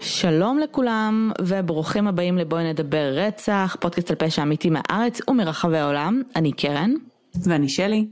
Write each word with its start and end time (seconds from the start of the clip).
שלום 0.00 0.58
לכולם 0.58 1.30
וברוכים 1.40 2.06
הבאים 2.08 2.38
לבואי 2.38 2.70
נדבר 2.70 3.12
רצח, 3.12 3.76
פודקאסט 3.80 4.10
על 4.10 4.16
פשע 4.16 4.42
אמיתי 4.42 4.70
מהארץ 4.70 5.20
ומרחבי 5.28 5.78
העולם, 5.78 6.22
אני 6.36 6.52
קרן. 6.52 6.94
ואני 7.44 7.68
שלי. 7.68 8.06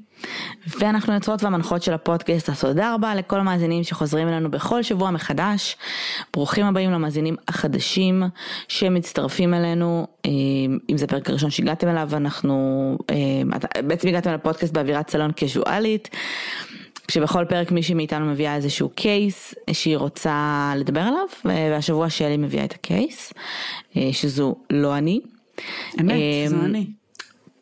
ואנחנו 0.80 1.14
יוצרות 1.14 1.42
והמנחות 1.42 1.82
של 1.82 1.92
הפודקאסט, 1.92 2.50
אז 2.50 2.60
תודה 2.60 2.94
רבה 2.94 3.14
לכל 3.14 3.40
המאזינים 3.40 3.84
שחוזרים 3.84 4.28
אלינו 4.28 4.50
בכל 4.50 4.82
שבוע 4.82 5.10
מחדש. 5.10 5.76
ברוכים 6.34 6.66
הבאים 6.66 6.90
למאזינים 6.90 7.36
החדשים 7.48 8.22
שמצטרפים 8.68 9.54
אלינו, 9.54 10.06
אה, 10.26 10.30
אם 10.90 10.98
זה 10.98 11.06
פרק 11.06 11.30
ראשון 11.30 11.50
שהגעתם 11.50 11.88
אליו, 11.88 12.10
אנחנו 12.12 12.96
אה, 13.10 13.60
בעצם 13.82 14.08
הגעתם 14.08 14.32
לפודקאסט 14.32 14.72
באווירת 14.72 15.10
סלון 15.10 15.32
קזואלית. 15.32 16.08
כשבכל 17.08 17.44
פרק 17.44 17.72
מישהי 17.72 17.94
מאיתנו 17.94 18.26
מביאה 18.26 18.56
איזשהו 18.56 18.88
קייס 18.88 19.54
שהיא 19.72 19.96
רוצה 19.96 20.72
לדבר 20.76 21.00
עליו, 21.00 21.26
והשבוע 21.44 22.10
שלי 22.10 22.36
מביאה 22.36 22.64
את 22.64 22.72
הקייס, 22.72 23.32
אה, 23.96 24.08
שזו 24.12 24.54
לא 24.70 24.98
אני. 24.98 25.20
אמת, 26.00 26.14
זו 26.48 26.56
אני. 26.56 26.86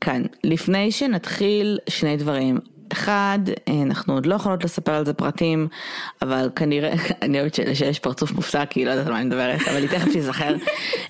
כאן, 0.04 0.22
לפני 0.44 0.92
שנתחיל 0.92 1.78
שני 1.88 2.16
דברים. 2.16 2.58
אחד, 2.92 3.38
אה, 3.68 3.82
אנחנו 3.82 4.14
עוד 4.14 4.26
לא 4.26 4.34
יכולות 4.34 4.64
לספר 4.64 4.92
על 4.92 5.04
זה 5.04 5.12
פרטים, 5.12 5.68
אבל 6.22 6.50
כנראה, 6.56 6.92
אני 7.22 7.40
אוהבת 7.40 7.54
שיש 7.54 7.98
פרצוף 7.98 8.32
מופתע 8.32 8.66
כי 8.66 8.80
היא 8.80 8.86
לא 8.86 8.90
יודעת 8.90 9.06
על 9.06 9.12
מה 9.12 9.18
אני 9.18 9.26
מדברת, 9.26 9.60
אבל 9.68 9.76
היא 9.76 9.88
תכף 9.88 10.12
תיזכר, 10.12 10.54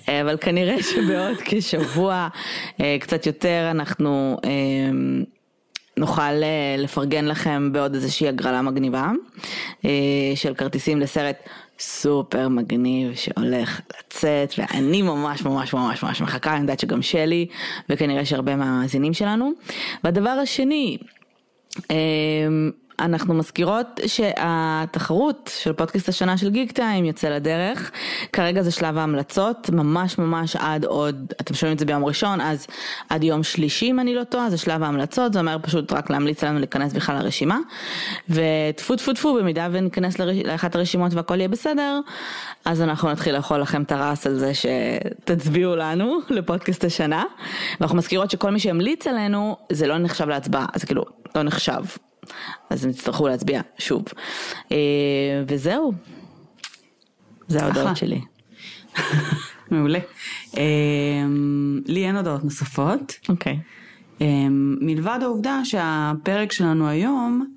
אה, 0.09 0.21
אבל 0.21 0.37
כנראה 0.41 0.83
שבעוד 0.83 1.37
כשבוע, 1.45 2.27
קצת 2.99 3.25
יותר, 3.25 3.67
אנחנו 3.71 4.37
נוכל 5.97 6.21
אה, 6.21 6.75
לפרגן 6.77 7.25
לכם 7.25 7.71
בעוד 7.71 7.93
איזושהי 7.93 8.27
הגרלה 8.27 8.61
מגניבה 8.61 9.11
אה, 9.85 9.89
של 10.35 10.53
כרטיסים 10.53 10.99
לסרט 10.99 11.35
סופר 11.79 12.47
מגניב 12.47 13.15
שהולך 13.15 13.81
לצאת 13.99 14.53
ואני 14.57 15.01
ממש 15.01 15.41
ממש 15.45 15.73
ממש 15.73 16.03
ממש 16.03 16.21
מחכה, 16.21 16.53
אני 16.53 16.61
יודעת 16.61 16.79
שגם 16.79 17.01
שלי 17.01 17.47
וכנראה 17.89 18.25
שהרבה 18.25 18.55
מהמאזינים 18.55 19.13
שלנו. 19.13 19.51
והדבר 20.03 20.29
השני, 20.29 20.97
אה, 21.91 21.95
אנחנו 22.99 23.33
מזכירות 23.33 23.99
שהתחרות 24.07 25.51
של 25.57 25.73
פודקאסט 25.73 26.09
השנה 26.09 26.37
של 26.37 26.49
גיק 26.49 26.71
טיים 26.71 27.05
יוצא 27.05 27.29
לדרך, 27.29 27.91
כרגע 28.33 28.61
זה 28.61 28.71
שלב 28.71 28.97
ההמלצות, 28.97 29.69
ממש 29.69 30.17
ממש 30.17 30.55
עד 30.55 30.85
עוד, 30.85 31.33
אתם 31.41 31.53
שומעים 31.53 31.73
את 31.73 31.79
זה 31.79 31.85
ביום 31.85 32.05
ראשון, 32.05 32.41
אז 32.41 32.67
עד 33.09 33.23
יום 33.23 33.43
שלישי 33.43 33.91
אם 33.91 33.99
אני 33.99 34.15
לא 34.15 34.23
טועה, 34.23 34.49
זה 34.49 34.57
שלב 34.57 34.83
ההמלצות, 34.83 35.33
זה 35.33 35.39
אומר 35.39 35.57
פשוט 35.61 35.93
רק 35.93 36.09
להמליץ 36.09 36.43
לנו 36.43 36.59
להיכנס 36.59 36.93
בכלל 36.93 37.15
לרשימה, 37.15 37.59
וטפו 38.29 38.95
טפו 38.95 39.13
טפו 39.13 39.33
במידה 39.33 39.67
וניכנס 39.71 40.19
לרש... 40.19 40.37
לאחת 40.45 40.75
הרשימות 40.75 41.13
והכל 41.13 41.37
יהיה 41.37 41.47
בסדר, 41.47 41.99
אז 42.65 42.81
אנחנו 42.81 43.11
נתחיל 43.11 43.35
לאכול 43.35 43.61
לכם 43.61 43.81
את 43.81 43.91
הרס 43.91 44.27
על 44.27 44.35
זה 44.35 44.51
שתצביעו 44.53 45.75
לנו 45.75 46.19
לפודקאסט 46.29 46.83
השנה, 46.83 47.23
ואנחנו 47.79 47.97
מזכירות 47.97 48.31
שכל 48.31 48.51
מי 48.51 48.59
שהמליץ 48.59 49.07
עלינו 49.07 49.57
זה 49.71 49.87
לא 49.87 49.97
נחשב 49.97 50.29
להצבעה, 50.29 50.65
זה 50.75 50.85
כאילו 50.85 51.05
לא 51.35 51.43
נחשב. 51.43 51.83
אז 52.69 52.85
הם 52.85 52.91
יצטרכו 52.91 53.27
להצביע 53.27 53.61
שוב. 53.77 54.05
אה, 54.71 54.77
וזהו, 55.47 55.93
זה 57.47 57.63
ההודעות 57.63 57.97
שלי. 57.97 58.21
מעולה. 59.71 59.99
אה, 60.57 60.63
לי 61.85 62.05
אין 62.05 62.15
הודעות 62.15 62.43
נוספות. 62.43 63.13
אוקיי. 63.29 63.59
אה, 64.21 64.47
מלבד 64.81 65.19
העובדה 65.21 65.59
שהפרק 65.63 66.51
שלנו 66.51 66.87
היום, 66.87 67.55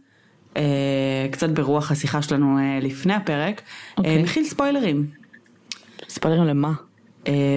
קצת 1.31 1.51
ברוח 1.51 1.91
השיחה 1.91 2.23
שלנו 2.23 2.59
לפני 2.83 3.15
הפרק, 3.15 3.63
אוקיי. 3.99 4.23
מכיל 4.23 4.45
ספוילרים. 4.45 5.07
ספוילרים 6.09 6.45
למה? 6.45 6.73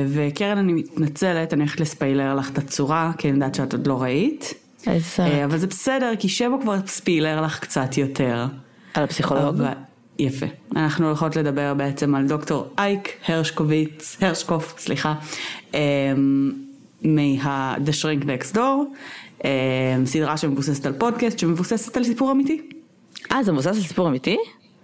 וקרן 0.07 0.57
אני 0.57 0.73
מתנצלת, 0.73 1.53
אני 1.53 1.61
הולכת 1.61 1.79
לספיילר 1.79 2.35
לך 2.35 2.49
את 2.49 2.57
הצורה, 2.57 3.11
כי 3.17 3.27
אני 3.27 3.35
יודעת 3.35 3.55
שאת 3.55 3.73
עוד 3.73 3.87
לא 3.87 4.01
ראית. 4.01 4.60
אה, 5.27 5.45
אבל 5.45 5.57
זה 5.57 5.67
בסדר, 5.67 6.11
כי 6.19 6.29
שבו 6.29 6.61
כבר 6.61 6.75
ספילר 6.87 7.41
לך 7.41 7.59
קצת 7.59 7.97
יותר. 7.97 8.45
על 8.93 9.03
הפסיכולוג? 9.03 9.55
יפה. 10.19 10.45
אנחנו 10.75 11.07
הולכות 11.07 11.35
לדבר 11.35 11.73
בעצם 11.73 12.15
על 12.15 12.27
דוקטור 12.27 12.67
אייק 12.77 13.09
הרשקוביץ, 13.27 14.17
הרשקוף, 14.21 14.73
סליחה, 14.77 15.13
אמ, 15.73 15.79
מה- 17.03 17.75
The 17.75 17.89
Shrink 18.03 18.23
Next 18.25 18.55
Door, 18.55 18.59
אמ, 19.43 19.49
סדרה 20.05 20.37
שמבוססת 20.37 20.85
על 20.85 20.93
פודקאסט, 20.93 21.39
שמבוססת 21.39 21.97
על 21.97 22.03
סיפור 22.03 22.31
אמיתי. 22.31 22.61
אה, 23.31 23.43
זה 23.43 23.51
מבוסס 23.51 23.67
על 23.67 23.81
סיפור 23.83 24.07
אמיתי? 24.07 24.37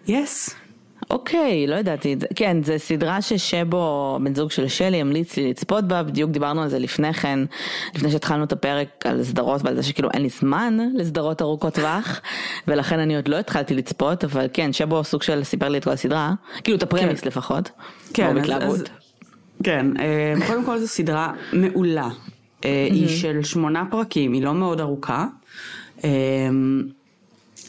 יס. 0.08 0.50
Yes. 0.50 0.67
אוקיי, 1.10 1.68
לא 1.68 1.76
ידעתי 1.76 2.14
את 2.14 2.22
זה. 2.22 2.28
כן, 2.36 2.64
זו 2.64 2.74
סדרה 2.78 3.22
ששבו, 3.22 4.18
בן 4.24 4.36
זוג 4.36 4.52
של 4.52 4.68
שלי, 4.68 5.02
המליץ 5.02 5.38
לי 5.38 5.50
לצפות 5.50 5.84
בה, 5.84 6.04
בדיוק 6.04 6.32
דיברנו 6.32 6.62
על 6.62 6.70
זה 6.70 6.80
לפני 6.80 7.14
כן, 7.14 7.40
לפני 7.96 8.12
שהתחלנו 8.12 8.44
את 8.44 8.52
הפרק 8.52 9.06
על 9.06 9.24
סדרות 9.24 9.62
ועל 9.64 9.76
זה 9.76 9.84
שכאילו 9.84 10.10
אין 10.14 10.22
לי 10.22 10.30
זמן 10.30 10.78
לסדרות 10.96 11.42
ארוכות 11.42 11.74
טווח, 11.74 12.22
ולכן 12.68 13.00
אני 13.00 13.16
עוד 13.16 13.28
לא 13.28 13.36
התחלתי 13.40 13.74
לצפות, 13.74 14.24
אבל 14.24 14.48
כן, 14.54 14.74
שבו 14.74 15.04
סוג 15.04 15.24
של 15.24 15.44
סיפר 15.44 15.70
לי 15.70 15.78
את 15.78 15.84
כל 15.84 15.90
הסדרה, 15.92 16.34
כאילו 16.64 16.78
את 16.78 16.84
הפרמיס 16.84 17.22
כן. 17.22 17.28
לפחות. 17.28 17.72
כן, 18.14 18.38
אז, 18.38 18.64
אז, 18.64 18.84
כן, 19.64 19.86
אה, 20.00 20.48
קודם 20.48 20.66
כל 20.66 20.80
זו 20.80 20.88
סדרה 20.88 21.34
מעולה. 21.54 22.10
אה, 22.66 22.88
היא 22.92 23.08
של 23.08 23.44
שמונה 23.44 23.84
פרקים, 23.92 24.34
היא 24.34 24.44
לא 24.44 24.54
מאוד 24.54 24.80
ארוכה. 24.80 25.26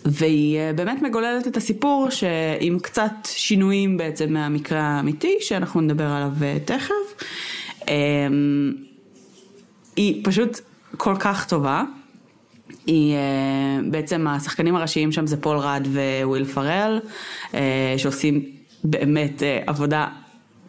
והיא 0.05 0.59
אה, 0.59 0.73
באמת 0.73 1.03
מגוללת 1.03 1.47
את 1.47 1.57
הסיפור 1.57 2.11
שעם 2.11 2.79
קצת 2.83 3.13
שינויים 3.25 3.97
בעצם 3.97 4.33
מהמקרה 4.33 4.81
האמיתי 4.81 5.37
שאנחנו 5.41 5.81
נדבר 5.81 6.05
עליו 6.05 6.33
אה, 6.43 6.57
תכף. 6.65 7.25
אמ, 7.89 8.73
היא 9.97 10.25
פשוט 10.25 10.61
כל 10.97 11.15
כך 11.21 11.49
טובה. 11.49 11.83
היא 12.87 13.15
אה, 13.15 13.81
בעצם 13.91 14.27
השחקנים 14.27 14.77
הראשיים 14.77 15.13
שם 15.13 15.27
זה 15.27 15.41
פול 15.41 15.57
רד 15.57 15.87
וויל 16.23 16.45
פרל 16.45 17.01
שעושים 17.97 18.45
באמת 18.85 19.43
עבודה 19.67 20.07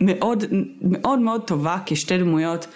מאוד 0.01 0.43
מאוד 0.81 1.19
מאוד 1.19 1.41
טובה 1.41 1.77
כשתי 1.85 2.17
דמויות 2.17 2.67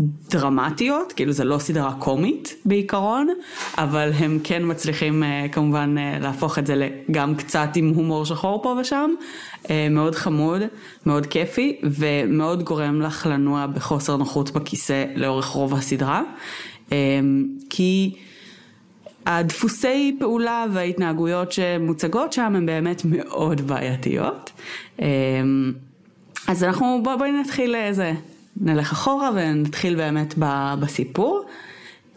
דרמטיות, 0.00 1.12
כאילו 1.12 1.32
זה 1.32 1.44
לא 1.44 1.58
סדרה 1.58 1.92
קומית 1.92 2.54
בעיקרון, 2.64 3.28
אבל 3.78 4.10
הם 4.14 4.38
כן 4.44 4.62
מצליחים 4.64 5.22
uh, 5.22 5.52
כמובן 5.52 5.94
uh, 5.98 6.22
להפוך 6.22 6.58
את 6.58 6.66
זה 6.66 6.88
גם 7.10 7.34
קצת 7.34 7.68
עם 7.76 7.88
הומור 7.88 8.24
שחור 8.24 8.62
פה 8.62 8.76
ושם, 8.80 9.10
uh, 9.62 9.68
מאוד 9.90 10.14
חמוד, 10.14 10.62
מאוד 11.06 11.26
כיפי 11.26 11.80
ומאוד 11.82 12.62
גורם 12.62 13.02
לך 13.02 13.26
לנוע 13.30 13.66
בחוסר 13.66 14.16
נוחות 14.16 14.50
בכיסא 14.50 15.04
לאורך 15.16 15.46
רוב 15.46 15.74
הסדרה, 15.74 16.22
כי 17.70 18.14
הדפוסי 19.26 20.16
פעולה 20.20 20.64
וההתנהגויות 20.72 21.52
שמוצגות 21.52 22.32
שם 22.32 22.52
הן 22.56 22.66
באמת 22.66 23.02
מאוד 23.04 23.60
בעייתיות. 23.60 24.50
אז 26.48 26.64
אנחנו 26.64 27.00
בואי 27.02 27.16
בוא 27.16 27.26
נתחיל 27.26 27.74
איזה 27.74 28.12
נלך 28.56 28.92
אחורה 28.92 29.30
ונתחיל 29.34 29.96
באמת 29.96 30.34
בסיפור. 30.80 31.44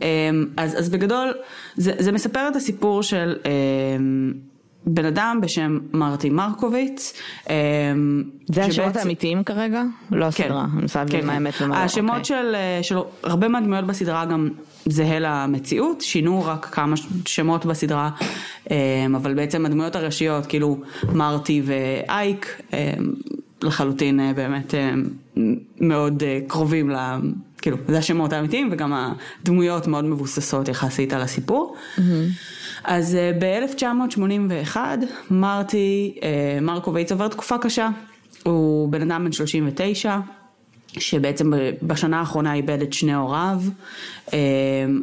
אמ, 0.02 0.46
אז, 0.58 0.80
אז 0.80 0.90
בגדול 0.90 1.34
זה, 1.76 1.92
זה 2.00 2.12
מספר 2.12 2.48
את 2.48 2.56
הסיפור 2.56 3.04
של 3.04 3.36
אמ, 3.46 4.34
בן 4.86 5.06
אדם 5.06 5.40
בשם 5.42 5.80
מרטי 5.94 6.30
מרקוביץ. 6.30 7.14
אמ, 7.50 8.24
זה 8.46 8.66
השמות 8.66 8.96
האמיתיים 8.96 9.44
כרגע? 9.44 9.84
לא 10.12 10.32
כן. 10.32 10.44
הסדרה, 10.44 10.66
אני 10.74 10.82
מנסה 10.82 11.00
להבין 11.00 11.22
כן, 11.22 11.28
מה 11.28 11.34
האמת 11.34 11.54
ומה 11.62 11.80
לא. 11.80 11.84
השמות 11.84 12.10
אוקיי. 12.10 12.26
של, 12.26 12.56
של 12.82 12.98
הרבה 13.24 13.48
מהדמויות 13.48 13.88
בסדרה 13.88 14.26
גם 14.26 14.50
זהה 14.86 15.20
למציאות, 15.20 16.02
שינו 16.02 16.46
רק 16.46 16.66
כמה 16.66 16.96
שמות 17.26 17.66
בסדרה, 17.66 18.10
אבל 19.16 19.34
בעצם 19.34 19.66
הדמויות 19.66 19.96
הראשיות, 19.96 20.46
כאילו 20.46 20.78
מרטי 21.14 21.62
ואייק, 21.66 22.62
לחלוטין 23.62 24.20
אה, 24.20 24.34
באמת 24.34 24.74
אה, 24.74 24.92
מאוד 25.80 26.24
אה, 26.24 26.40
קרובים, 26.48 26.90
לה, 26.90 27.18
כאילו 27.62 27.78
זה 27.88 27.98
השמות 27.98 28.34
האמיתיים 28.34 28.70
וגם 28.72 28.94
הדמויות 28.94 29.88
מאוד 29.88 30.06
מבוססות 30.06 30.68
יחסית 30.68 31.14
על 31.14 31.22
הסיפור. 31.22 31.76
Mm-hmm. 31.76 32.02
אז 32.84 33.18
ב-1981 33.40 34.78
מרטי, 35.32 36.16
מרקוביץ 36.62 37.12
עובר 37.12 37.28
תקופה 37.28 37.58
קשה, 37.58 37.90
הוא 38.44 38.90
בן 38.90 39.12
אדם 39.12 39.26
בן 39.26 39.32
39, 39.32 40.18
שבעצם 41.00 41.54
בשנה 41.82 42.20
האחרונה 42.20 42.54
איבד 42.54 42.82
את 42.82 42.94
שני 42.94 43.14
הוריו. 43.14 43.62
אה, 44.34 44.40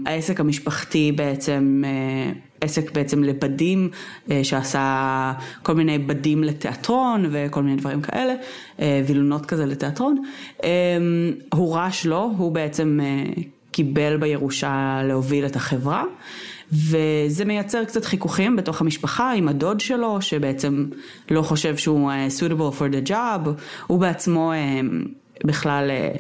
העסק 0.06 0.41
המשפחתי 0.41 1.12
בעצם, 1.12 1.82
אה, 1.87 2.32
עסק 2.61 2.93
בעצם 2.93 3.25
לבדים, 3.25 3.91
אה, 4.31 4.44
שעשה 4.44 5.32
כל 5.62 5.75
מיני 5.75 5.99
בדים 5.99 6.44
לתיאטרון 6.44 7.26
וכל 7.31 7.62
מיני 7.62 7.76
דברים 7.76 8.00
כאלה, 8.00 8.35
וילונות 8.79 9.46
כזה 9.46 9.67
לתיאטרון. 9.67 10.23
הורש 11.52 12.06
לו, 12.06 12.32
הוא 12.37 12.52
בעצם 12.52 13.00
קיבל 13.70 14.17
בירושה 14.17 15.00
להוביל 15.05 15.47
את 15.47 15.56
החברה. 15.56 16.05
וזה 16.73 17.44
מייצר 17.44 17.85
קצת 17.85 18.05
חיכוכים 18.05 18.56
בתוך 18.56 18.81
המשפחה 18.81 19.32
עם 19.32 19.49
הדוד 19.49 19.81
שלו, 19.81 20.23
שבעצם 20.23 20.87
לא 21.31 21.43
חושב 21.43 21.76
שהוא 21.76 22.12
suitable 22.38 22.79
for 22.79 22.93
the 22.94 23.08
job, 23.08 23.49
הוא 23.87 24.00
בעצמו 24.00 24.52
בכלל 25.44 25.90
אה, 25.90 26.10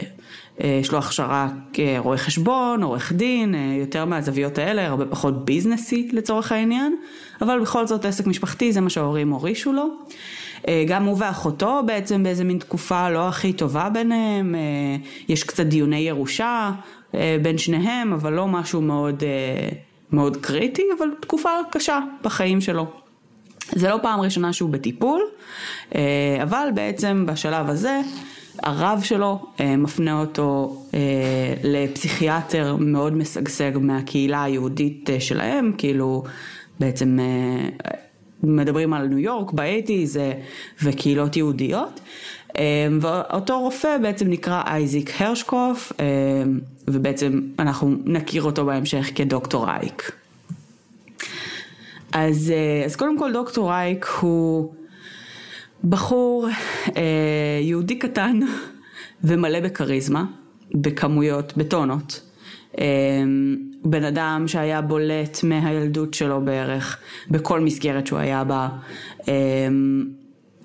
אה, 0.64 0.78
יש 0.80 0.92
לו 0.92 0.98
הכשרה 0.98 1.48
כרואה 1.72 2.18
חשבון, 2.18 2.82
עורך 2.82 3.12
דין, 3.12 3.54
אה, 3.54 3.76
יותר 3.80 4.04
מהזוויות 4.04 4.58
האלה, 4.58 4.86
הרבה 4.86 5.06
פחות 5.06 5.44
ביזנסי 5.44 6.08
לצורך 6.12 6.52
העניין, 6.52 6.96
אבל 7.42 7.60
בכל 7.60 7.86
זאת 7.86 8.04
עסק 8.04 8.26
משפחתי 8.26 8.72
זה 8.72 8.80
מה 8.80 8.90
שההורים 8.90 9.30
הורישו 9.30 9.72
לו. 9.72 9.88
גם 10.86 11.04
הוא 11.04 11.16
ואחותו 11.18 11.80
בעצם 11.86 12.22
באיזה 12.22 12.44
מין 12.44 12.58
תקופה 12.58 13.10
לא 13.10 13.28
הכי 13.28 13.52
טובה 13.52 13.88
ביניהם, 13.88 14.54
יש 15.28 15.44
קצת 15.44 15.66
דיוני 15.66 15.98
ירושה 15.98 16.70
בין 17.12 17.58
שניהם, 17.58 18.12
אבל 18.12 18.32
לא 18.32 18.48
משהו 18.48 18.80
מאוד, 18.80 19.22
מאוד 20.12 20.36
קריטי, 20.36 20.82
אבל 20.98 21.08
תקופה 21.20 21.48
קשה 21.70 22.00
בחיים 22.22 22.60
שלו. 22.60 22.86
זה 23.72 23.88
לא 23.88 23.98
פעם 24.02 24.20
ראשונה 24.20 24.52
שהוא 24.52 24.70
בטיפול, 24.70 25.22
אבל 26.42 26.68
בעצם 26.74 27.26
בשלב 27.26 27.70
הזה 27.70 28.00
הרב 28.62 29.00
שלו 29.02 29.46
אה, 29.60 29.76
מפנה 29.76 30.20
אותו 30.20 30.76
אה, 30.94 31.00
לפסיכיאטר 31.64 32.76
מאוד 32.78 33.16
משגשג 33.16 33.72
מהקהילה 33.80 34.42
היהודית 34.42 35.10
אה, 35.10 35.20
שלהם, 35.20 35.72
כאילו 35.78 36.24
בעצם 36.80 37.18
מדברים 38.42 38.92
על 38.92 39.06
ניו 39.06 39.18
יורק 39.18 39.52
באייטיז 39.52 40.20
וקהילות 40.82 41.36
יהודיות. 41.36 42.00
ואותו 43.00 43.60
רופא 43.60 43.98
בעצם 44.02 44.30
נקרא 44.30 44.62
אייזיק 44.66 45.20
הרשקוף, 45.20 45.92
ובעצם 46.88 47.40
אנחנו 47.58 47.96
נכיר 48.04 48.42
אותו 48.42 48.64
בהמשך 48.64 49.10
כדוקטור 49.14 49.68
אייק. 49.70 50.10
אז, 52.12 52.52
אז 52.86 52.96
קודם 52.96 53.18
כל 53.18 53.32
דוקטור 53.32 53.72
אייק 53.72 54.06
הוא 54.20 54.72
בחור 55.84 56.48
אה, 56.96 57.02
יהודי 57.62 57.98
קטן 57.98 58.40
ומלא 59.24 59.60
בכריזמה, 59.60 60.24
בכמויות, 60.74 61.56
בטונות. 61.56 62.20
אה, 62.78 62.84
בן 63.84 64.04
אדם 64.04 64.44
שהיה 64.48 64.80
בולט 64.80 65.38
מהילדות 65.42 66.14
שלו 66.14 66.40
בערך, 66.40 66.98
בכל 67.30 67.60
מסגרת 67.60 68.06
שהוא 68.06 68.18
היה 68.18 68.44
בה. 68.44 68.68
אה, 69.28 69.68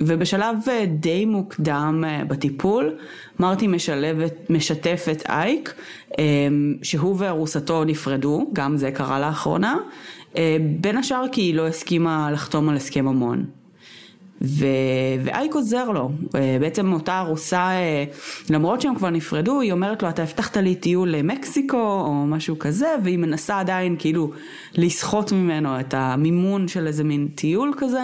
ובשלב 0.01 0.55
אה, 0.67 0.85
די 0.85 1.25
מוקדם 1.25 2.03
אה, 2.07 2.23
בטיפול, 2.27 2.95
מרטי 3.39 3.67
משלבת, 3.67 4.49
משתף 4.49 5.05
את 5.11 5.29
אייק, 5.29 5.73
אה, 6.19 6.23
שהוא 6.81 7.15
וארוסתו 7.17 7.83
נפרדו, 7.83 8.49
גם 8.53 8.77
זה 8.77 8.91
קרה 8.91 9.19
לאחרונה, 9.19 9.77
בין 10.81 10.97
השאר 10.97 11.25
כי 11.31 11.41
היא 11.41 11.55
לא 11.55 11.67
הסכימה 11.67 12.31
לחתום 12.31 12.69
על 12.69 12.75
הסכם 12.75 13.05
ממון. 13.05 13.45
ו... 14.41 14.65
ואייק 15.23 15.55
עוזר 15.55 15.89
לו, 15.89 16.11
אה, 16.35 16.57
בעצם 16.59 16.93
אותה 16.93 17.19
ארוסה, 17.19 17.69
אה, 17.69 18.03
למרות 18.49 18.81
שהם 18.81 18.95
כבר 18.95 19.09
נפרדו, 19.09 19.61
היא 19.61 19.71
אומרת 19.71 20.03
לו 20.03 20.09
אתה 20.09 20.23
הבטחת 20.23 20.57
לי 20.57 20.75
טיול 20.75 21.09
למקסיקו 21.09 22.01
או 22.05 22.25
משהו 22.27 22.59
כזה, 22.59 22.87
והיא 23.03 23.17
מנסה 23.17 23.59
עדיין 23.59 23.95
כאילו 23.99 24.31
לסחוט 24.75 25.31
ממנו 25.31 25.79
את 25.79 25.93
המימון 25.93 26.67
של 26.67 26.87
איזה 26.87 27.03
מין 27.03 27.27
טיול 27.35 27.73
כזה, 27.77 28.01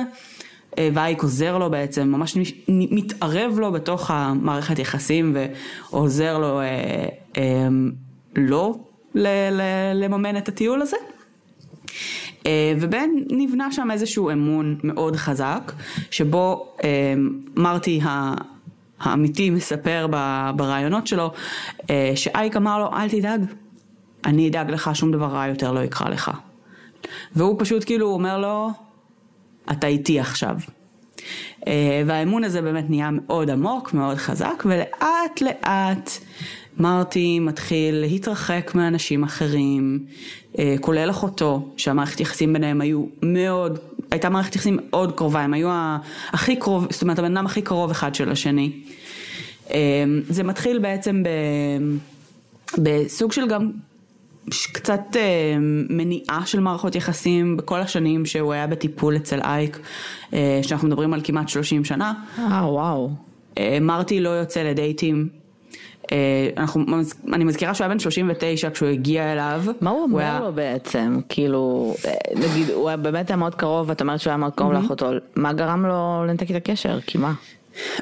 אה, 0.78 0.90
ואייק 0.94 1.24
עוזר 1.24 1.58
לו 1.58 1.70
בעצם, 1.70 2.08
ממש 2.08 2.38
מתערב 2.68 3.60
לו 3.60 3.72
בתוך 3.72 4.12
המערכת 4.12 4.80
יחסים 4.80 5.36
ועוזר 5.36 6.38
לו 6.38 6.62
אה, 6.62 6.66
אה, 7.38 7.68
לא 8.36 8.76
לממן 9.94 10.38
את 10.38 10.50
הטיול 10.50 10.82
הזה. 10.82 10.98
אה, 12.46 12.74
ובין 12.80 13.24
נבנה 13.30 13.72
שם 13.72 13.92
איזשהו 13.92 14.32
אמון 14.32 14.78
מאוד 14.84 15.16
חזק, 15.16 15.72
שבו 16.12 16.76
אה, 16.84 17.14
מרטי 17.56 18.00
האמיתי 19.00 19.50
מספר 19.50 20.08
ברעיונות 20.56 21.08
שלו, 21.08 21.32
אה, 21.90 22.12
שאייק 22.16 22.56
אמר 22.56 22.80
לו 22.80 22.94
אל 22.94 23.10
תדאג, 23.10 23.42
אני 24.26 24.50
אדאג 24.50 24.72
לך, 24.72 24.90
שום 24.94 25.12
דבר 25.12 25.26
רע 25.26 25.48
יותר 25.48 25.72
לא 25.72 25.80
יקרא 25.80 26.10
לך. 26.10 26.32
והוא 27.36 27.56
פשוט 27.60 27.86
כאילו 27.86 28.08
אומר 28.08 28.38
לו, 28.38 28.70
אתה 29.72 29.88
איתי 29.88 30.20
עכשיו. 30.20 30.58
והאמון 32.06 32.44
הזה 32.44 32.62
באמת 32.62 32.90
נהיה 32.90 33.10
מאוד 33.12 33.50
עמוק, 33.50 33.94
מאוד 33.94 34.18
חזק, 34.18 34.64
ולאט 34.66 35.42
לאט 35.42 36.10
מרטי 36.80 37.40
מתחיל 37.40 37.96
להתרחק 37.96 38.72
מאנשים 38.76 39.24
אחרים, 39.24 40.00
אה, 40.60 40.76
כולל 40.82 41.10
אחותו, 41.10 41.70
שהמערכת 41.78 42.20
יחסים 42.20 42.54
ביניהם 42.54 42.82
היו 42.82 43.06
מאוד, 43.24 43.80
הייתה 44.12 44.30
מערכת 44.30 44.56
יחסים 44.56 44.80
מאוד 44.82 45.12
קרובה, 45.18 45.42
הם 45.42 45.54
היו 45.54 45.70
הכי 46.32 46.56
קרוב, 46.56 46.88
זאת 46.90 47.02
אומרת 47.02 47.20
הבן 47.20 47.38
אדם 47.38 47.46
הכי 47.46 47.62
קרוב 47.62 47.92
אחד 47.92 48.16
של 48.16 48.32
השני. 48.32 48.72
אה, 49.72 50.04
זה 50.30 50.44
מתחיל 50.44 50.80
בעצם 50.80 51.24
ב, 51.24 51.30
בסוג 52.78 53.32
של 53.32 53.48
גם 53.48 53.72
קצת 54.74 55.02
אה, 55.16 55.56
מניעה 55.90 56.42
של 56.46 56.60
מערכות 56.60 56.96
יחסים 56.96 57.58
בכל 57.58 57.80
השנים 57.80 58.26
שהוא 58.26 58.54
היה 58.54 58.68
בטיפול 58.68 59.16
אצל 59.16 59.40
אייק, 59.42 59.80
שאנחנו 60.62 60.88
מדברים 60.88 61.14
על 61.14 61.22
כמעט 61.24 61.50
30 61.50 61.86
שנה. 61.86 62.14
אה, 62.40 62.72
וואו. 62.72 63.12
מרטי 63.82 64.20
לא 64.20 64.30
יוצא 64.30 64.64
לדייטים. 64.64 65.45
אה, 66.12 66.50
אנחנו, 66.58 66.86
אני 67.34 67.44
מזכירה 67.44 67.74
שהוא 67.74 67.86
היה 67.86 67.94
בן 67.94 68.00
39 68.00 68.70
כשהוא 68.70 68.90
הגיע 68.90 69.34
אליו. 69.34 69.64
מה 69.82 69.90
הוא 69.90 70.04
אומר 70.04 70.20
היה... 70.20 70.40
לו 70.40 70.54
בעצם? 70.54 71.20
כאילו, 71.30 71.94
אה, 72.06 72.12
נגיד, 72.36 72.70
הוא 72.70 72.88
היה 72.88 72.98
באמת 72.98 73.30
היה 73.30 73.38
מאוד 73.38 73.56
קרוב, 73.56 73.92
את 73.92 74.02
אומרת 74.02 74.20
שהוא 74.20 74.32
היה 74.32 74.38
מאוד 74.38 74.54
קרוב 74.56 74.72
mm-hmm. 74.72 74.76
לאחותו, 74.76 75.10
מה 75.36 75.54
גרם 75.54 75.86
לו 75.86 76.24
לנתק 76.28 76.52
את 76.52 76.56
הקשר? 76.56 77.00
כי 77.06 77.18
מה? 77.18 77.34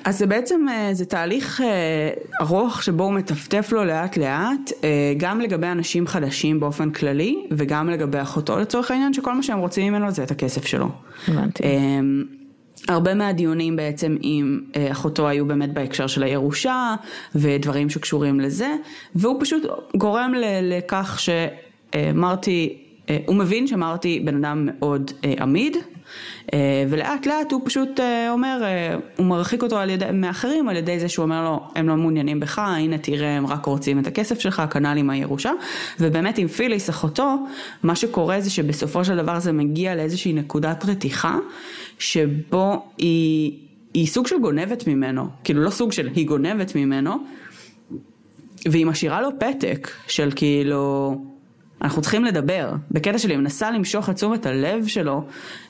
אז 0.04 0.18
זה 0.18 0.26
בעצם, 0.26 0.66
אה, 0.70 0.90
זה 0.94 1.06
תהליך 1.06 1.62
ארוך 2.42 2.84
שבו 2.84 3.04
הוא 3.04 3.14
מטפטף 3.14 3.70
לו 3.72 3.84
לאט 3.84 4.18
לאט, 4.18 4.72
גם 5.18 5.42
לגבי 5.42 5.68
אנשים 5.68 6.08
חדשים 6.08 6.60
באופן 6.60 6.92
כללי, 6.92 7.46
וגם 7.52 7.90
לגבי 7.90 8.22
אחותו 8.22 8.60
לצורך 8.60 8.92
העניין, 8.92 9.14
שכל 9.14 9.34
מה 9.34 9.44
שהם 9.44 9.60
רוצים 9.60 9.94
ממנו 9.94 10.12
זה 10.12 10.24
את 10.24 10.32
הכסף 10.32 10.66
שלו. 10.66 10.90
הבנתי. 11.28 11.64
הרבה 12.88 13.14
מהדיונים 13.14 13.76
בעצם 13.76 14.18
עם 14.22 14.62
אה, 14.76 14.92
אחותו 14.92 15.28
היו 15.28 15.46
באמת 15.46 15.74
בהקשר 15.74 16.08
של 16.08 16.24
הירושה 16.24 16.96
ודברים 17.36 17.90
שקשורים 17.90 18.40
לזה 18.40 18.76
והוא 19.16 19.38
פשוט 19.42 19.64
גורם 19.96 20.34
לכך 20.62 21.20
שמרטי, 21.20 22.78
אה, 23.10 23.18
הוא 23.26 23.36
מבין 23.36 23.68
שמרטי 23.68 24.20
בן 24.20 24.46
אדם 24.46 24.66
מאוד 24.66 25.12
אה, 25.26 25.34
עמיד 25.40 25.78
ולאט 26.90 27.26
לאט 27.26 27.52
הוא 27.52 27.62
פשוט 27.66 28.00
אומר, 28.30 28.64
הוא 29.18 29.26
מרחיק 29.26 29.64
אותו 29.64 29.78
על 29.78 29.90
ידי, 29.90 30.06
מאחרים 30.14 30.70
על 30.70 30.76
ידי 30.76 31.00
זה 31.00 31.10
שהוא 31.10 31.24
אומר 31.24 31.44
לו 31.44 31.60
הם 31.76 31.90
לא 31.90 31.96
מעוניינים 31.96 32.40
בך, 32.40 32.60
הנה 32.60 32.98
תראה 32.98 33.38
הם 33.38 33.48
רק 33.48 33.66
רוצים 33.66 34.00
את 34.00 34.08
הכסף 34.08 34.40
שלך, 34.40 34.62
כנ"ל 34.72 34.98
עם 34.98 35.10
הירושה 35.10 35.52
ובאמת 36.00 36.38
עם 36.38 36.48
פיליס 36.48 36.90
אחותו 36.90 37.36
מה 37.84 37.96
שקורה 37.96 38.42
זה 38.42 38.50
שבסופו 38.50 39.06
של 39.06 39.18
דבר 39.18 39.40
זה 39.40 39.52
מגיע 39.52 39.96
לאיזושהי 39.96 40.34
נקודת 40.34 40.86
רתיחה 40.86 41.38
שבו 42.00 42.86
היא, 42.98 43.52
היא 43.94 44.08
סוג 44.08 44.28
של 44.28 44.40
גונבת 44.40 44.88
ממנו, 44.88 45.28
כאילו 45.44 45.64
לא 45.64 45.70
סוג 45.70 45.92
של, 45.92 46.10
היא 46.16 46.28
גונבת 46.28 46.76
ממנו, 46.76 47.12
והיא 48.66 48.86
משאירה 48.86 49.22
לו 49.22 49.30
פתק 49.40 49.92
של 50.08 50.30
כאילו, 50.36 51.16
אנחנו 51.84 52.02
צריכים 52.02 52.26
לדבר, 52.26 52.72
בקטע 52.92 53.18
שלי, 53.18 53.34
היא 53.34 53.40
מנסה 53.40 53.72
למשוך 53.72 54.10
את 54.10 54.16
תשומת 54.16 54.46
הלב 54.46 54.88
שלו, 54.88 55.24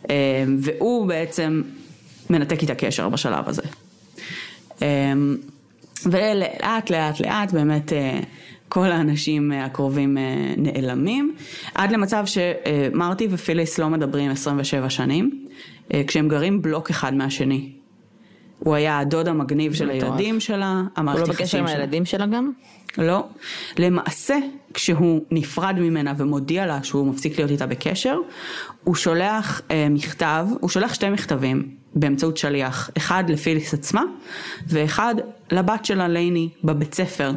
אה, 0.09 0.15
והוא 0.59 1.07
בעצם 1.07 1.61
מנתק 2.29 2.61
איתה 2.61 2.75
קשר 2.75 3.09
בשלב 3.09 3.49
הזה. 3.49 3.61
אה, 4.81 5.13
ולאט 6.05 6.89
לאט 6.89 7.19
לאט 7.19 7.51
באמת 7.51 7.93
אה, 7.93 8.19
כל 8.69 8.91
האנשים 8.91 9.51
הקרובים 9.51 10.17
נעלמים, 10.57 11.35
עד 11.75 11.91
למצב 11.91 12.23
שמרטי 12.25 13.27
ופיליס 13.31 13.79
לא 13.79 13.89
מדברים 13.89 14.31
27 14.31 14.89
שנים. 14.89 15.45
כשהם 16.07 16.27
גרים 16.27 16.61
בלוק 16.61 16.89
אחד 16.89 17.13
מהשני. 17.13 17.69
הוא 18.59 18.75
היה 18.75 18.99
הדוד 18.99 19.27
המגניב 19.27 19.73
של. 19.73 19.89
הילדים 19.89 20.39
שלה, 20.39 20.73
הוא 20.77 20.85
המערכת 20.95 21.27
לא 21.27 21.33
בקשר 21.33 21.43
יחסים 21.43 21.59
עם 21.59 21.67
שלה. 21.67 21.77
הילדים 21.77 22.05
שלה 22.05 22.25
גם? 22.25 22.51
לא. 22.97 23.27
למעשה, 23.77 24.37
כשהוא 24.73 25.21
נפרד 25.31 25.75
ממנה 25.79 26.13
ומודיע 26.17 26.65
לה 26.65 26.83
שהוא 26.83 27.07
מפסיק 27.07 27.37
להיות 27.37 27.51
איתה 27.51 27.65
בקשר, 27.65 28.17
הוא 28.83 28.95
שולח 28.95 29.61
אה, 29.71 29.87
מכתב, 29.89 30.47
הוא 30.59 30.69
שולח 30.69 30.93
שתי 30.93 31.09
מכתבים 31.09 31.69
באמצעות 31.95 32.37
שליח, 32.37 32.89
אחד 32.97 33.23
לפיליס 33.27 33.73
עצמה, 33.73 34.03
ואחד 34.67 35.15
לבת 35.51 35.85
שלה 35.85 36.07
לייני 36.07 36.49
בבית 36.63 36.93
ספר. 36.93 37.31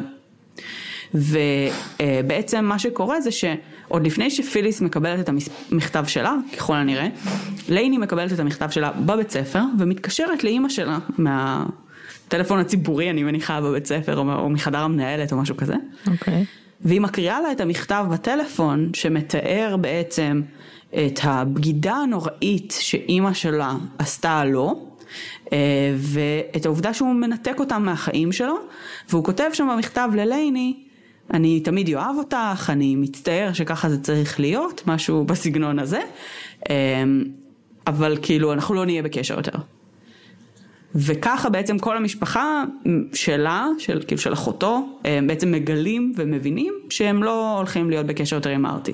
ובעצם 1.13 2.65
מה 2.65 2.79
שקורה 2.79 3.21
זה 3.21 3.31
שעוד 3.31 4.05
לפני 4.05 4.29
שפיליס 4.29 4.81
מקבלת 4.81 5.19
את 5.19 5.29
המכתב 5.71 6.05
שלה, 6.07 6.33
ככל 6.57 6.75
הנראה, 6.75 7.07
לייני 7.69 7.97
מקבלת 7.97 8.33
את 8.33 8.39
המכתב 8.39 8.69
שלה 8.69 8.91
בבית 8.91 9.31
ספר 9.31 9.61
ומתקשרת 9.79 10.43
לאימא 10.43 10.69
שלה 10.69 10.97
מהטלפון 12.27 12.59
הציבורי, 12.59 13.09
אני 13.09 13.23
מניחה, 13.23 13.61
בבית 13.61 13.85
ספר, 13.85 14.17
או 14.17 14.33
או 14.33 14.49
מחדר 14.49 14.77
המנהלת 14.77 15.31
או 15.31 15.37
משהו 15.37 15.57
כזה. 15.57 15.75
אוקיי. 16.07 16.45
והיא 16.81 17.01
מקריאה 17.01 17.41
לה 17.41 17.51
את 17.51 17.61
המכתב 17.61 18.05
בטלפון 18.11 18.89
שמתאר 18.93 19.75
בעצם 19.81 20.41
את 20.89 21.19
הבגידה 21.23 21.93
הנוראית 21.93 22.75
שאימא 22.79 23.33
שלה 23.33 23.75
עשתה 23.97 24.45
לו. 24.45 24.87
אה, 25.53 25.57
ואת 25.97 26.65
העובדה 26.65 26.93
שהוא 26.93 27.13
מנתק 27.13 27.59
אותם 27.59 27.83
מהחיים 27.83 28.31
שלו, 28.31 28.55
והוא 29.09 29.23
כותב 29.23 29.49
שם 29.53 29.67
במכתב 29.73 30.09
ללייני, 30.15 30.83
אני 31.33 31.59
תמיד 31.59 31.93
אוהב 31.93 32.15
אותך, 32.17 32.69
אני 32.73 32.95
מצטער 32.95 33.53
שככה 33.53 33.89
זה 33.89 34.01
צריך 34.01 34.39
להיות, 34.39 34.81
משהו 34.87 35.23
בסגנון 35.23 35.79
הזה, 35.79 35.99
אה, 36.69 37.03
אבל 37.87 38.17
כאילו 38.21 38.53
אנחנו 38.53 38.75
לא 38.75 38.85
נהיה 38.85 39.03
בקשר 39.03 39.37
יותר. 39.37 39.57
וככה 40.97 41.49
בעצם 41.49 41.79
כל 41.79 41.97
המשפחה 41.97 42.63
שלה, 43.13 43.67
של, 43.79 44.01
כאילו 44.07 44.21
של 44.21 44.33
אחותו, 44.33 44.99
בעצם 45.27 45.51
מגלים 45.51 46.13
ומבינים 46.15 46.73
שהם 46.89 47.23
לא 47.23 47.57
הולכים 47.57 47.89
להיות 47.89 48.05
בקשר 48.05 48.35
יותר 48.35 48.49
עם 48.49 48.65
ארטי. 48.65 48.93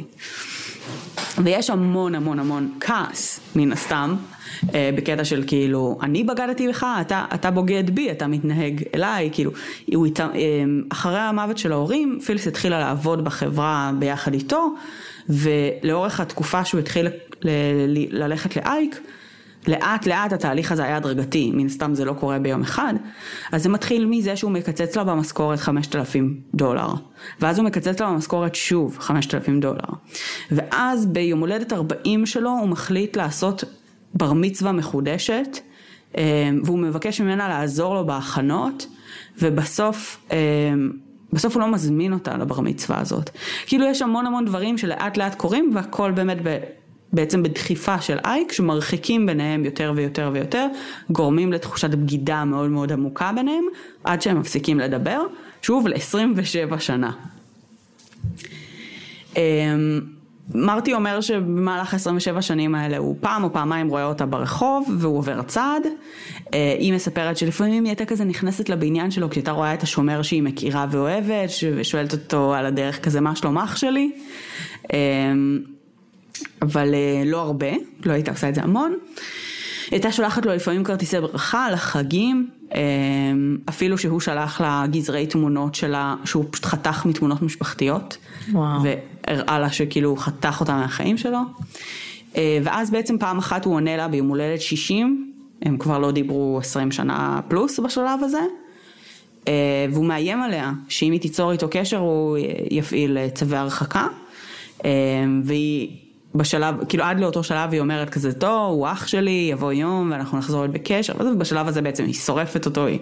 ויש 1.43 1.69
המון 1.69 2.15
המון 2.15 2.39
המון 2.39 2.71
כעס, 2.79 3.39
מן 3.55 3.71
הסתם, 3.71 4.15
אה, 4.73 4.89
בקטע 4.95 5.25
של 5.25 5.43
כאילו, 5.47 5.97
אני 6.01 6.23
בגדתי 6.23 6.67
בך, 6.67 6.85
אתה, 7.01 7.25
אתה 7.33 7.51
בוגד 7.51 7.89
בי, 7.89 8.11
אתה 8.11 8.27
מתנהג 8.27 8.83
אליי, 8.95 9.29
כאילו, 9.33 9.51
הוא 9.93 10.05
איתה, 10.05 10.23
אה, 10.35 10.63
אחרי 10.89 11.19
המוות 11.19 11.57
של 11.57 11.71
ההורים, 11.71 12.19
פילס 12.25 12.47
התחילה 12.47 12.79
לעבוד 12.79 13.23
בחברה 13.23 13.91
ביחד 13.99 14.33
איתו, 14.33 14.73
ולאורך 15.29 16.19
התקופה 16.19 16.65
שהוא 16.65 16.79
התחיל 16.79 17.07
ל- 17.07 17.49
ל- 17.87 18.23
ללכת 18.23 18.55
לאייק, 18.55 18.99
לאט 19.67 20.05
לאט 20.07 20.33
התהליך 20.33 20.71
הזה 20.71 20.83
היה 20.83 20.97
הדרגתי, 20.97 21.51
מן 21.53 21.65
הסתם 21.65 21.95
זה 21.95 22.05
לא 22.05 22.13
קורה 22.13 22.39
ביום 22.39 22.61
אחד, 22.61 22.93
אז 23.51 23.63
זה 23.63 23.69
מתחיל 23.69 24.05
מזה 24.05 24.35
שהוא 24.35 24.51
מקצץ 24.51 24.95
לה 24.95 25.03
במשכורת 25.03 25.59
5,000 25.59 26.39
דולר, 26.53 26.93
ואז 27.41 27.59
הוא 27.59 27.65
מקצץ 27.65 27.99
לה 28.01 28.07
במשכורת 28.07 28.55
שוב 28.55 28.97
5,000 28.99 29.59
דולר, 29.59 29.89
ואז 30.51 31.05
ביום 31.05 31.39
הולדת 31.39 31.73
40 31.73 32.25
שלו 32.25 32.49
הוא 32.49 32.67
מחליט 32.67 33.17
לעשות 33.17 33.63
בר 34.13 34.33
מצווה 34.33 34.71
מחודשת, 34.71 35.59
אה, 36.17 36.49
והוא 36.63 36.79
מבקש 36.79 37.21
ממנה 37.21 37.47
לעזור 37.47 37.95
לו 37.95 38.05
בהכנות, 38.05 38.87
ובסוף 39.41 40.19
אה, 40.31 40.37
בסוף 41.33 41.55
הוא 41.55 41.61
לא 41.61 41.71
מזמין 41.71 42.13
אותה 42.13 42.37
לבר 42.37 42.59
מצווה 42.59 42.99
הזאת. 42.99 43.29
כאילו 43.65 43.85
יש 43.85 44.01
המון 44.01 44.25
המון 44.25 44.45
דברים 44.45 44.77
שלאט 44.77 45.17
לאט 45.17 45.35
קורים 45.35 45.71
והכל 45.73 46.11
באמת 46.11 46.37
ב... 46.43 46.57
בעצם 47.13 47.43
בדחיפה 47.43 48.01
של 48.01 48.17
אייק 48.25 48.51
שמרחיקים 48.51 49.25
ביניהם 49.25 49.65
יותר 49.65 49.93
ויותר 49.95 50.29
ויותר, 50.33 50.67
גורמים 51.09 51.53
לתחושת 51.53 51.89
בגידה 51.89 52.45
מאוד 52.45 52.69
מאוד 52.69 52.91
עמוקה 52.91 53.31
ביניהם, 53.35 53.63
עד 54.03 54.21
שהם 54.21 54.39
מפסיקים 54.39 54.79
לדבר, 54.79 55.21
שוב 55.61 55.87
ל-27 55.87 56.79
שנה. 56.79 57.11
אמ, 59.37 59.41
מרטי 60.55 60.93
אומר 60.93 61.21
שבמהלך 61.21 61.93
27 61.93 62.41
שנים 62.41 62.75
האלה 62.75 62.97
הוא 62.97 63.15
פעם 63.21 63.43
או 63.43 63.53
פעמיים 63.53 63.87
רואה 63.87 64.05
אותה 64.05 64.25
ברחוב 64.25 64.89
והוא 64.99 65.17
עובר 65.17 65.41
צד. 65.41 65.79
אה, 66.53 66.75
היא 66.79 66.93
מספרת 66.93 67.37
שלפעמים 67.37 67.83
היא 67.83 67.91
הייתה 67.91 68.05
כזה 68.05 68.23
נכנסת 68.23 68.69
לבניין 68.69 69.11
שלו 69.11 69.29
כי 69.29 69.39
הייתה 69.39 69.51
רואה 69.51 69.73
את 69.73 69.83
השומר 69.83 70.21
שהיא 70.21 70.43
מכירה 70.43 70.85
ואוהבת 70.91 71.49
ושואלת 71.75 72.13
אותו 72.13 72.53
על 72.53 72.65
הדרך 72.65 73.05
כזה 73.05 73.21
מה 73.21 73.35
שלום 73.35 73.57
אח 73.57 73.75
שלי. 73.75 74.11
אמ, 76.41 76.45
אבל 76.61 76.93
אה, 76.93 77.23
לא 77.25 77.41
הרבה, 77.41 77.71
לא 78.05 78.13
הייתה 78.13 78.31
עושה 78.31 78.49
את 78.49 78.55
זה 78.55 78.61
המון. 78.63 78.97
הייתה 79.91 80.11
שולחת 80.11 80.45
לו 80.45 80.53
לפעמים 80.53 80.83
כרטיסי 80.83 81.19
ברכה 81.19 81.71
לחגים, 81.71 82.49
אה, 82.75 82.81
אפילו 83.69 83.97
שהוא 83.97 84.19
שלח 84.19 84.61
לה 84.61 84.85
גזרי 84.91 85.27
תמונות 85.27 85.75
שלה, 85.75 86.15
שהוא 86.25 86.45
פשוט 86.49 86.65
חתך 86.65 87.05
מתמונות 87.05 87.41
משפחתיות. 87.41 88.17
וואו. 88.51 88.81
והראה 88.83 89.59
לה 89.59 89.69
שכאילו 89.69 90.09
הוא 90.09 90.17
חתך 90.17 90.57
אותה 90.59 90.75
מהחיים 90.75 91.17
שלו. 91.17 91.39
אה, 92.37 92.59
ואז 92.63 92.91
בעצם 92.91 93.17
פעם 93.17 93.37
אחת 93.37 93.65
הוא 93.65 93.75
עונה 93.75 93.97
לה 93.97 94.07
ביום 94.07 94.27
הולדת 94.27 94.61
60, 94.61 95.31
הם 95.61 95.77
כבר 95.77 95.99
לא 95.99 96.11
דיברו 96.11 96.59
20 96.61 96.91
שנה 96.91 97.41
פלוס 97.47 97.79
בשלב 97.79 98.19
הזה. 98.23 98.41
אה, 99.47 99.85
והוא 99.91 100.05
מאיים 100.05 100.41
עליה 100.41 100.71
שאם 100.89 101.11
היא 101.11 101.21
תיצור 101.21 101.51
איתו 101.51 101.67
קשר 101.71 101.97
הוא 101.97 102.37
יפעיל 102.71 103.17
צווי 103.29 103.57
הרחקה. 103.57 104.07
והיא 105.43 105.89
בשלב, 106.35 106.75
כאילו 106.89 107.03
עד 107.03 107.19
לאותו 107.19 107.43
שלב 107.43 107.71
היא 107.71 107.79
אומרת 107.79 108.09
כזה, 108.09 108.33
טוב, 108.33 108.71
הוא 108.71 108.87
אח 108.87 109.07
שלי, 109.07 109.47
יבוא 109.51 109.73
יום 109.73 110.11
ואנחנו 110.11 110.37
נחזור 110.37 110.61
להיות 110.61 110.73
בקשר, 110.73 111.13
ובשלב 111.19 111.67
הזה 111.67 111.81
בעצם 111.81 112.03
היא 112.03 112.13
שורפת 112.13 112.65
אותו, 112.65 112.85
היא, 112.85 112.99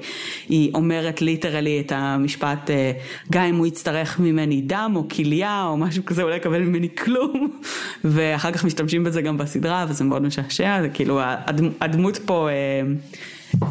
היא 0.50 0.72
אומרת 0.74 1.22
ליטרלי 1.22 1.84
את 1.86 1.92
המשפט, 1.96 2.70
אה, 2.70 2.92
גם 3.32 3.44
אם 3.44 3.56
הוא 3.56 3.68
יצטרך 3.68 4.20
ממני 4.20 4.62
דם 4.62 4.94
או 4.96 5.10
כליה 5.10 5.66
או 5.68 5.78
משהו 5.78 6.06
כזה, 6.06 6.22
הוא 6.22 6.30
לא 6.30 6.36
יקבל 6.36 6.60
ממני 6.60 6.96
כלום, 6.96 7.52
ואחר 8.04 8.52
כך 8.52 8.66
משתמשים 8.66 9.04
בזה 9.04 9.22
גם 9.22 9.38
בסדרה 9.38 9.86
וזה 9.90 10.04
מאוד 10.04 10.22
משעשע, 10.22 10.82
זה 10.82 10.90
כאילו 10.90 11.20
הדמ, 11.24 11.70
הדמות 11.82 12.18
פה, 12.26 12.50
אה, 12.50 12.82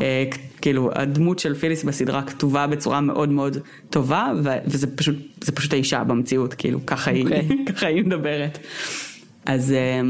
אה, 0.02 0.24
כאילו 0.60 0.90
הדמות 0.94 1.38
של 1.38 1.54
פיליס 1.54 1.84
בסדרה 1.84 2.22
כתובה 2.22 2.66
בצורה 2.66 3.00
מאוד 3.00 3.28
מאוד 3.28 3.58
טובה, 3.90 4.32
וזה 4.66 4.96
פשוט, 4.96 5.16
פשוט 5.54 5.72
האישה 5.72 6.04
במציאות, 6.04 6.54
כאילו 6.54 6.86
ככה, 6.86 7.10
okay. 7.10 7.14
היא, 7.14 7.26
ככה 7.74 7.86
היא 7.86 8.04
מדברת. 8.04 8.58
אז, 9.46 9.72
אה, 9.72 10.00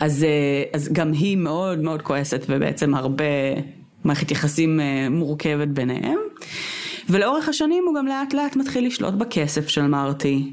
אז, 0.00 0.24
אה, 0.24 0.62
אז 0.72 0.88
גם 0.92 1.12
היא 1.12 1.36
מאוד 1.36 1.78
מאוד 1.78 2.02
כועסת 2.02 2.46
ובעצם 2.48 2.94
הרבה 2.94 3.24
מערכת 4.04 4.30
יחסים 4.30 4.80
אה, 4.80 5.08
מורכבת 5.10 5.68
ביניהם. 5.68 6.18
ולאורך 7.08 7.48
השנים 7.48 7.84
הוא 7.86 7.94
גם 7.94 8.06
לאט 8.06 8.34
לאט 8.34 8.56
מתחיל 8.56 8.86
לשלוט 8.86 9.14
בכסף 9.14 9.68
של 9.68 9.86
מרטי. 9.86 10.52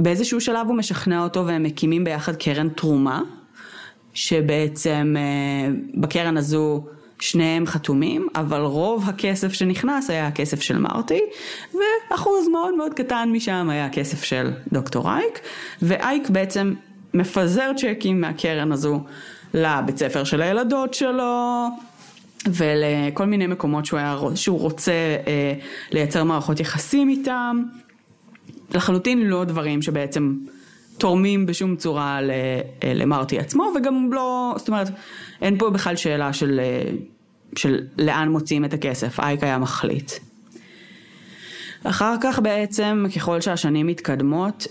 באיזשהו 0.00 0.40
שלב 0.40 0.66
הוא 0.66 0.76
משכנע 0.76 1.22
אותו 1.22 1.46
והם 1.46 1.62
מקימים 1.62 2.04
ביחד 2.04 2.36
קרן 2.36 2.68
תרומה, 2.68 3.22
שבעצם 4.14 5.14
בקרן 5.94 6.36
הזו 6.36 6.84
שניהם 7.20 7.66
חתומים, 7.66 8.28
אבל 8.34 8.60
רוב 8.60 9.04
הכסף 9.08 9.52
שנכנס 9.52 10.10
היה 10.10 10.26
הכסף 10.26 10.60
של 10.60 10.78
מרטי, 10.78 11.20
ואחוז 11.74 12.48
מאוד 12.48 12.74
מאוד 12.74 12.94
קטן 12.94 13.28
משם 13.32 13.68
היה 13.70 13.86
הכסף 13.86 14.24
של 14.24 14.50
דוקטור 14.72 15.10
אייק, 15.10 15.40
ואייק 15.82 16.30
בעצם 16.30 16.74
מפזר 17.14 17.70
צ'קים 17.76 18.20
מהקרן 18.20 18.72
הזו 18.72 19.00
לבית 19.54 19.98
ספר 19.98 20.24
של 20.24 20.42
הילדות 20.42 20.94
שלו, 20.94 21.66
ולכל 22.46 23.24
מיני 23.24 23.46
מקומות 23.46 23.86
שהוא, 23.86 23.98
היה, 23.98 24.18
שהוא 24.34 24.60
רוצה 24.60 24.92
אה, 25.26 25.52
לייצר 25.90 26.24
מערכות 26.24 26.60
יחסים 26.60 27.08
איתם, 27.08 27.62
לחלוטין 28.74 29.26
לא 29.26 29.44
דברים 29.44 29.82
שבעצם 29.82 30.34
תורמים 30.98 31.46
בשום 31.46 31.76
צורה 31.76 32.20
למרטי 32.94 33.38
עצמו, 33.38 33.72
וגם 33.76 34.12
לא, 34.12 34.54
זאת 34.56 34.68
אומרת, 34.68 34.90
אין 35.42 35.58
פה 35.58 35.70
בכלל 35.70 35.96
שאלה 35.96 36.32
של, 36.32 36.60
של 37.56 37.80
לאן 37.98 38.28
מוציאים 38.28 38.64
את 38.64 38.72
הכסף, 38.72 39.20
אייק 39.20 39.42
היה 39.42 39.58
מחליט. 39.58 40.12
אחר 41.84 42.14
כך 42.20 42.38
בעצם, 42.38 43.04
ככל 43.16 43.40
שהשנים 43.40 43.86
מתקדמות, 43.86 44.66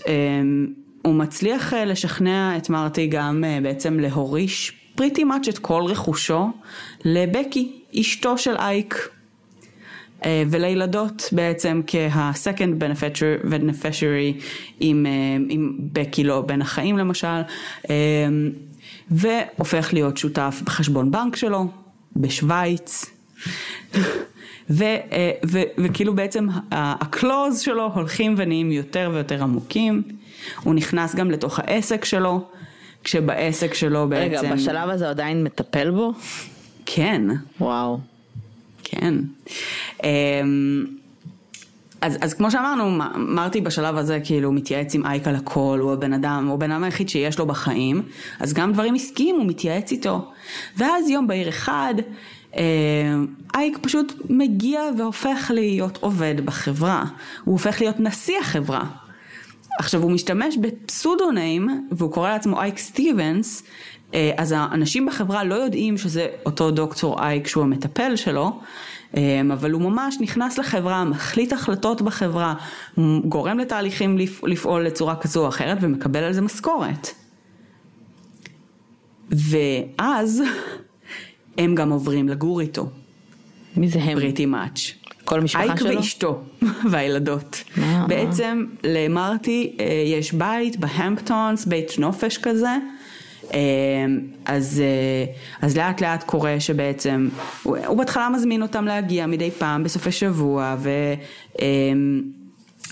הוא 1.02 1.14
מצליח 1.14 1.72
לשכנע 1.72 2.56
את 2.56 2.70
מרטי 2.70 3.06
גם 3.06 3.44
בעצם 3.62 4.00
להוריש 4.00 4.72
פריטי 4.94 5.24
מאץ' 5.24 5.48
את 5.48 5.58
כל 5.58 5.82
רכושו 5.86 6.50
לבקי, 7.04 7.82
אשתו 8.00 8.38
של 8.38 8.56
אייק. 8.56 9.08
ולילדות 10.24 11.28
בעצם 11.32 11.80
כ-second 11.86 12.82
beneficiary 13.50 14.42
עם, 14.80 15.06
עם 15.48 15.76
בקי 15.78 16.24
לא 16.24 16.40
בין 16.40 16.62
החיים 16.62 16.98
למשל, 16.98 17.40
והופך 19.10 19.90
להיות 19.92 20.16
שותף 20.16 20.62
בחשבון 20.64 21.10
בנק 21.10 21.36
שלו, 21.36 21.66
בשוויץ. 22.16 23.06
ו, 24.70 24.84
ו, 25.46 25.60
וכאילו 25.78 26.14
בעצם 26.14 26.46
הקלוז 26.70 27.60
שלו 27.60 27.90
הולכים 27.94 28.34
ונהיים 28.38 28.72
יותר 28.72 29.10
ויותר 29.14 29.42
עמוקים, 29.42 30.02
הוא 30.62 30.74
נכנס 30.74 31.14
גם 31.14 31.30
לתוך 31.30 31.58
העסק 31.58 32.04
שלו, 32.04 32.44
כשבעסק 33.04 33.74
שלו 33.74 34.08
בעצם... 34.08 34.46
רגע, 34.46 34.54
בשלב 34.54 34.90
הזה 34.90 35.10
עדיין 35.10 35.44
מטפל 35.44 35.90
בו? 35.90 36.12
כן, 36.86 37.22
וואו. 37.60 37.98
כן. 38.88 39.14
אמ, 40.04 40.86
אז, 42.00 42.18
אז 42.20 42.34
כמו 42.34 42.50
שאמרנו, 42.50 43.04
מרטי 43.16 43.60
בשלב 43.60 43.96
הזה 43.96 44.20
כאילו 44.24 44.52
מתייעץ 44.52 44.94
עם 44.94 45.06
אייק 45.06 45.28
על 45.28 45.34
הכל, 45.34 45.78
הוא 45.82 45.92
הבן 45.92 46.12
אדם, 46.12 46.46
הוא 46.46 46.54
הבן 46.54 46.70
אדם 46.70 46.84
היחיד 46.84 47.08
שיש 47.08 47.38
לו 47.38 47.46
בחיים, 47.46 48.02
אז 48.40 48.52
גם 48.52 48.72
דברים 48.72 48.94
עסקיים 48.94 49.36
הוא 49.36 49.46
מתייעץ 49.46 49.92
איתו. 49.92 50.30
ואז 50.76 51.10
יום 51.10 51.26
בהיר 51.26 51.48
אחד, 51.48 51.94
אה, 52.56 52.62
אייק 53.54 53.78
פשוט 53.82 54.12
מגיע 54.30 54.80
והופך 54.98 55.50
להיות 55.54 55.98
עובד 56.00 56.34
בחברה, 56.44 57.04
הוא 57.44 57.52
הופך 57.52 57.80
להיות 57.80 58.00
נשיא 58.00 58.38
החברה. 58.40 58.84
עכשיו 59.78 60.02
הוא 60.02 60.10
משתמש 60.10 60.56
בפסודוניים 60.56 61.88
והוא 61.90 62.12
קורא 62.12 62.30
לעצמו 62.30 62.60
אייק 62.60 62.78
סטיבנס 62.78 63.62
אז 64.36 64.54
האנשים 64.56 65.06
בחברה 65.06 65.44
לא 65.44 65.54
יודעים 65.54 65.98
שזה 65.98 66.26
אותו 66.46 66.70
דוקטור 66.70 67.22
אייק 67.22 67.46
שהוא 67.46 67.62
המטפל 67.62 68.16
שלו 68.16 68.60
אה, 69.16 69.40
אבל 69.52 69.70
הוא 69.70 69.82
ממש 69.82 70.16
נכנס 70.20 70.58
לחברה, 70.58 71.04
מחליט 71.04 71.52
החלטות 71.52 72.02
בחברה, 72.02 72.54
גורם 73.24 73.58
לתהליכים 73.58 74.18
לפעול 74.42 74.86
לצורה 74.86 75.16
כזו 75.16 75.42
או 75.44 75.48
אחרת 75.48 75.78
ומקבל 75.80 76.22
על 76.22 76.32
זה 76.32 76.40
משכורת. 76.40 77.08
ואז 79.30 80.42
הם 81.58 81.74
גם 81.74 81.90
עוברים 81.90 82.28
לגור 82.28 82.60
איתו. 82.60 82.88
מי 83.76 83.88
זה 83.88 84.02
הם? 84.02 84.18
פריטי 84.18 84.46
מאץ'. 84.46 84.80
כל 85.24 85.38
המשפחה 85.40 85.62
אייק 85.62 85.78
שלו? 85.78 85.96
ואשתו 85.96 86.42
והילדות. 86.90 87.64
מה? 87.76 88.06
בעצם 88.08 88.64
למרטי 88.84 89.76
אה, 89.80 89.84
יש 90.06 90.32
בית 90.32 90.76
בהמפטונס, 90.76 91.64
בית 91.64 91.98
נופש 91.98 92.38
כזה. 92.38 92.76
אה, 93.54 93.58
אז, 94.44 94.82
אה, 94.84 95.32
אז 95.62 95.76
לאט 95.76 96.00
לאט 96.00 96.22
קורה 96.22 96.60
שבעצם, 96.60 97.28
הוא, 97.62 97.76
הוא 97.86 97.98
בהתחלה 97.98 98.28
מזמין 98.28 98.62
אותם 98.62 98.84
להגיע 98.84 99.26
מדי 99.26 99.50
פעם 99.50 99.84
בסופי 99.84 100.12
שבוע 100.12 100.76
ו... 100.78 100.90
אה, 101.60 101.66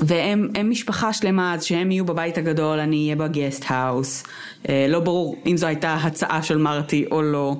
והם 0.00 0.48
הם 0.54 0.70
משפחה 0.70 1.12
שלמה, 1.12 1.54
אז 1.54 1.64
שהם 1.64 1.90
יהיו 1.90 2.04
בבית 2.04 2.38
הגדול, 2.38 2.80
אני 2.80 3.04
אהיה 3.04 3.16
ב 3.16 3.24
guest 3.24 3.64
house. 3.68 4.24
אה, 4.68 4.86
לא 4.88 5.00
ברור 5.00 5.36
אם 5.46 5.56
זו 5.56 5.66
הייתה 5.66 5.94
הצעה 5.94 6.42
של 6.42 6.58
מרטי 6.58 7.04
או 7.10 7.22
לא. 7.22 7.56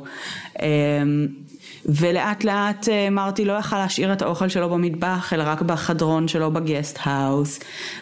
ולאט 1.87 2.45
לאט 2.45 2.89
אה, 2.89 3.11
מרטי 3.11 3.45
לא 3.45 3.53
יכל 3.53 3.79
להשאיר 3.79 4.13
את 4.13 4.23
האוכל 4.23 4.49
שלו 4.49 4.71
במטבח, 4.71 5.33
אלא 5.33 5.45
רק 5.47 5.63
בחדרון 5.63 6.29
שלו 6.29 6.51
בגסט 6.51 6.99
האוס. 7.03 7.61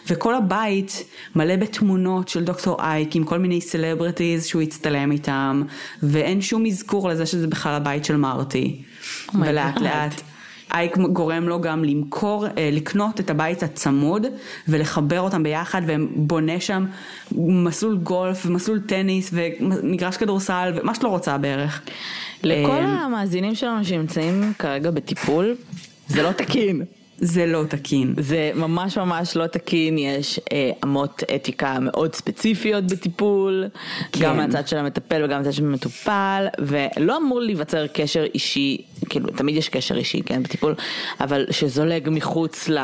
וכל 0.09 0.35
הבית 0.35 1.03
מלא 1.35 1.55
בתמונות 1.55 2.27
של 2.27 2.43
דוקטור 2.43 2.81
אייק 2.81 3.15
עם 3.15 3.23
כל 3.23 3.37
מיני 3.37 3.61
celebrities 3.61 4.45
שהוא 4.45 4.61
הצטלם 4.61 5.11
איתם, 5.11 5.63
ואין 6.03 6.41
שום 6.41 6.65
אזכור 6.65 7.09
לזה 7.09 7.25
שזה 7.25 7.47
בכלל 7.47 7.73
הבית 7.73 8.05
של 8.05 8.15
מרטי. 8.15 8.81
my 9.29 9.35
ולאט 9.39 9.77
God. 9.77 9.83
לאט 9.83 10.21
אייק 10.73 10.97
גורם 10.97 11.43
לו 11.43 11.61
גם 11.61 11.83
למכור, 11.83 12.45
אה, 12.47 12.69
לקנות 12.71 13.19
את 13.19 13.29
הבית 13.29 13.63
הצמוד 13.63 14.25
ולחבר 14.67 15.19
אותם 15.19 15.43
ביחד 15.43 15.81
ובונה 15.87 16.59
שם 16.59 16.85
מסלול 17.31 17.97
גולף 17.97 18.45
ומסלול 18.45 18.79
טניס 18.79 19.29
ומגרש 19.33 20.17
כדורסל 20.17 20.73
ומה 20.75 20.95
שאת 20.95 21.03
לא 21.03 21.09
רוצה 21.09 21.37
בערך. 21.37 21.81
לכל 22.43 22.71
אה, 22.71 22.85
המאזינים 22.85 23.55
שלנו 23.55 23.85
שנמצאים 23.85 24.53
כרגע 24.59 24.91
בטיפול, 24.91 25.55
זה 26.07 26.23
לא 26.23 26.31
תקין. 26.31 26.83
זה 27.17 27.45
לא 27.45 27.63
תקין. 27.69 28.13
זה 28.19 28.51
ממש 28.55 28.97
ממש 28.97 29.35
לא 29.35 29.47
תקין, 29.47 29.97
יש 29.97 30.39
אה, 30.53 30.71
אמות 30.83 31.23
אתיקה 31.35 31.79
מאוד 31.79 32.15
ספציפיות 32.15 32.83
בטיפול, 32.83 33.65
כן. 34.11 34.19
גם 34.25 34.37
מהצד 34.37 34.67
של 34.67 34.77
המטפל 34.77 35.23
וגם 35.25 35.37
מהצד 35.39 35.53
של 35.53 35.65
המטופל, 35.65 36.45
ולא 36.59 37.17
אמור 37.17 37.39
להיווצר 37.41 37.87
קשר 37.87 38.23
אישי, 38.33 38.77
כאילו 39.09 39.29
תמיד 39.29 39.55
יש 39.55 39.69
קשר 39.69 39.95
אישי, 39.95 40.21
כן, 40.25 40.43
בטיפול, 40.43 40.75
אבל 41.19 41.45
שזולג 41.51 42.09
מחוץ 42.11 42.69
ל... 42.69 42.77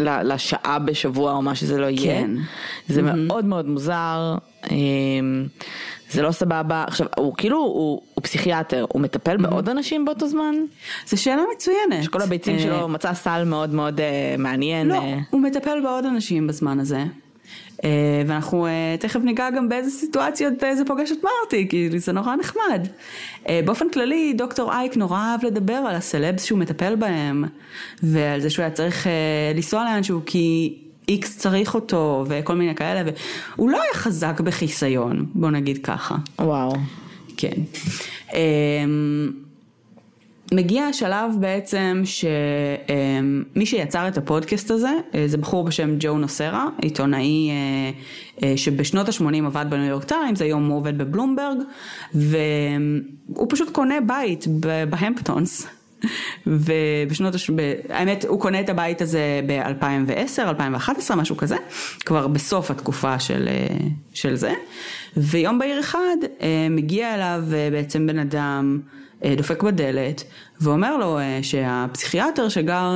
ל- 0.00 0.32
לשעה 0.32 0.78
בשבוע 0.78 1.32
או 1.32 1.42
מה 1.42 1.54
שזה 1.54 1.78
לא 1.78 1.86
יהיה. 1.86 2.20
כן. 2.20 2.30
זה 2.88 3.02
מאוד 3.02 3.44
מאוד 3.44 3.66
מוזר, 3.66 4.34
אמ, 4.70 5.46
זה 6.10 6.22
לא 6.22 6.32
סבבה. 6.32 6.84
עכשיו, 6.86 7.06
הוא 7.16 7.34
כאילו, 7.36 7.58
הוא, 7.58 8.00
הוא 8.14 8.22
פסיכיאטר, 8.22 8.86
הוא 8.88 9.02
מטפל 9.02 9.36
בעוד 9.36 9.68
אנשים 9.68 10.04
באותו 10.04 10.28
זמן? 10.28 10.54
זו 11.06 11.22
שאלה 11.22 11.42
מצוינת. 11.56 12.02
שכל 12.04 12.22
הביצים 12.22 12.54
אה, 12.54 12.60
שלו 12.60 12.88
מצא 12.88 13.14
סל 13.14 13.44
מאוד 13.44 13.74
מאוד 13.74 14.00
אה, 14.00 14.34
מעניין. 14.38 14.88
לא, 14.88 14.94
אה. 14.94 15.18
הוא 15.30 15.40
מטפל 15.40 15.80
בעוד 15.82 16.04
אנשים 16.04 16.46
בזמן 16.46 16.80
הזה. 16.80 17.04
אה, 17.84 18.22
ואנחנו 18.26 18.66
אה, 18.66 18.96
תכף 19.00 19.20
ניגע 19.20 19.50
גם 19.50 19.68
באיזה 19.68 19.90
סיטואציות 19.90 20.64
אה, 20.64 20.76
זה 20.76 20.84
פוגש 20.84 21.12
את 21.12 21.18
מרטי, 21.24 21.68
כי 21.68 21.98
זה 21.98 22.12
נורא 22.12 22.36
נחמד. 22.36 22.88
אה, 23.48 23.60
באופן 23.64 23.88
כללי, 23.88 24.32
דוקטור 24.32 24.72
אייק 24.72 24.96
נורא 24.96 25.18
אהב 25.18 25.44
לדבר 25.44 25.74
על 25.74 25.94
הסלבס 25.94 26.44
שהוא 26.44 26.58
מטפל 26.58 26.96
בהם, 26.96 27.44
ועל 28.02 28.40
זה 28.40 28.50
שהוא 28.50 28.62
היה 28.62 28.70
צריך 28.70 29.06
אה, 29.06 29.12
לנסוע 29.54 29.84
לאנשהו 29.84 30.20
כי 30.26 30.74
איקס 31.08 31.38
צריך 31.38 31.74
אותו, 31.74 32.24
וכל 32.28 32.54
מיני 32.54 32.74
כאלה, 32.74 33.10
והוא 33.56 33.70
לא 33.70 33.76
היה 33.76 33.94
חזק 33.94 34.40
בחיסיון, 34.40 35.26
בוא 35.34 35.50
נגיד 35.50 35.78
ככה. 35.84 36.16
וואו. 36.38 36.72
כן. 37.36 37.56
אמ, 38.34 39.30
מגיע 40.52 40.84
השלב 40.84 41.30
בעצם 41.40 42.02
שמי 42.04 43.66
שיצר 43.66 44.08
את 44.08 44.18
הפודקאסט 44.18 44.70
הזה 44.70 44.92
אה, 45.14 45.28
זה 45.28 45.38
בחור 45.38 45.64
בשם 45.64 45.96
ג'ו 45.98 46.18
נוסרה, 46.18 46.68
עיתונאי 46.82 47.50
אה, 47.50 47.90
אה, 48.42 48.56
שבשנות 48.56 49.08
ה-80 49.08 49.46
עבד 49.46 49.66
בניו 49.70 49.84
יורק 49.84 50.04
טיימס, 50.04 50.42
היום 50.42 50.66
הוא 50.66 50.76
עובד 50.76 50.98
בבלומברג 50.98 51.56
והוא 52.14 53.46
פשוט 53.48 53.70
קונה 53.70 54.00
בית 54.00 54.46
בהמפטונס. 54.90 55.66
ובשנות, 56.46 57.34
הש... 57.34 57.50
ב- 57.50 57.74
האמת 57.88 58.24
הוא 58.24 58.40
קונה 58.40 58.60
את 58.60 58.68
הבית 58.68 59.02
הזה 59.02 59.40
ב-2010, 59.46 60.42
2011, 60.42 61.16
משהו 61.16 61.36
כזה, 61.36 61.56
כבר 62.04 62.26
בסוף 62.28 62.70
התקופה 62.70 63.18
של, 63.18 63.48
אה, 63.48 63.76
של 64.14 64.34
זה, 64.34 64.52
ויום 65.16 65.58
בהיר 65.58 65.80
אחד 65.80 66.16
אה, 66.40 66.66
מגיע 66.70 67.14
אליו 67.14 67.42
אה, 67.54 67.68
בעצם 67.72 68.06
בן 68.06 68.18
אדם 68.18 68.80
דופק 69.36 69.62
בדלת 69.62 70.24
ואומר 70.60 70.96
לו 70.96 71.18
שהפסיכיאטר 71.42 72.48
שגר 72.48 72.90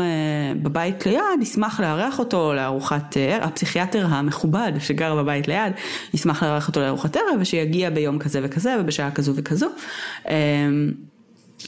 בבית 0.62 1.07
ליד 1.07 1.42
ישמח 1.42 1.81
לארח 1.81 2.18
אותו 2.18 2.55
לארוחת 2.55 3.16
ערב, 3.16 3.42
הפסיכיאטר 3.42 4.07
המכובד 4.07 4.73
שגר 4.79 5.14
בבית 5.14 5.49
ליד 5.49 5.73
ישמח 6.14 6.42
לארח 6.42 6.68
אותו 6.68 6.81
לארוחת 6.81 7.16
ערב 7.16 7.40
ושיגיע 7.40 7.90
ביום 7.90 8.18
כזה 8.18 8.40
וכזה 8.42 8.77
ובשעה 8.81 9.11
כזו 9.11 9.33
וכזו. 9.37 9.66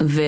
ו, 0.00 0.22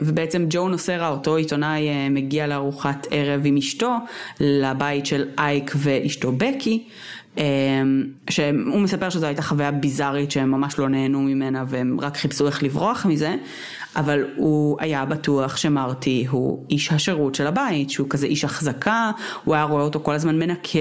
ובעצם 0.00 0.46
ג'ו 0.50 0.68
נוסרה, 0.68 1.08
אותו 1.08 1.36
עיתונאי, 1.36 1.88
אה, 1.88 2.08
מגיע 2.10 2.46
לארוחת 2.46 3.06
ערב 3.10 3.40
עם 3.44 3.56
אשתו, 3.56 3.96
לבית 4.40 5.06
של 5.06 5.28
אייק 5.38 5.72
ואשתו 5.76 6.32
בקי, 6.32 6.84
אה, 7.38 7.44
שהוא 8.30 8.80
מספר 8.80 9.10
שזו 9.10 9.26
הייתה 9.26 9.42
חוויה 9.42 9.70
ביזארית 9.70 10.30
שהם 10.30 10.50
ממש 10.50 10.78
לא 10.78 10.88
נהנו 10.88 11.20
ממנה 11.20 11.64
והם 11.68 12.00
רק 12.00 12.16
חיפשו 12.16 12.46
איך 12.46 12.62
לברוח 12.62 13.06
מזה, 13.06 13.34
אבל 13.96 14.24
הוא 14.36 14.76
היה 14.80 15.04
בטוח 15.04 15.56
שמרטי 15.56 16.26
הוא 16.30 16.64
איש 16.70 16.92
השירות 16.92 17.34
של 17.34 17.46
הבית, 17.46 17.90
שהוא 17.90 18.06
כזה 18.10 18.26
איש 18.26 18.44
החזקה, 18.44 19.10
הוא 19.44 19.54
היה 19.54 19.64
רואה 19.64 19.82
אותו 19.82 20.00
כל 20.02 20.14
הזמן 20.14 20.38
מנקה 20.38 20.78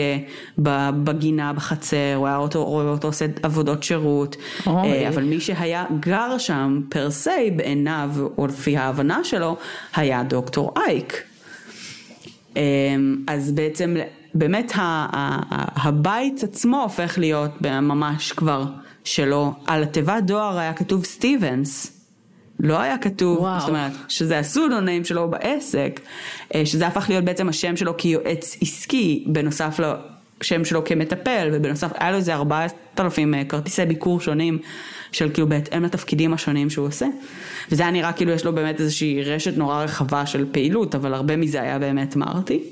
בגינה 0.58 1.54
בחצר, 1.54 2.14
הוא 2.16 2.28
היה 2.28 2.38
אותו, 2.38 2.66
רואה 2.66 2.86
אותו 2.86 3.08
עושה 3.08 3.26
עבודות 3.44 3.84
שירות, 3.84 4.36
אוי. 4.68 4.76
אה, 4.76 5.10
אבל 5.10 5.24
מי 5.24 5.40
שהיה 5.40 5.86
גר 6.00 6.38
שם 6.38 6.82
פר 6.90 7.12
סי 7.12 7.52
בעיניו 7.56 8.10
או 8.38 8.48
לפי 8.48 8.78
ההבנה 8.78 9.24
שלו 9.24 9.58
היה 9.96 10.24
דוקטור 10.24 10.74
אייק. 10.78 11.24
אמ, 12.56 12.62
אז 13.28 13.52
בעצם 13.52 13.96
באמת 14.34 14.72
הבית 15.76 16.44
עצמו 16.44 16.82
הופך 16.82 17.18
להיות 17.18 17.62
ממש 17.62 18.32
כבר 18.32 18.66
שלו, 19.04 19.54
על 19.68 19.84
התיבת 19.84 20.24
דואר 20.24 20.58
היה 20.58 20.74
כתוב 20.74 21.06
סטיבנס. 21.06 21.99
לא 22.60 22.80
היה 22.80 22.98
כתוב, 22.98 23.40
וואו. 23.40 23.60
זאת 23.60 23.70
אומרת, 23.70 23.92
שזה 24.08 24.40
הסודוניים 24.40 25.06
שלו 25.06 25.30
בעסק, 25.30 26.00
אה, 26.56 26.66
שזה 26.66 26.88
הפך 26.88 27.10
להיות 27.10 27.26
בעצם 27.26 27.50
השם 27.50 27.78
שלו 27.78 27.98
כיועץ 27.98 28.58
עסקי, 28.62 29.24
בנוסף 29.28 29.80
לשם 29.80 30.66
שלו 30.66 30.86
כמטפל, 30.86 31.50
ובנוסף 31.54 31.92
היה 31.96 32.12
לו 32.12 32.18
איזה 32.18 32.34
ארבעת 32.34 32.74
אלפים 33.00 33.34
אה, 33.34 33.44
כרטיסי 33.46 33.86
ביקור 33.86 34.22
שונים, 34.22 34.60
של 35.12 35.30
כאילו 35.34 35.50
בהתאם 35.50 35.84
לתפקידים 35.84 36.34
השונים 36.34 36.70
שהוא 36.70 36.88
עושה. 36.88 37.08
וזה 37.72 37.84
היה 37.84 37.92
נראה 37.92 38.14
כאילו 38.14 38.32
יש 38.32 38.46
לו 38.46 38.54
באמת 38.54 38.80
איזושהי 38.80 39.24
רשת 39.24 39.58
נורא 39.58 39.84
רחבה 39.84 40.26
של 40.26 40.46
פעילות, 40.52 40.96
אבל 40.96 41.14
הרבה 41.14 41.36
מזה 41.36 41.62
היה 41.62 41.80
באמת 41.80 42.16
מרטי. 42.16 42.64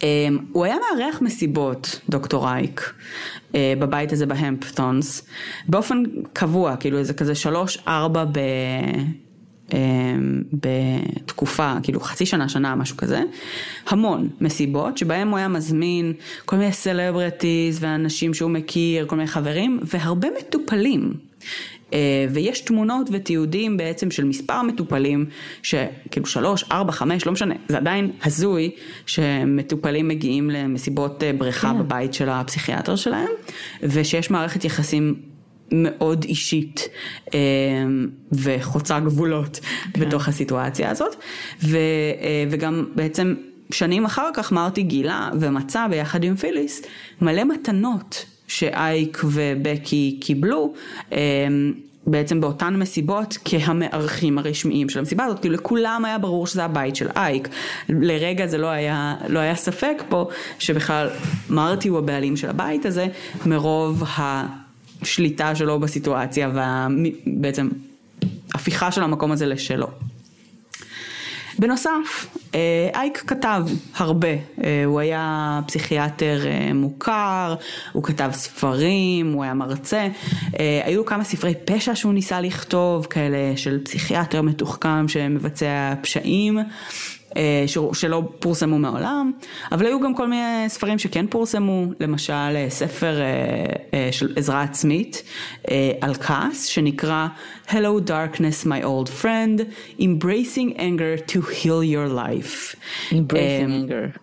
Um, 0.00 0.02
הוא 0.52 0.64
היה 0.64 0.76
מארח 0.76 1.22
מסיבות, 1.22 2.00
דוקטור 2.08 2.48
אייק, 2.48 2.92
uh, 3.52 3.54
בבית 3.78 4.12
הזה 4.12 4.26
בהמפטונס, 4.26 5.26
באופן 5.68 6.02
קבוע, 6.32 6.76
כאילו 6.76 6.98
איזה 6.98 7.14
כזה 7.14 7.34
שלוש 7.34 7.78
ארבע 7.88 8.24
ב... 8.24 8.38
um, 9.68 9.72
בתקופה, 10.52 11.74
כאילו 11.82 12.00
חצי 12.00 12.26
שנה, 12.26 12.48
שנה, 12.48 12.74
משהו 12.74 12.96
כזה, 12.96 13.22
המון 13.86 14.28
מסיבות 14.40 14.98
שבהם 14.98 15.28
הוא 15.28 15.38
היה 15.38 15.48
מזמין 15.48 16.12
כל 16.44 16.56
מיני 16.56 16.72
סלבריטיז 16.72 17.78
ואנשים 17.80 18.34
שהוא 18.34 18.50
מכיר, 18.50 19.06
כל 19.06 19.16
מיני 19.16 19.28
חברים, 19.28 19.80
והרבה 19.82 20.28
מטופלים. 20.38 21.14
ויש 22.30 22.60
תמונות 22.60 23.08
ותיעודים 23.12 23.76
בעצם 23.76 24.10
של 24.10 24.24
מספר 24.24 24.62
מטופלים, 24.62 25.26
שכאילו 25.62 26.26
שלוש, 26.26 26.64
ארבע, 26.72 26.92
חמש, 26.92 27.26
לא 27.26 27.32
משנה, 27.32 27.54
זה 27.68 27.76
עדיין 27.76 28.10
הזוי 28.24 28.70
שמטופלים 29.06 30.08
מגיעים 30.08 30.50
למסיבות 30.50 31.22
בריכה 31.38 31.72
כן. 31.72 31.78
בבית 31.78 32.14
של 32.14 32.28
הפסיכיאטר 32.28 32.96
שלהם, 32.96 33.30
ושיש 33.82 34.30
מערכת 34.30 34.64
יחסים 34.64 35.14
מאוד 35.72 36.24
אישית 36.24 36.88
אה, 37.34 37.38
וחוצה 38.32 39.00
גבולות 39.00 39.60
כן. 39.92 40.00
בתוך 40.00 40.28
הסיטואציה 40.28 40.90
הזאת. 40.90 41.16
ו, 41.62 41.76
אה, 41.76 42.44
וגם 42.50 42.86
בעצם 42.94 43.34
שנים 43.72 44.04
אחר 44.04 44.30
כך 44.34 44.52
מרטי 44.52 44.82
גילה 44.82 45.30
ומצא 45.40 45.86
ביחד 45.86 46.24
עם 46.24 46.36
פיליס 46.36 46.82
מלא 47.20 47.44
מתנות 47.44 48.26
שאייק 48.50 49.20
ובקי 49.24 50.18
קיבלו. 50.20 50.72
אה, 51.12 51.18
בעצם 52.06 52.40
באותן 52.40 52.76
מסיבות 52.76 53.38
כהמארחים 53.44 54.38
הרשמיים 54.38 54.88
של 54.88 54.98
המסיבה 54.98 55.24
הזאת, 55.24 55.40
כאילו 55.40 55.54
לכולם 55.54 56.04
היה 56.04 56.18
ברור 56.18 56.46
שזה 56.46 56.64
הבית 56.64 56.96
של 56.96 57.08
אייק. 57.16 57.48
לרגע 57.88 58.46
זה 58.46 58.58
לא 58.58 58.66
היה, 58.66 59.14
לא 59.28 59.38
היה 59.38 59.54
ספק 59.54 60.02
פה 60.08 60.28
שבכלל 60.58 61.08
מרטי 61.50 61.88
הוא 61.88 61.98
הבעלים 61.98 62.36
של 62.36 62.50
הבית 62.50 62.86
הזה, 62.86 63.06
מרוב. 63.46 64.02
השליטה 65.02 65.54
שלו 65.54 65.80
בסיטואציה 65.80 66.50
ובעצם 67.26 67.68
הפיכה 68.54 68.92
של 68.92 69.02
המקום 69.02 69.32
הזה 69.32 69.46
לשלו. 69.46 69.86
בנוסף, 71.60 72.26
אה, 72.54 72.88
אייק 72.94 73.22
כתב 73.26 73.62
הרבה, 73.96 74.28
אה, 74.28 74.84
הוא 74.84 75.00
היה 75.00 75.60
פסיכיאטר 75.66 76.40
אה, 76.46 76.72
מוכר, 76.74 77.54
הוא 77.92 78.02
כתב 78.02 78.30
ספרים, 78.32 79.32
הוא 79.32 79.44
היה 79.44 79.54
מרצה, 79.54 80.08
היו 80.84 81.04
כמה 81.04 81.24
ספרי 81.24 81.54
פשע 81.64 81.94
שהוא 81.94 82.12
ניסה 82.12 82.40
לכתוב, 82.40 83.06
כאלה 83.06 83.56
של 83.56 83.84
פסיכיאטר 83.84 84.42
מתוחכם 84.42 85.08
שמבצע 85.08 85.94
פשעים, 86.02 86.58
שלא 87.92 88.22
פורסמו 88.38 88.78
מעולם, 88.78 89.32
אבל 89.72 89.86
היו 89.86 90.00
גם 90.00 90.14
כל 90.14 90.28
מיני 90.28 90.68
ספרים 90.68 90.98
שכן 90.98 91.26
פורסמו, 91.26 91.86
למשל 92.00 92.32
אה, 92.32 92.66
ספר 92.68 93.16
אה, 93.20 94.08
של 94.12 94.32
עזרה 94.36 94.62
עצמית 94.62 95.22
על 96.00 96.14
כעס, 96.14 96.64
שנקרא 96.64 97.26
Hello 97.68 98.08
Darkness 98.08 98.66
My 98.66 98.84
Old 98.84 99.22
Friend, 99.22 99.60
Embracing 100.00 100.78
Anger 100.78 101.30
to 101.30 101.36
Heal 101.36 101.82
Your 101.94 102.14
Life. 102.14 102.76
Embracing 103.10 103.90
Anger. 103.90 104.18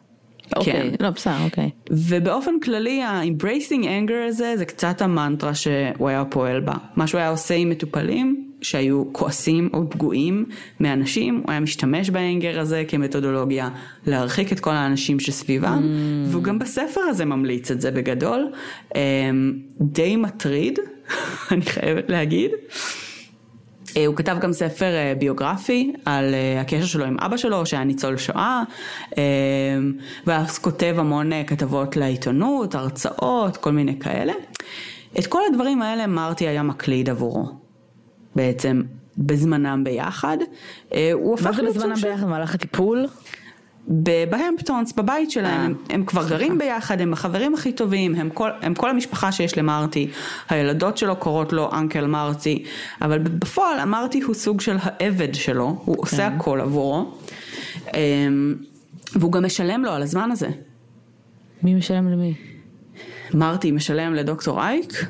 אוקיי, 0.55 0.73
כן. 0.73 0.89
לא 0.99 1.09
בסדר, 1.09 1.43
אוקיי. 1.43 1.69
ובאופן 1.89 2.59
כללי 2.63 3.01
ה-embracing 3.03 3.83
anger 3.83 4.27
הזה 4.27 4.53
זה 4.57 4.65
קצת 4.65 5.01
המנטרה 5.01 5.55
שהוא 5.55 6.09
היה 6.09 6.25
פועל 6.25 6.59
בה. 6.59 6.73
מה 6.95 7.07
שהוא 7.07 7.19
היה 7.19 7.29
עושה 7.29 7.53
עם 7.53 7.69
מטופלים 7.69 8.46
שהיו 8.61 9.13
כועסים 9.13 9.69
או 9.73 9.89
פגועים 9.89 10.45
מאנשים, 10.79 11.35
הוא 11.35 11.51
היה 11.51 11.59
משתמש 11.59 12.09
באנגר 12.09 12.59
הזה 12.59 12.83
כמתודולוגיה 12.87 13.69
להרחיק 14.07 14.51
את 14.51 14.59
כל 14.59 14.71
האנשים 14.71 15.19
שסביבם, 15.19 15.81
mm. 15.81 16.29
והוא 16.31 16.43
גם 16.43 16.59
בספר 16.59 17.01
הזה 17.01 17.25
ממליץ 17.25 17.71
את 17.71 17.81
זה 17.81 17.91
בגדול. 17.91 18.47
אמ, 18.95 19.53
די 19.81 20.15
מטריד, 20.15 20.79
אני 21.51 21.61
חייבת 21.61 22.09
להגיד. 22.09 22.51
אה, 23.97 24.05
הוא 24.05 24.15
כתב 24.15 24.37
גם 24.41 24.53
ספר 24.53 24.85
אה, 24.85 25.13
ביוגרפי 25.19 25.93
על 26.05 26.33
אה, 26.33 26.61
הקשר 26.61 26.85
שלו 26.85 27.05
עם 27.05 27.17
אבא 27.19 27.37
שלו 27.37 27.65
שהיה 27.65 27.83
ניצול 27.83 28.17
שואה 28.17 28.63
ואז 30.27 30.59
כותב 30.59 30.95
המון 30.97 31.31
כתבות 31.47 31.97
לעיתונות, 31.97 32.75
הרצאות, 32.75 33.57
כל 33.57 33.71
מיני 33.71 33.99
כאלה. 33.99 34.33
את 35.19 35.27
כל 35.27 35.41
הדברים 35.51 35.81
האלה 35.81 36.07
מרטי 36.07 36.47
היה 36.47 36.63
מקליד 36.63 37.09
עבורו 37.09 37.66
בעצם 38.37 38.81
בזמנם 39.17 39.83
ביחד. 39.83 40.37
הוא 41.13 41.33
הפך 41.33 41.45
מה 41.45 41.53
זה 41.53 41.63
בזמנם 41.63 41.95
ביחד? 41.95 42.23
במהלך 42.23 42.55
הטיפול? 42.55 43.07
בהמפטונס, 44.29 44.93
בבית 44.93 45.31
שלהם, 45.31 45.65
הם, 45.65 45.75
הם 45.89 46.05
כבר. 46.05 46.29
גרים 46.29 46.57
ביחד, 46.57 47.01
הם 47.01 47.13
החברים 47.13 47.53
הכי 47.53 47.71
טובים, 47.71 48.15
הם 48.15 48.29
כל, 48.29 48.49
הם 48.61 48.73
כל 48.75 48.89
המשפחה 48.89 49.31
שיש 49.31 49.57
למרטי, 49.57 50.09
הילדות 50.49 50.97
שלו 50.97 51.15
קוראות 51.15 51.53
לו 51.53 51.69
אנקל 51.73 52.05
מרטי, 52.05 52.63
אבל 53.01 53.19
בפועל 53.19 53.85
מרטי 53.85 54.21
הוא 54.21 54.35
סוג 54.35 54.61
של 54.61 54.77
העבד 54.81 55.35
שלו, 55.35 55.81
הוא 55.85 55.95
כן. 55.95 56.01
עושה 56.01 56.27
הכל 56.27 56.61
עבורו, 56.61 57.11
אמ, 57.93 58.55
והוא 59.15 59.31
גם 59.31 59.45
משלם 59.45 59.85
לו 59.85 59.91
על 59.91 60.01
הזמן 60.01 60.31
הזה. 60.31 60.49
מי 61.63 61.73
משלם 61.73 62.07
למי? 62.07 62.33
מרטי 63.33 63.71
משלם 63.71 64.13
לדוקטור 64.13 64.61
אייק 64.61 65.05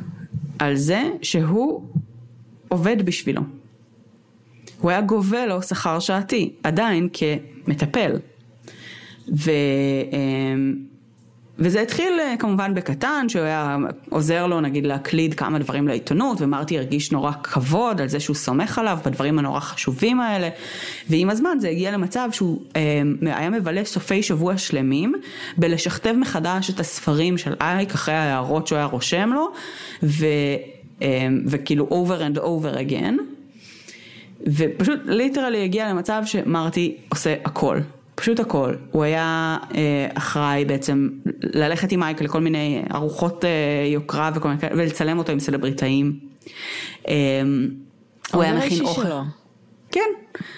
על 0.59 0.75
זה 0.75 1.03
שהוא 1.21 1.83
עובד 2.67 3.05
בשבילו. 3.05 3.41
הוא 4.81 4.91
היה 4.91 5.01
גובה 5.01 5.45
לו 5.45 5.61
שכר 5.61 5.99
שעתי, 5.99 6.53
עדיין 6.63 7.09
כמטפל. 7.13 8.11
ו, 9.35 9.51
אמ, 10.11 10.75
וזה 11.59 11.81
התחיל 11.81 12.19
אה, 12.19 12.35
כמובן 12.39 12.73
בקטן, 12.73 13.25
שהוא 13.29 13.41
היה 13.41 13.77
עוזר 14.09 14.47
לו 14.47 14.61
נגיד 14.61 14.85
להקליד 14.85 15.33
כמה 15.33 15.59
דברים 15.59 15.87
לעיתונות, 15.87 16.41
ומרטי 16.41 16.77
הרגיש 16.77 17.11
נורא 17.11 17.31
כבוד 17.43 18.01
על 18.01 18.07
זה 18.07 18.19
שהוא 18.19 18.35
סומך 18.35 18.79
עליו 18.79 18.97
בדברים 19.05 19.39
הנורא 19.39 19.59
חשובים 19.59 20.19
האלה, 20.19 20.49
ועם 21.09 21.29
הזמן 21.29 21.57
זה 21.59 21.69
הגיע 21.69 21.91
למצב 21.91 22.29
שהוא 22.31 22.61
אמ, 22.75 23.15
היה 23.21 23.49
מבלה 23.49 23.85
סופי 23.85 24.23
שבוע 24.23 24.57
שלמים 24.57 25.13
בלשכתב 25.57 26.11
מחדש 26.11 26.69
את 26.69 26.79
הספרים 26.79 27.37
של 27.37 27.53
אייק 27.61 27.93
אחרי 27.93 28.15
ההערות 28.15 28.67
שהוא 28.67 28.77
היה 28.77 28.85
רושם 28.85 29.29
לו, 29.33 29.47
ו, 30.03 30.25
וכאילו 31.45 31.87
over 31.89 32.35
and 32.35 32.39
over 32.39 32.77
again. 32.77 33.21
ופשוט 34.47 34.99
ליטרלי 35.05 35.63
הגיע 35.63 35.89
למצב 35.89 36.21
שמרטי 36.25 36.95
עושה 37.09 37.35
הכל. 37.45 37.79
פשוט 38.15 38.39
הכל. 38.39 38.73
הוא 38.91 39.03
היה 39.03 39.57
אה, 39.75 40.07
אחראי 40.13 40.65
בעצם 40.65 41.09
ללכת 41.43 41.91
עם 41.91 41.99
מייקל 41.99 42.25
לכל 42.25 42.41
מיני 42.41 42.81
ארוחות 42.93 43.45
אה, 43.45 43.49
יוקרה 43.87 44.31
וכל 44.35 44.47
מיני 44.47 44.61
כאלה, 44.61 44.75
ולצלם 44.75 45.17
אותו 45.17 45.31
עם 45.31 45.39
סלבריטאים. 45.39 46.19
אה, 47.07 47.13
הוא 48.33 48.43
היה 48.43 48.57
מכין 48.57 48.81
אוכל. 48.81 49.03
שלו. 49.03 49.21
כן, 49.91 50.09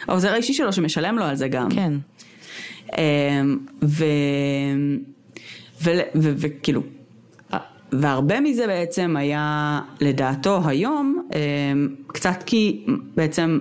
העוזר 0.08 0.34
האישי 0.34 0.54
שלו 0.54 0.74
שמשלם 0.74 1.18
לו 1.18 1.26
על 1.26 1.36
זה 1.36 1.48
גם. 1.48 1.70
כן. 1.70 1.94
אה, 2.98 3.42
וכאילו, 6.16 6.82
והרבה 7.92 8.40
מזה 8.40 8.68
בעצם 8.68 9.16
היה 9.18 9.82
לדעתו 10.02 10.62
היום, 10.66 11.28
אה, 11.34 11.40
קצת 12.08 12.44
כי 12.46 12.86
בעצם 13.16 13.60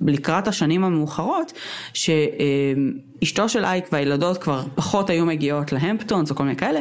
לקראת 0.00 0.48
השנים 0.48 0.84
המאוחרות, 0.84 1.52
שאשתו 1.94 3.48
של 3.48 3.64
אייק 3.64 3.84
והילדות 3.92 4.38
כבר 4.38 4.62
פחות 4.74 5.10
היו 5.10 5.26
מגיעות 5.26 5.72
להמפטונס 5.72 6.30
או 6.30 6.36
כל 6.36 6.42
מיני 6.42 6.56
כאלה, 6.56 6.80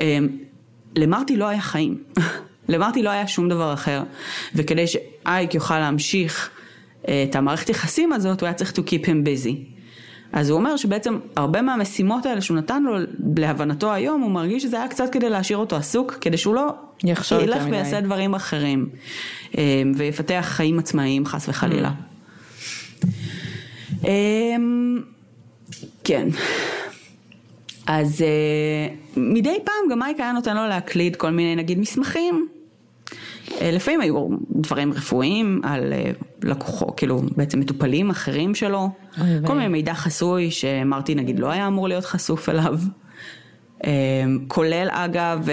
אמ, 0.00 0.28
למרטי 0.96 1.36
לא 1.36 1.44
היה 1.48 1.60
חיים. 1.60 1.98
למרטי 2.68 3.02
לא 3.02 3.10
היה 3.10 3.26
שום 3.26 3.48
דבר 3.48 3.72
אחר. 3.72 4.02
וכדי 4.54 4.86
שאייק 4.86 5.54
יוכל 5.54 5.78
להמשיך 5.78 6.50
אה, 7.08 7.24
את 7.30 7.36
המערכת 7.36 7.68
יחסים 7.68 8.12
הזאת, 8.12 8.40
הוא 8.40 8.46
היה 8.46 8.54
צריך 8.54 8.72
to 8.72 8.80
keep 8.80 9.04
him 9.04 9.26
busy. 9.26 9.77
אז 10.32 10.50
הוא 10.50 10.58
אומר 10.58 10.76
שבעצם 10.76 11.18
הרבה 11.36 11.62
מהמשימות 11.62 12.26
האלה 12.26 12.40
שהוא 12.40 12.56
נתן 12.56 12.82
לו, 12.82 12.96
להבנתו 13.36 13.92
היום, 13.92 14.20
הוא 14.20 14.30
מרגיש 14.30 14.62
שזה 14.62 14.76
היה 14.76 14.88
קצת 14.88 15.12
כדי 15.12 15.30
להשאיר 15.30 15.58
אותו 15.58 15.76
עסוק, 15.76 16.12
כדי 16.20 16.36
שהוא 16.36 16.54
לא 16.54 16.74
ילך 17.04 17.66
ויעשה 17.70 18.00
דברים 18.00 18.34
אחרים, 18.34 18.88
אמ, 19.58 19.92
ויפתח 19.96 20.44
חיים 20.48 20.78
עצמאיים 20.78 21.26
חס 21.26 21.48
וחלילה. 21.48 21.90
Mm. 21.90 23.06
אמ, 24.04 24.98
כן. 26.04 26.28
אז 27.86 28.22
אה, 28.22 28.94
מדי 29.16 29.58
פעם 29.64 29.90
גם 29.90 29.98
מייק 29.98 30.20
היה 30.20 30.32
נותן 30.32 30.56
לו 30.56 30.66
להקליד 30.68 31.16
כל 31.16 31.30
מיני 31.30 31.56
נגיד 31.56 31.78
מסמכים. 31.78 32.48
אה, 33.60 33.70
לפעמים 33.70 34.00
היו 34.00 34.28
דברים 34.50 34.92
רפואיים 34.92 35.60
על 35.64 35.92
אה, 36.44 36.50
לקוחו, 36.50 36.96
כאילו 36.96 37.22
בעצם 37.36 37.60
מטופלים 37.60 38.10
אחרים 38.10 38.54
שלו, 38.54 38.90
כל 39.46 39.54
מיני 39.54 39.68
מידע 39.68 39.94
חסוי 39.94 40.50
שמרטי 40.50 41.14
נגיד 41.14 41.38
לא 41.38 41.50
היה 41.50 41.66
אמור 41.66 41.88
להיות 41.88 42.04
חשוף 42.04 42.48
אליו. 42.48 42.78
כולל 44.48 44.88
אגב, 44.90 45.48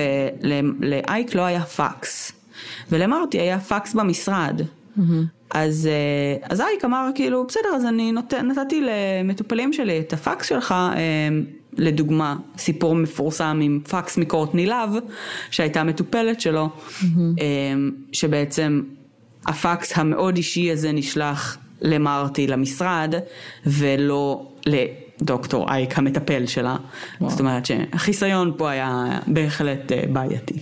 לאייק 0.79 1.35
לא 1.35 1.41
היה 1.41 1.61
פקס, 1.61 2.31
ולמרטי 2.91 3.39
היה 3.39 3.59
פקס 3.59 3.93
במשרד. 3.93 4.61
Mm-hmm. 4.61 5.01
אז, 5.51 5.89
אה, 5.91 6.47
אז 6.49 6.61
אייק 6.61 6.85
אמר 6.85 7.09
כאילו, 7.15 7.45
בסדר, 7.47 7.69
אז 7.75 7.85
אני 7.85 8.11
נות, 8.11 8.33
נתתי 8.33 8.81
למטופלים 8.81 9.73
שלי 9.73 9.99
את 9.99 10.13
הפקס 10.13 10.49
שלך, 10.49 10.71
אה, 10.71 10.95
לדוגמה, 11.73 12.35
סיפור 12.57 12.95
מפורסם 12.95 13.59
עם 13.63 13.79
פקס 13.89 14.17
מקורטני 14.17 14.65
להב, 14.65 14.89
שהייתה 15.51 15.83
מטופלת 15.83 16.41
שלו, 16.41 16.69
mm-hmm. 16.69 17.05
שבעצם 18.11 18.81
הפקס 19.45 19.97
המאוד 19.97 20.37
אישי 20.37 20.71
הזה 20.71 20.91
נשלח 20.91 21.57
למרטי 21.81 22.47
למשרד, 22.47 23.13
ולא 23.65 24.51
לדוקטור 24.65 25.69
אייק 25.69 25.97
המטפל 25.97 26.45
שלה. 26.45 26.75
וואו. 27.21 27.31
זאת 27.31 27.39
אומרת 27.39 27.65
שהחיסיון 27.65 28.53
פה 28.57 28.69
היה 28.69 29.19
בהחלט 29.27 29.91
בעייתי. 30.13 30.59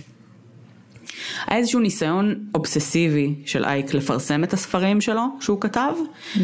היה 1.46 1.58
איזשהו 1.58 1.80
ניסיון 1.80 2.34
אובססיבי 2.54 3.34
של 3.46 3.64
אייק 3.64 3.94
לפרסם 3.94 4.44
את 4.44 4.52
הספרים 4.52 5.00
שלו 5.00 5.22
שהוא 5.40 5.60
כתב, 5.60 5.92
mm-hmm. 6.34 6.40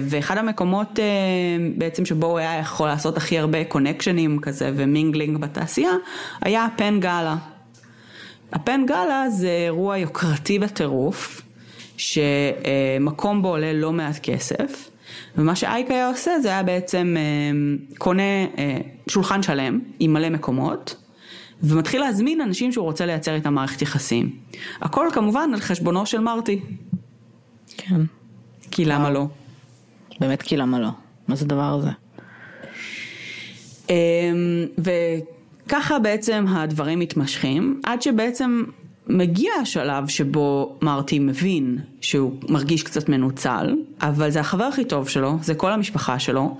ואחד 0.00 0.38
המקומות 0.38 0.98
אה, 0.98 1.04
בעצם 1.76 2.04
שבו 2.04 2.26
הוא 2.26 2.38
היה 2.38 2.58
יכול 2.58 2.88
לעשות 2.88 3.16
הכי 3.16 3.38
הרבה 3.38 3.64
קונקשנים 3.64 4.38
כזה 4.40 4.72
ו 4.76 4.83
mingling 4.83 5.38
בתעשייה, 5.38 5.92
היה 6.40 6.64
הפן 6.64 7.00
גאלה. 7.00 7.36
הפן 8.52 8.86
גאלה 8.86 9.30
זה 9.30 9.48
אירוע 9.66 9.98
יוקרתי 9.98 10.58
בטירוף, 10.58 11.42
שמקום 12.04 13.42
בו 13.42 13.48
עולה 13.48 13.72
לא 13.72 13.92
מעט 13.92 14.18
כסף. 14.22 14.90
ומה 15.36 15.56
שאייק 15.56 15.90
היה 15.90 16.08
עושה 16.08 16.40
זה 16.40 16.48
היה 16.48 16.62
בעצם 16.62 17.16
קונה 17.98 18.22
שולחן 19.08 19.42
שלם 19.42 19.80
עם 19.98 20.12
מלא 20.12 20.30
מקומות, 20.30 20.96
ומתחיל 21.62 22.00
להזמין 22.00 22.40
אנשים 22.40 22.72
שהוא 22.72 22.84
רוצה 22.84 23.06
לייצר 23.06 23.34
איתם 23.34 23.54
מערכת 23.54 23.82
יחסים. 23.82 24.36
הכל 24.80 25.08
כמובן 25.12 25.50
על 25.54 25.60
חשבונו 25.60 26.06
של 26.06 26.20
מרטי. 26.20 26.60
כן. 27.76 28.00
כי 28.70 28.84
למה 28.84 29.10
לא? 29.10 29.26
באמת 30.20 30.42
כי 30.42 30.56
למה 30.56 30.80
לא? 30.80 30.88
מה 31.28 31.34
זה 31.34 31.44
הדבר 31.44 31.74
הזה? 31.78 31.90
אמ, 33.90 33.94
וככה 34.78 35.98
בעצם 35.98 36.44
הדברים 36.48 36.98
מתמשכים, 36.98 37.80
עד 37.84 38.02
שבעצם 38.02 38.62
מגיע 39.08 39.50
השלב 39.62 40.08
שבו 40.08 40.78
מרטי 40.82 41.18
מבין 41.18 41.78
שהוא 42.00 42.32
מרגיש 42.48 42.82
קצת 42.82 43.08
מנוצל, 43.08 43.74
אבל 44.00 44.30
זה 44.30 44.40
החבר 44.40 44.64
הכי 44.64 44.84
טוב 44.84 45.08
שלו, 45.08 45.38
זה 45.42 45.54
כל 45.54 45.72
המשפחה 45.72 46.18
שלו. 46.18 46.56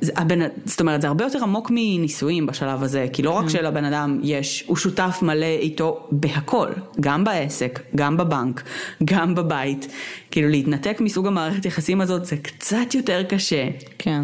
זה, 0.00 0.12
הבן, 0.16 0.38
זאת 0.64 0.80
אומרת, 0.80 1.00
זה 1.00 1.08
הרבה 1.08 1.24
יותר 1.24 1.42
עמוק 1.42 1.70
מנישואים 1.74 2.46
בשלב 2.46 2.82
הזה, 2.82 3.06
כי 3.12 3.22
לא 3.22 3.30
רק 3.30 3.44
כן. 3.44 3.48
שלבן 3.48 3.84
אדם 3.84 4.20
יש, 4.22 4.64
הוא 4.66 4.76
שותף 4.76 5.18
מלא 5.22 5.46
איתו 5.46 6.06
בהכל, 6.10 6.68
גם 7.00 7.24
בעסק, 7.24 7.80
גם 7.94 8.16
בבנק, 8.16 8.62
גם 9.04 9.34
בבית. 9.34 9.88
כאילו 10.30 10.48
להתנתק 10.48 11.00
מסוג 11.00 11.26
המערכת 11.26 11.64
יחסים 11.64 12.00
הזאת 12.00 12.24
זה 12.24 12.36
קצת 12.36 12.94
יותר 12.94 13.22
קשה. 13.22 13.68
כן. 13.98 14.22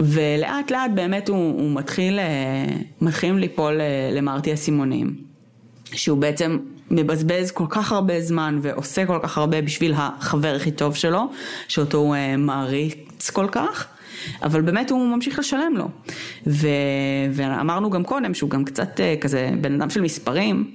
ולאט 0.00 0.70
לאט 0.70 0.90
באמת 0.94 1.28
הוא, 1.28 1.60
הוא 1.60 1.74
מתחיל, 1.74 2.18
אה, 2.18 2.64
מתחילים 3.00 3.38
ליפול 3.38 3.80
אה, 3.80 4.10
למרטי 4.12 4.52
הסימונים, 4.52 5.31
שהוא 5.94 6.18
בעצם 6.18 6.58
מבזבז 6.90 7.50
כל 7.50 7.66
כך 7.68 7.92
הרבה 7.92 8.20
זמן 8.20 8.58
ועושה 8.62 9.06
כל 9.06 9.18
כך 9.22 9.38
הרבה 9.38 9.62
בשביל 9.62 9.94
החבר 9.96 10.54
הכי 10.56 10.70
טוב 10.70 10.94
שלו, 10.94 11.30
שאותו 11.68 11.98
הוא 11.98 12.14
אה, 12.14 12.36
מעריץ 12.36 13.30
כל 13.30 13.46
כך. 13.52 13.86
אבל 14.42 14.60
באמת 14.60 14.90
הוא 14.90 15.06
ממשיך 15.06 15.38
לשלם 15.38 15.72
לו. 15.76 15.88
ו... 16.46 16.68
ואמרנו 17.32 17.90
גם 17.90 18.04
קודם 18.04 18.34
שהוא 18.34 18.50
גם 18.50 18.64
קצת 18.64 19.00
אה, 19.00 19.14
כזה 19.20 19.50
בן 19.60 19.74
אדם 19.74 19.90
של 19.90 20.00
מספרים, 20.00 20.70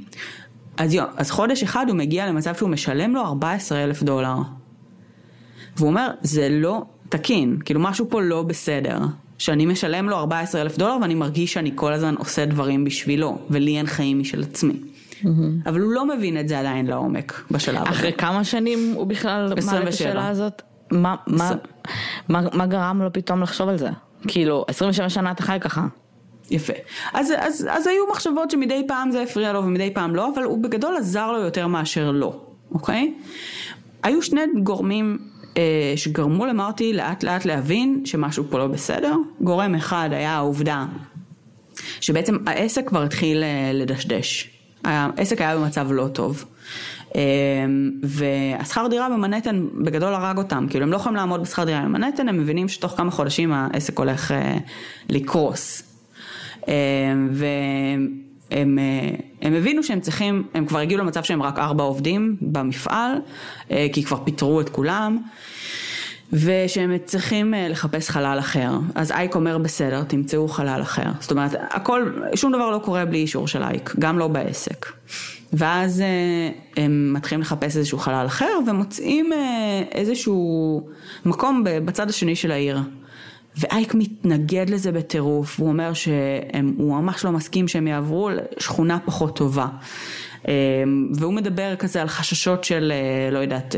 אז, 0.78 0.94
יו, 0.94 1.04
אז 1.18 1.32
חודש 1.32 1.64
אחד 1.64 1.86
הוא 1.90 1.98
מגיע 1.98 2.28
למצב 2.28 2.56
שהוא 2.56 2.70
משלם 2.70 3.16
לו 3.16 3.22
14 3.22 3.84
אלף 3.84 4.04
דולר. 4.04 4.36
והוא 5.78 5.90
אומר, 5.90 6.10
זה 6.22 6.50
לא 6.52 6.86
תקין, 7.10 7.58
כאילו 7.66 7.80
משהו 7.80 8.10
פה 8.10 8.22
לא 8.22 8.44
בסדר. 8.44 9.00
שאני 9.38 9.66
משלם 9.66 10.10
לו 10.10 10.16
14 10.16 10.62
אלף 10.62 10.78
דולר 10.78 10.98
ואני 11.02 11.16
מרגיש 11.16 11.54
שאני 11.54 11.72
כל 11.76 11.94
הזמן 11.94 12.16
עושה 12.18 12.46
דברים 12.46 12.84
בשבילו, 12.84 13.38
ולי 13.50 13.78
אין 13.78 13.86
חיים 13.86 14.20
משל 14.20 14.44
עצמי. 14.44 14.74
Mm-hmm. 15.24 15.70
אבל 15.70 15.82
הוא 15.82 15.92
לא 15.92 16.08
מבין 16.08 16.40
את 16.40 16.48
זה 16.48 16.60
עדיין 16.60 16.88
לעומק 16.88 17.44
בשלב 17.52 17.82
הזה. 17.82 17.90
אחרי 17.90 18.14
כמה 18.14 18.44
שנים 18.44 18.94
הוא 18.96 19.08
בכלל 19.08 19.54
מעלה 19.66 19.84
את 19.84 19.88
השאלה 19.88 20.28
הזאת? 20.28 20.62
מה, 20.92 21.16
מה, 21.28 21.52
מה, 22.30 22.42
מה 22.54 22.66
גרם 22.66 23.02
לו 23.02 23.14
פתאום 23.14 23.42
לחשוב 23.42 23.70
על 23.70 23.78
זה? 23.78 23.90
כאילו, 24.28 24.66
27 24.68 25.10
שנה 25.10 25.32
אתה 25.32 25.44
חי 25.44 25.58
ככה. 25.62 25.88
יפה. 26.52 26.74
אז, 27.14 27.34
אז, 27.38 27.68
אז 27.72 27.88
היו 27.88 28.04
מחשבות 28.12 28.52
שמדי 28.52 28.84
פעם 28.88 29.12
זה 29.12 29.24
הפריע 29.24 29.54
לו 29.54 29.64
ומדי 29.64 29.92
פעם 29.94 30.16
לא, 30.16 30.30
אבל 30.34 30.44
הוא 30.44 30.64
בגדול 30.64 30.98
עזר 30.98 31.32
לו 31.32 31.40
יותר 31.40 31.68
מאשר 31.68 32.12
לא, 32.12 32.42
אוקיי? 32.72 33.14
היו 34.04 34.22
שני 34.22 34.42
גורמים 34.64 35.18
אה, 35.58 35.94
שגרמו 35.96 36.46
למרטי 36.46 36.94
לאט 36.94 37.24
לאט 37.24 37.46
להבין 37.46 38.02
שמשהו 38.06 38.44
פה 38.50 38.58
לא 38.58 38.68
בסדר. 38.68 39.16
גורם 39.42 39.76
אחד 39.76 40.10
היה 40.12 40.32
העובדה 40.32 40.86
שבעצם 42.02 42.38
העסק 42.48 42.88
כבר 42.88 43.04
התחיל 43.04 43.44
אה, 43.44 43.72
לדשדש. 43.74 44.57
העסק 44.88 45.41
היה 45.41 45.58
במצב 45.58 45.91
לא 45.91 46.08
טוב. 46.08 46.45
אמ, 47.15 47.91
והשכר 48.04 48.88
דירה 48.89 49.10
במנהטן 49.10 49.67
בגדול 49.84 50.13
הרג 50.13 50.38
אותם, 50.38 50.65
כאילו 50.69 50.86
הם 50.86 50.91
לא 50.91 50.95
יכולים 50.95 51.15
לעמוד 51.15 51.41
בשכר 51.41 51.63
דירה 51.63 51.82
במנהטן, 51.82 52.30
הם 52.30 52.38
מבינים 52.38 52.67
שתוך 52.67 52.93
כמה 52.97 53.12
חודשים 53.12 53.54
העסק 53.54 54.00
הולך 54.00 54.32
אה, 54.32 54.58
לקרוס. 55.10 55.84
אמ, 56.67 56.73
והם 57.32 58.80
אה, 58.80 59.10
הם 59.41 59.54
הבינו 59.54 59.84
שהם 59.84 60.00
צריכים, 60.00 60.43
הם 60.54 60.65
כבר 60.65 60.80
הגיעו 60.80 61.02
למצב 61.02 61.23
שהם 61.23 61.43
רק 61.43 61.60
ארבע 61.60 61.84
עובדים 61.84 62.36
במפעל, 62.41 63.12
אה, 63.71 63.88
כי 63.93 64.04
כבר 64.04 64.17
פיטרו 64.23 64.62
את 64.62 64.69
כולם. 64.69 65.17
ושהם 66.34 66.98
צריכים 67.06 67.54
לחפש 67.70 68.10
חלל 68.10 68.38
אחר. 68.40 68.72
אז 68.96 69.12
אייק 69.12 69.36
אומר 69.36 69.58
בסדר, 69.58 70.04
תמצאו 70.04 70.48
חלל 70.48 70.80
אחר. 70.82 71.10
זאת 71.20 71.32
אומרת, 71.32 71.52
הכל, 71.70 72.12
שום 72.36 72.52
דבר 72.52 72.70
לא 72.70 72.78
קורה 72.78 73.06
בלי 73.06 73.18
אישור 73.18 73.48
של 73.48 73.63
אייק, 73.63 73.96
גם 74.00 74.20
לא 74.20 74.28
בעסק. 74.28 74.86
ואז 75.54 76.02
אה, 76.02 76.50
הם 76.84 77.13
מתחילים 77.13 77.42
לחפש 77.42 77.78
איזשהו 77.78 77.98
חלל 77.98 78.26
אחר 78.26 78.60
ומוצאים 78.68 79.34
אה, 79.34 79.84
איזשהו 79.92 80.82
מקום 81.26 81.63
בצד 81.66 82.10
השני 82.10 82.36
של 82.36 82.52
העיר. 82.52 82.80
ואייק 83.60 83.94
מתנגד 83.96 84.70
לזה 84.70 84.92
בטירוף, 84.92 85.60
הוא 85.60 85.68
אומר 85.68 85.94
שהוא 85.94 86.96
ממש 87.02 87.26
לא 87.26 87.32
מסכים 87.32 87.68
שהם 87.68 87.88
יעברו 87.88 88.30
לשכונה 88.30 89.00
פחות 89.06 89.36
טובה. 89.36 89.68
אה, 90.48 90.54
והוא 91.13 91.34
מדבר 91.34 91.76
כזה 91.76 92.02
על 92.02 92.08
חששות 92.08 92.63
של, 92.63 92.94
לא 93.32 93.40
יודעת, 93.40 93.76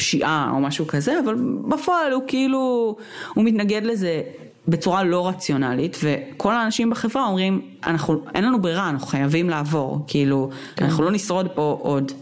פשיעה 0.00 0.50
או 0.54 0.60
משהו 0.60 0.86
כזה, 0.86 1.18
אבל 1.24 1.34
בפועל 1.68 2.12
הוא 2.12 2.22
כאילו, 2.26 2.96
הוא 3.34 3.44
מתנגד 3.44 3.84
לזה 3.84 4.22
בצורה 4.68 5.04
לא 5.04 5.28
רציונלית, 5.28 5.96
וכל 6.02 6.54
האנשים 6.54 6.90
בחברה 6.90 7.26
אומרים, 7.26 7.60
אנחנו, 7.86 8.24
אין 8.34 8.44
לנו 8.44 8.62
ברירה, 8.62 8.90
אנחנו 8.90 9.06
חייבים 9.06 9.50
לעבור, 9.50 10.04
כאילו, 10.06 10.50
כן. 10.76 10.84
אנחנו 10.84 11.04
לא 11.04 11.10
נשרוד 11.10 11.48
פה 11.54 11.78
עוד. 11.82 12.12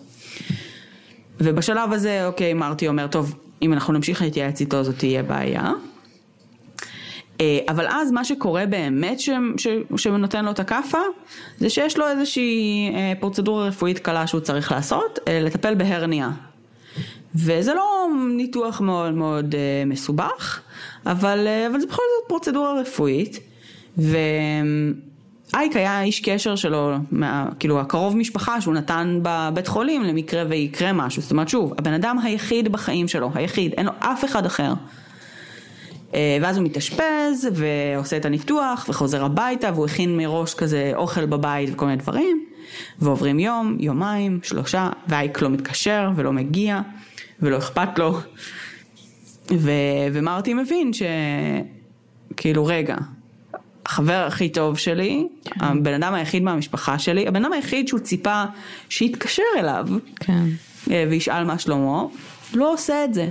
ובשלב 1.41 1.93
הזה, 1.93 2.27
אוקיי, 2.27 2.55
מרטי 2.55 2.89
אומר, 2.89 3.07
טוב, 3.07 3.35
אם 3.63 3.73
אנחנו 3.73 3.93
נמשיך 3.93 4.23
להתייעץ 4.23 4.61
איתו 4.61 4.85
זאת 4.85 4.99
תהיה 4.99 5.23
בעיה. 5.23 5.73
אה, 7.41 7.59
אבל 7.69 7.87
אז 7.89 8.13
מה 8.13 8.25
שקורה 8.25 8.67
באמת 8.67 9.21
ש, 9.21 9.31
ש, 9.57 9.67
שנותן 9.97 10.45
לו 10.45 10.51
את 10.51 10.61
הכאפה, 10.61 10.99
זה 11.59 11.71
שיש 11.71 11.99
לו 11.99 12.09
איזושהי 12.09 12.93
אה, 12.95 13.13
פרוצדורה 13.21 13.67
רפואית 13.67 13.99
קלה 13.99 14.27
שהוא 14.27 14.41
צריך 14.41 14.73
לעשות, 14.73 15.19
אה, 15.29 15.41
לטפל 15.41 15.75
בהרניה. 15.75 16.31
וזה 17.35 17.75
לא 17.75 18.09
ניתוח 18.37 18.81
מאוד 18.81 19.13
מאוד 19.13 19.55
מסובך, 19.87 20.61
אבל, 21.07 21.47
אה, 21.47 21.67
אבל 21.67 21.81
זה 21.81 21.87
בכל 21.87 22.03
זאת 22.19 22.29
פרוצדורה 22.29 22.81
רפואית. 22.81 23.41
ואייק 23.99 25.77
היה 25.77 26.03
איש 26.03 26.21
קשר 26.21 26.57
שלו, 26.57 26.97
מה, 27.11 27.49
כאילו 27.59 27.81
הקרוב 27.81 28.17
משפחה 28.17 28.61
שהוא 28.61 28.75
נתן 28.75 29.21
בבית 29.23 29.69
חולים 29.69 30.03
למקרה 30.03 30.45
ויקרה 30.49 30.93
משהו. 30.93 31.23
זאת 31.23 31.31
אומרת 31.31 31.49
שוב, 31.49 31.73
הבן 31.79 31.93
אדם 31.93 32.19
היחיד 32.23 32.73
בחיים 32.73 33.09
שלו, 33.09 33.31
היחיד, 33.35 33.73
אין 33.73 33.87
לו 33.87 33.93
אף 33.99 34.25
אחד 34.25 34.47
אחר. 34.47 34.73
אה, 36.15 36.39
ואז 36.43 36.57
הוא 36.57 36.65
מתאשפז 36.65 37.49
ועושה 37.53 38.17
את 38.17 38.25
הניתוח 38.25 38.87
וחוזר 38.89 39.25
הביתה 39.25 39.71
והוא 39.75 39.87
הכין 39.87 40.17
מראש 40.17 40.55
כזה 40.55 40.93
אוכל 40.95 41.27
בבית 41.27 41.71
וכל 41.73 41.87
מיני 41.87 41.97
דברים. 41.97 42.45
ועוברים 42.99 43.39
יום, 43.39 43.77
יומיים, 43.81 44.41
שלושה, 44.43 44.91
ואייק 45.09 45.43
לא 45.43 45.49
מתקשר 45.49 46.11
ולא 46.17 46.33
מגיע 46.33 46.81
ולא 47.43 47.59
אכפת 47.59 47.99
לו. 47.99 48.19
ו, 49.51 49.71
ומרטי 50.13 50.55
מבין 50.55 50.91
שכאילו 52.33 52.67
רגע, 52.67 52.97
החבר 53.87 54.25
הכי 54.27 54.49
טוב 54.49 54.79
שלי, 54.79 55.27
כן. 55.45 55.65
הבן 55.65 55.95
אדם 56.03 56.15
היחיד 56.15 56.43
מהמשפחה 56.43 56.99
שלי, 56.99 57.29
הבן 57.29 57.45
אדם 57.45 57.53
היחיד 57.53 57.89
שהוא 57.89 58.01
ציפה 58.01 58.45
שיתקשר 58.89 59.43
אליו, 59.59 59.87
כן. 60.17 60.45
אה, 60.91 61.05
וישאל 61.11 61.45
מה 61.45 61.59
שלמה, 61.59 62.03
לא 62.55 62.73
עושה 62.73 63.05
את 63.05 63.15
זה. 63.15 63.29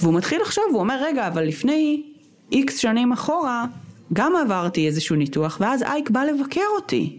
והוא 0.00 0.14
מתחיל 0.14 0.42
לחשוב, 0.42 0.64
הוא 0.70 0.80
אומר 0.80 1.02
רגע, 1.02 1.28
אבל 1.28 1.44
לפני 1.44 2.02
איקס 2.52 2.76
שנים 2.76 3.12
אחורה, 3.12 3.66
גם 4.12 4.32
עברתי 4.36 4.86
איזשהו 4.86 5.16
ניתוח, 5.16 5.58
ואז 5.60 5.82
אייק 5.82 6.10
בא 6.10 6.24
לבקר 6.24 6.60
אותי. 6.76 7.16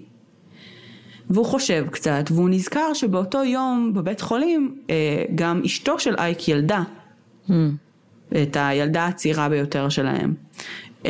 והוא 1.29 1.45
חושב 1.45 1.85
קצת, 1.91 2.23
והוא 2.31 2.49
נזכר 2.49 2.93
שבאותו 2.93 3.43
יום 3.43 3.91
בבית 3.93 4.21
חולים, 4.21 4.75
אה, 4.89 5.23
גם 5.35 5.61
אשתו 5.65 5.99
של 5.99 6.15
אייק 6.17 6.47
ילדה. 6.47 6.83
Mm. 7.49 7.51
את 8.41 8.57
הילדה 8.59 9.05
הצעירה 9.05 9.49
ביותר 9.49 9.89
שלהם. 9.89 10.33
אמ, 11.05 11.09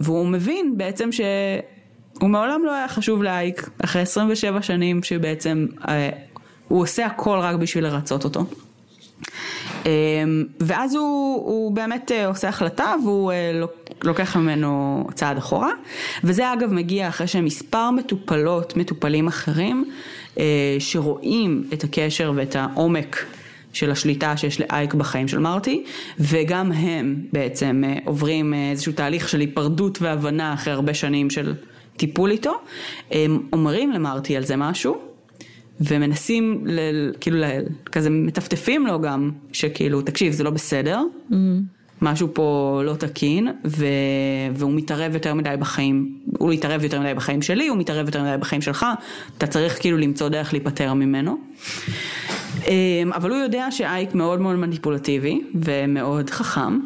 והוא 0.00 0.26
מבין 0.26 0.74
בעצם 0.76 1.12
שהוא 1.12 2.30
מעולם 2.30 2.62
לא 2.64 2.74
היה 2.74 2.88
חשוב 2.88 3.22
לאייק, 3.22 3.70
אחרי 3.84 4.02
27 4.02 4.62
שנים 4.62 5.02
שבעצם 5.02 5.66
אה, 5.88 6.10
הוא 6.68 6.82
עושה 6.82 7.06
הכל 7.06 7.38
רק 7.38 7.56
בשביל 7.56 7.84
לרצות 7.84 8.24
אותו. 8.24 8.44
ואז 10.60 10.94
הוא, 10.94 11.36
הוא 11.36 11.72
באמת 11.72 12.12
אה, 12.12 12.26
עושה 12.26 12.48
החלטה 12.48 12.94
והוא 13.04 13.32
אה, 13.32 13.60
לוקח 14.02 14.36
ממנו 14.36 15.04
צעד 15.14 15.36
אחורה. 15.36 15.70
וזה 16.24 16.52
אגב 16.52 16.72
מגיע 16.72 17.08
אחרי 17.08 17.26
שמספר 17.26 17.90
מטופלות, 17.90 18.76
מטופלים 18.76 19.26
אחרים, 19.26 19.84
שרואים 20.78 21.64
את 21.72 21.84
הקשר 21.84 22.32
ואת 22.34 22.56
העומק 22.56 23.26
של 23.72 23.90
השליטה 23.90 24.36
שיש 24.36 24.60
לאייק 24.60 24.94
בחיים 24.94 25.28
של 25.28 25.38
מרטי, 25.38 25.84
וגם 26.18 26.72
הם 26.72 27.16
בעצם 27.32 27.82
עוברים 28.04 28.54
איזשהו 28.54 28.92
תהליך 28.92 29.28
של 29.28 29.40
היפרדות 29.40 30.02
והבנה 30.02 30.54
אחרי 30.54 30.72
הרבה 30.72 30.94
שנים 30.94 31.30
של 31.30 31.54
טיפול 31.96 32.30
איתו. 32.30 32.52
הם 33.10 33.42
אומרים 33.52 33.92
למרטי 33.92 34.36
על 34.36 34.44
זה 34.44 34.56
משהו, 34.56 34.98
ומנסים, 35.80 36.62
ל, 36.66 36.80
כאילו, 37.20 37.38
ל, 37.38 37.44
כזה 37.92 38.10
מטפטפים 38.10 38.86
לו 38.86 39.00
גם, 39.00 39.30
שכאילו, 39.52 40.02
תקשיב, 40.02 40.32
זה 40.32 40.44
לא 40.44 40.50
בסדר, 40.50 41.02
mm-hmm. 41.30 41.34
משהו 42.02 42.28
פה 42.32 42.80
לא 42.84 42.94
תקין, 42.94 43.48
ו, 43.66 43.86
והוא 44.54 44.72
מתערב 44.74 45.14
יותר 45.14 45.34
מדי 45.34 45.54
בחיים, 45.58 46.18
הוא 46.38 46.50
מתערב 46.50 46.84
יותר 46.84 47.00
מדי 47.00 47.14
בחיים 47.14 47.42
שלי, 47.42 47.68
הוא 47.68 47.78
מתערב 47.78 48.06
יותר 48.06 48.22
מדי 48.22 48.36
בחיים 48.40 48.62
שלך, 48.62 48.86
אתה 49.38 49.46
צריך 49.46 49.80
כאילו 49.80 49.98
למצוא 49.98 50.28
דרך 50.28 50.52
להיפטר 50.52 50.94
ממנו. 50.94 51.36
אמ, 52.66 53.12
אבל 53.14 53.30
הוא 53.30 53.38
יודע 53.38 53.70
שאייק 53.70 54.14
מאוד 54.14 54.40
מאוד 54.40 54.56
מניפולטיבי 54.56 55.42
ומאוד 55.54 56.30
חכם, 56.30 56.80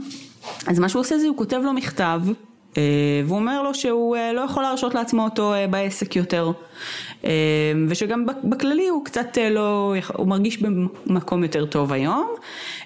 אז 0.66 0.78
מה 0.78 0.88
שהוא 0.88 1.00
עושה 1.00 1.18
זה 1.18 1.28
הוא 1.28 1.36
כותב 1.36 1.60
לו 1.64 1.72
מכתב. 1.72 2.20
אה, 2.76 2.82
והוא 3.26 3.38
אומר 3.38 3.62
לו 3.62 3.74
שהוא 3.74 4.16
אה, 4.16 4.32
לא 4.32 4.40
יכול 4.40 4.62
להרשות 4.62 4.94
לעצמו 4.94 5.24
אותו 5.24 5.54
אה, 5.54 5.66
בעסק 5.66 6.16
יותר 6.16 6.52
ושגם 7.88 8.26
בכללי 8.44 8.88
הוא 8.88 9.04
קצת 9.04 9.38
לא, 9.50 9.94
הוא 10.16 10.26
מרגיש 10.26 10.62
במקום 11.06 11.42
יותר 11.42 11.66
טוב 11.66 11.92
היום 11.92 12.34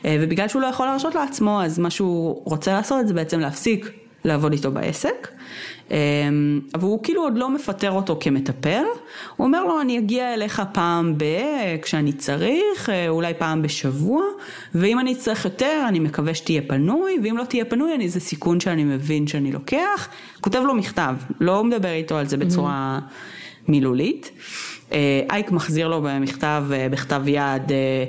ובגלל 0.05 0.49
שהוא 0.49 0.63
לא 0.63 0.67
יכול 0.67 0.87
להרשות 0.87 1.15
לעצמו 1.15 1.63
אז 1.63 1.79
מה 1.79 1.91
שהוא 1.91 2.43
רוצה 2.45 2.73
לעשות 2.73 3.09
זה 3.09 3.15
בעצם 3.15 3.41
להפסיק 3.41 3.91
לעבוד 4.27 4.53
איתו 4.53 4.71
בעסק. 4.71 5.29
אמ, 5.91 6.61
אבל 6.75 6.83
הוא 6.83 7.03
כאילו 7.03 7.23
עוד 7.23 7.39
לא 7.39 7.51
מפטר 7.51 7.91
אותו 7.91 8.17
כמטפל, 8.21 8.83
הוא 9.37 9.47
אומר 9.47 9.65
לו 9.65 9.81
אני 9.81 9.99
אגיע 9.99 10.35
אליך 10.35 10.63
פעם 10.73 11.15
ב... 11.19 11.25
כשאני 11.83 12.13
צריך, 12.13 12.91
אה, 12.91 13.09
אולי 13.09 13.35
פעם 13.35 13.63
בשבוע, 13.63 14.23
ואם 14.75 15.01
אני 15.01 15.13
אצטרך 15.13 15.45
יותר 15.45 15.85
אני 15.89 15.99
מקווה 15.99 16.35
שתהיה 16.35 16.63
פנוי, 16.67 17.19
ואם 17.23 17.37
לא 17.37 17.45
תהיה 17.45 17.65
פנוי 17.65 17.95
אני, 17.95 18.09
זה 18.09 18.21
סיכון 18.21 18.61
שאני 18.61 18.85
מבין 18.85 19.27
שאני 19.27 19.53
לוקח, 19.53 20.09
כותב 20.41 20.63
לו 20.67 20.75
מכתב, 20.75 21.15
לא 21.41 21.65
מדבר 21.65 21.93
איתו 21.93 22.17
על 22.17 22.27
זה 22.27 22.37
בצורה 22.37 22.99
mm-hmm. 23.03 23.46
מילולית. 23.69 24.31
אה, 24.93 25.21
אייק 25.31 25.51
מחזיר 25.51 25.89
לו 25.89 26.03
במכתב, 26.03 26.65
אה, 26.73 26.89
בכתב 26.91 27.23
יד, 27.27 27.73
אה, 27.73 28.05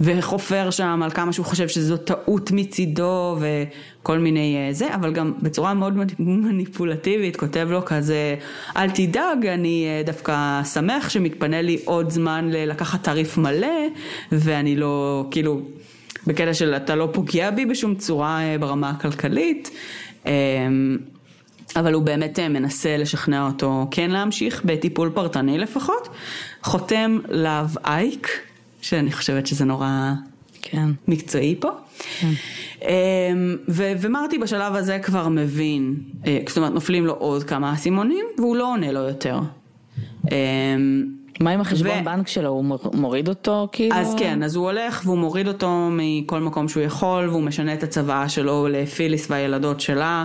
וחופר 0.00 0.70
שם 0.70 1.00
על 1.04 1.10
כמה 1.10 1.32
שהוא 1.32 1.46
חושב 1.46 1.68
שזו 1.68 1.96
טעות 1.96 2.50
מצידו 2.50 3.38
וכל 3.40 4.18
מיני 4.18 4.68
זה, 4.72 4.94
אבל 4.94 5.12
גם 5.12 5.32
בצורה 5.42 5.74
מאוד 5.74 5.98
מניפולטיבית 6.18 7.36
כותב 7.36 7.68
לו 7.70 7.84
כזה, 7.84 8.36
אל 8.76 8.90
תדאג, 8.90 9.46
אני 9.46 9.86
דווקא 10.06 10.60
שמח 10.64 11.08
שמתפנה 11.08 11.62
לי 11.62 11.78
עוד 11.84 12.10
זמן 12.10 12.50
לקחת 12.50 13.04
תעריף 13.04 13.38
מלא, 13.38 13.86
ואני 14.32 14.76
לא, 14.76 15.26
כאילו, 15.30 15.60
בקטע 16.26 16.54
של 16.54 16.74
אתה 16.74 16.94
לא 16.94 17.08
פוגע 17.12 17.50
בי 17.50 17.66
בשום 17.66 17.94
צורה 17.94 18.40
ברמה 18.60 18.90
הכלכלית. 18.90 19.70
אבל 21.76 21.94
הוא 21.94 22.02
באמת 22.02 22.38
אה, 22.38 22.48
מנסה 22.48 22.96
לשכנע 22.96 23.46
אותו 23.46 23.86
כן 23.90 24.10
להמשיך 24.10 24.62
בטיפול 24.64 25.10
פרטני 25.14 25.58
לפחות. 25.58 26.08
חותם 26.62 27.18
לאו 27.28 27.66
אייק, 27.84 28.28
שאני 28.82 29.12
חושבת 29.12 29.46
שזה 29.46 29.64
נורא 29.64 30.12
כן. 30.62 30.88
מקצועי 31.08 31.54
פה. 31.60 31.70
כן. 32.20 32.30
אמ, 32.82 33.56
ו- 33.68 33.92
ומרטי 34.00 34.38
בשלב 34.38 34.74
הזה 34.74 34.98
כבר 34.98 35.28
מבין, 35.28 35.94
אה, 36.26 36.38
זאת 36.48 36.56
אומרת 36.56 36.72
נופלים 36.72 37.06
לו 37.06 37.12
עוד 37.12 37.44
כמה 37.44 37.72
אסימונים 37.72 38.24
והוא 38.38 38.56
לא 38.56 38.72
עונה 38.72 38.92
לו 38.92 39.00
יותר. 39.00 39.40
מה 41.40 41.50
עם 41.50 41.60
החשבון 41.60 42.00
ו... 42.00 42.04
בנק 42.04 42.28
שלו, 42.28 42.48
הוא 42.48 42.64
מוריד 42.94 43.28
אותו 43.28 43.68
כאילו? 43.72 43.96
אז 43.96 44.14
כן, 44.18 44.42
אז 44.42 44.56
הוא 44.56 44.64
הולך 44.64 45.02
והוא 45.04 45.18
מוריד 45.18 45.48
אותו 45.48 45.88
מכל 45.90 46.40
מקום 46.40 46.68
שהוא 46.68 46.82
יכול 46.82 47.28
והוא 47.28 47.42
משנה 47.42 47.74
את 47.74 47.82
הצוואה 47.82 48.28
שלו 48.28 48.68
לפיליס 48.70 49.30
והילדות 49.30 49.80
שלה. 49.80 50.24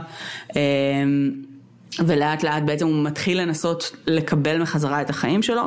אמ, 0.55 1.31
ולאט 1.99 2.43
לאט 2.43 2.63
בעצם 2.63 2.87
הוא 2.87 3.03
מתחיל 3.03 3.41
לנסות 3.41 3.95
לקבל 4.07 4.61
מחזרה 4.61 5.01
את 5.01 5.09
החיים 5.09 5.41
שלו. 5.41 5.63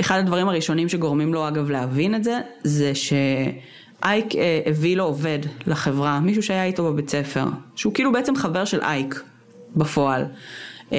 אחד 0.00 0.18
הדברים 0.18 0.48
הראשונים 0.48 0.88
שגורמים 0.88 1.34
לו 1.34 1.48
אגב 1.48 1.70
להבין 1.70 2.14
את 2.14 2.24
זה, 2.24 2.40
זה 2.64 2.92
שאייק 2.94 4.36
אה, 4.36 4.60
הביא 4.66 4.96
לו 4.96 5.04
עובד 5.04 5.38
לחברה, 5.66 6.20
מישהו 6.20 6.42
שהיה 6.42 6.64
איתו 6.64 6.92
בבית 6.92 7.10
ספר, 7.10 7.44
שהוא 7.76 7.94
כאילו 7.94 8.12
בעצם 8.12 8.36
חבר 8.36 8.64
של 8.64 8.80
אייק 8.80 9.22
בפועל. 9.76 10.24
אמ, 10.92 10.96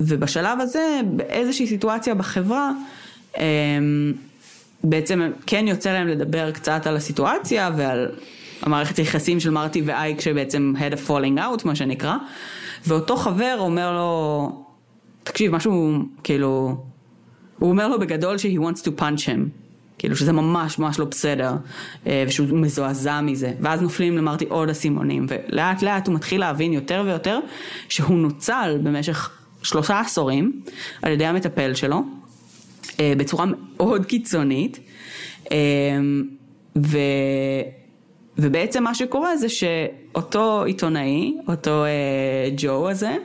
ובשלב 0.00 0.60
הזה, 0.60 1.00
באיזושהי 1.16 1.66
סיטואציה 1.66 2.14
בחברה, 2.14 2.72
בעצם 4.84 5.30
כן 5.46 5.64
יוצא 5.68 5.92
להם 5.92 6.08
לדבר 6.08 6.50
קצת 6.50 6.86
על 6.86 6.96
הסיטואציה 6.96 7.70
ועל 7.76 8.08
המערכת 8.62 8.96
היחסים 8.96 9.40
של 9.40 9.50
מרטי 9.50 9.82
ואייק 9.84 10.20
שבעצם 10.20 10.72
had 10.76 10.92
a 10.92 11.08
falling 11.08 11.38
out 11.38 11.64
מה 11.66 11.74
שנקרא. 11.74 12.16
ואותו 12.86 13.16
חבר 13.16 13.56
אומר 13.58 13.92
לו 13.92 14.64
תקשיב 15.24 15.52
משהו 15.52 15.98
כאילו 16.24 16.76
הוא 17.58 17.70
אומר 17.70 17.88
לו 17.88 17.98
בגדול 17.98 18.38
ש- 18.38 18.46
he 18.46 18.58
wants 18.58 18.82
to 18.82 18.88
punch 19.00 19.20
him. 19.26 19.48
כאילו 19.98 20.16
שזה 20.16 20.32
ממש 20.32 20.78
ממש 20.78 20.98
לא 20.98 21.04
בסדר 21.04 21.52
אה, 22.06 22.24
ושהוא 22.28 22.46
מזועזע 22.52 23.20
מזה. 23.20 23.52
ואז 23.60 23.82
נופלים 23.82 24.16
למרטי 24.16 24.44
עוד 24.48 24.68
אסימונים 24.68 25.26
ולאט 25.28 25.82
לאט 25.82 26.06
הוא 26.06 26.14
מתחיל 26.14 26.40
להבין 26.40 26.72
יותר 26.72 27.02
ויותר 27.06 27.38
שהוא 27.88 28.18
נוצל 28.18 28.78
במשך 28.82 29.30
שלושה 29.62 30.00
עשורים 30.00 30.60
על 31.02 31.12
ידי 31.12 31.26
המטפל 31.26 31.74
שלו 31.74 32.02
בצורה 33.00 33.44
מאוד 33.76 34.06
קיצונית. 34.06 34.78
אה, 35.52 35.56
ו... 36.78 36.98
ובעצם 38.38 38.82
מה 38.82 38.94
שקורה 38.94 39.36
זה 39.36 39.48
שאותו 39.48 40.64
עיתונאי, 40.64 41.36
אותו 41.48 41.84
אה, 41.84 42.50
ג'ו 42.56 42.90
הזה, 42.90 43.16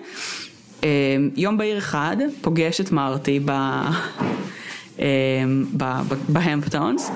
אה, 0.84 0.90
יום 1.36 1.58
בהיר 1.58 1.78
אחד 1.78 2.18
פוגש 2.42 2.82
את 2.82 2.92
מרטי 2.92 3.40
ב... 3.46 3.52
אה, 5.00 5.06
בהמפטונס, 6.30 7.12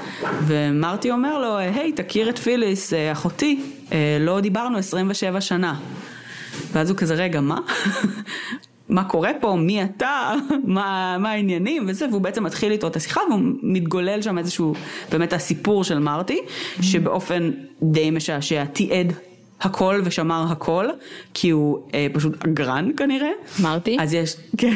ומרטי 0.47 1.11
אומר 1.11 1.39
לו, 1.39 1.57
היי, 1.57 1.91
תכיר 1.91 2.29
את 2.29 2.37
פיליס, 2.37 2.93
אה, 2.93 3.11
אחותי, 3.11 3.61
אה, 3.91 4.17
לא 4.19 4.39
דיברנו 4.39 4.77
27 4.77 5.41
שנה. 5.41 5.75
ואז 6.71 6.89
הוא 6.89 6.97
כזה, 6.97 7.13
רגע, 7.13 7.41
מה? 7.41 7.59
מה 8.89 9.03
קורה 9.03 9.31
פה, 9.41 9.55
מי 9.55 9.83
אתה, 9.83 10.33
מה, 10.63 11.17
מה 11.19 11.31
העניינים 11.31 11.85
וזה, 11.87 12.07
והוא 12.09 12.21
בעצם 12.21 12.43
מתחיל 12.43 12.71
איתו 12.71 12.87
את 12.87 12.95
השיחה 12.95 13.21
והוא 13.29 13.41
מתגולל 13.63 14.21
שם 14.21 14.37
איזשהו, 14.37 14.73
באמת 15.11 15.33
הסיפור 15.33 15.83
של 15.83 15.99
מרטי, 15.99 16.39
שבאופן 16.81 17.51
די 17.81 18.11
משעשע 18.11 18.65
תיעד 18.65 19.13
הכל 19.61 20.01
ושמר 20.03 20.45
הכל, 20.49 20.87
כי 21.33 21.49
הוא 21.49 21.79
אה, 21.93 22.07
פשוט 22.13 22.45
אגרן 22.45 22.91
כנראה. 22.97 23.29
מרטי? 23.59 23.97
אז 23.99 24.13
יש, 24.13 24.35
כן. 24.57 24.73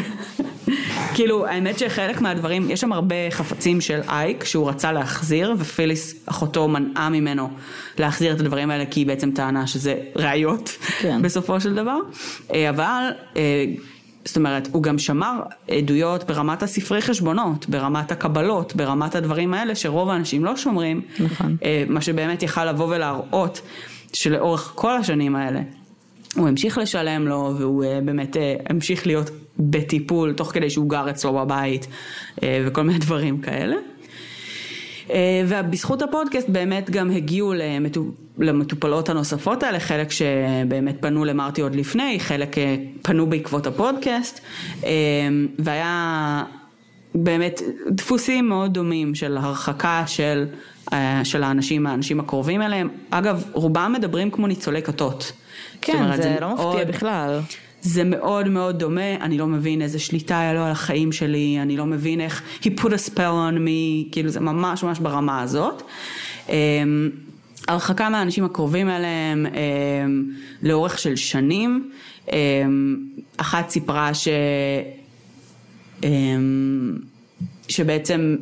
כאילו, 1.14 1.46
האמת 1.46 1.80
שחלק 1.80 2.22
מהדברים, 2.22 2.72
יש 2.72 2.82
שם 2.82 2.94
הרבה 2.94 3.16
חפצים 3.32 3.82
של 3.82 4.00
אייק 4.08 4.44
שהוא 4.44 4.70
רצה 4.70 4.92
להחזיר, 4.92 5.54
ופיליס 5.58 6.16
אחותו 6.26 6.68
מנעה 6.68 7.10
ממנו 7.10 7.50
להחזיר 7.98 8.34
את 8.34 8.40
הדברים 8.40 8.72
האלה, 8.72 8.86
כי 8.86 9.00
היא 9.00 9.08
בעצם 9.08 9.32
טענה 9.32 9.68
שזה 9.68 9.96
ראיות, 10.16 10.70
כן. 11.00 11.22
בסופו 11.24 11.62
של 11.62 11.76
דבר. 11.76 11.98
אה, 12.54 12.70
אבל... 12.70 13.10
אה, 13.38 13.66
זאת 14.26 14.38
אומרת, 14.38 14.70
הוא 14.72 14.84
גם 14.84 14.98
שמר 14.98 15.40
עדויות 15.68 16.24
ברמת 16.24 16.64
הספרי 16.64 17.02
חשבונות, 17.02 17.70
ברמת 17.70 18.12
הקבלות, 18.12 18.76
ברמת 18.76 19.16
הדברים 19.16 19.54
האלה 19.54 19.76
שרוב 19.76 20.10
האנשים 20.10 20.46
לא 20.46 20.58
שומרים. 20.58 21.02
נכון. 21.20 21.58
אה, 21.64 21.84
מה 21.90 22.02
שבאמת 22.02 22.44
יכל 22.44 22.66
לבוא 22.66 22.96
ולהראות 22.96 23.62
שלאורך 24.14 24.72
כל 24.76 24.98
השנים 24.98 25.36
האלה 25.36 25.62
הוא 26.36 26.48
המשיך 26.48 26.78
לשלם 26.78 27.28
לו 27.28 27.56
והוא 27.58 27.84
אה, 27.84 28.00
באמת 28.04 28.38
אה, 28.38 28.56
המשיך 28.70 29.08
להיות 29.08 29.30
בטיפול 29.60 30.34
תוך 30.34 30.52
כדי 30.54 30.70
שהוא 30.70 30.90
גר 30.90 31.10
אצלו 31.10 31.34
בבית 31.34 31.88
וכל 32.44 32.82
מיני 32.82 33.00
דברים 33.00 33.42
כאלה. 33.42 33.76
אה, 35.12 35.44
ובזכות 35.48 36.02
הפודקאסט 36.02 36.50
באמת 36.50 36.90
גם 36.90 37.12
הגיעו 37.12 37.54
למטופלות 38.38 39.10
הנוספות 39.10 39.64
האלה, 39.64 39.80
חלק 39.80 40.12
שבאמת 40.12 40.96
פנו 41.00 41.26
למרטי 41.26 41.62
עוד 41.62 41.76
לפני, 41.76 42.20
חלק 42.20 42.58
אה, 42.58 42.76
פנו 43.02 43.30
בעקבות 43.30 43.68
הפודקאסט, 43.68 44.40
אה, 44.84 44.90
והיה 45.60 46.44
באמת 47.16 47.62
דפוסים 47.88 48.50
מאוד 48.50 48.74
דומים 48.74 49.16
של 49.16 49.38
הרחקה 49.38 50.04
של, 50.08 50.46
של 51.24 51.44
האנשים, 51.44 51.88
האנשים 51.88 52.20
הקרובים 52.20 52.62
אליהם. 52.62 52.90
אגב, 53.10 53.44
רובם 53.54 53.94
מדברים 53.98 54.32
כמו 54.32 54.48
ניצולי 54.48 54.82
כתות. 54.82 55.32
כן, 55.82 55.94
אומרת, 55.98 56.18
זה, 56.18 56.24
זה 56.24 56.38
לא. 56.42 56.54
מפתיע 56.54 56.86
בכלל. 56.86 57.40
זה 57.82 58.04
מאוד 58.04 58.48
מאוד 58.48 58.80
דומה, 58.80 59.16
אני 59.16 59.38
לא 59.38 59.48
מבין 59.48 59.82
איזה 59.82 60.00
שליטה 60.00 60.40
היה 60.40 60.54
לו 60.54 60.60
על 60.60 60.72
החיים 60.72 61.12
שלי, 61.12 61.58
אני 61.62 61.78
לא 61.78 61.86
מבין 61.86 62.22
איך 62.22 62.42
he 62.62 62.68
put 62.68 62.88
a 62.88 63.10
spell 63.10 63.18
on 63.52 63.56
me, 63.56 64.12
כאילו 64.12 64.30
זה 64.30 64.40
ממש 64.40 64.84
ממש 64.84 65.00
ברמה 65.00 65.42
הזאת. 65.42 65.84
אמ, 66.50 67.10
הרחקה 67.68 68.10
מהאנשים 68.10 68.44
הקרובים 68.46 68.90
אליהם 68.90 69.46
אמ, 69.46 70.32
לאורך 70.64 71.00
של 71.00 71.16
שנים, 71.16 71.92
אמ, 72.32 72.98
אחת 73.38 73.70
סיפרה 73.70 74.12
ש... 74.14 74.28
שבעצם 77.68 78.36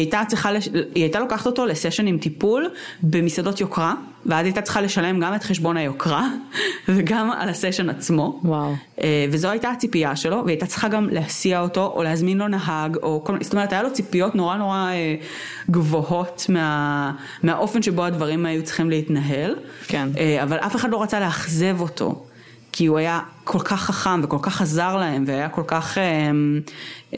הייתה 0.00 0.22
צריכה, 0.28 0.52
לש... 0.52 0.68
היא 0.94 1.02
הייתה 1.02 1.20
לוקחת 1.20 1.46
אותו 1.46 1.66
לסשן 1.66 2.06
עם 2.06 2.18
טיפול 2.18 2.68
במסעדות 3.02 3.60
יוקרה, 3.60 3.94
ואז 4.26 4.46
הייתה 4.46 4.62
צריכה 4.62 4.80
לשלם 4.80 5.20
גם 5.20 5.34
את 5.34 5.42
חשבון 5.42 5.76
היוקרה 5.76 6.28
וגם 6.88 7.30
על 7.30 7.48
הסשן 7.48 7.90
עצמו. 7.90 8.40
וואו. 8.44 8.74
אה, 9.02 9.26
וזו 9.30 9.48
הייתה 9.48 9.70
הציפייה 9.70 10.16
שלו, 10.16 10.36
והיא 10.36 10.48
הייתה 10.48 10.66
צריכה 10.66 10.88
גם 10.88 11.08
להסיע 11.10 11.60
אותו, 11.60 11.92
או 11.94 12.02
להזמין 12.02 12.38
לו 12.38 12.48
נהג, 12.48 12.96
או 12.96 13.24
כל 13.24 13.32
מיני, 13.32 13.44
זאת 13.44 13.52
אומרת, 13.52 13.72
היה 13.72 13.82
לו 13.82 13.92
ציפיות 13.92 14.34
נורא 14.34 14.56
נורא 14.56 14.90
אה, 14.90 15.14
גבוהות 15.70 16.46
מה, 16.48 17.12
מהאופן 17.42 17.82
שבו 17.82 18.04
הדברים 18.04 18.46
היו 18.46 18.64
צריכים 18.64 18.90
להתנהל. 18.90 19.54
כן. 19.86 20.08
אה, 20.18 20.42
אבל 20.42 20.56
אף 20.56 20.76
אחד 20.76 20.90
לא 20.90 21.02
רצה 21.02 21.20
לאכזב 21.20 21.80
אותו. 21.80 22.24
כי 22.72 22.86
הוא 22.86 22.98
היה 22.98 23.20
כל 23.44 23.58
כך 23.58 23.80
חכם 23.82 24.20
וכל 24.22 24.38
כך 24.42 24.62
עזר 24.62 24.96
להם 24.96 25.24
והיה 25.26 25.48
כל 25.48 25.62
כך 25.66 25.98
אה, 25.98 26.30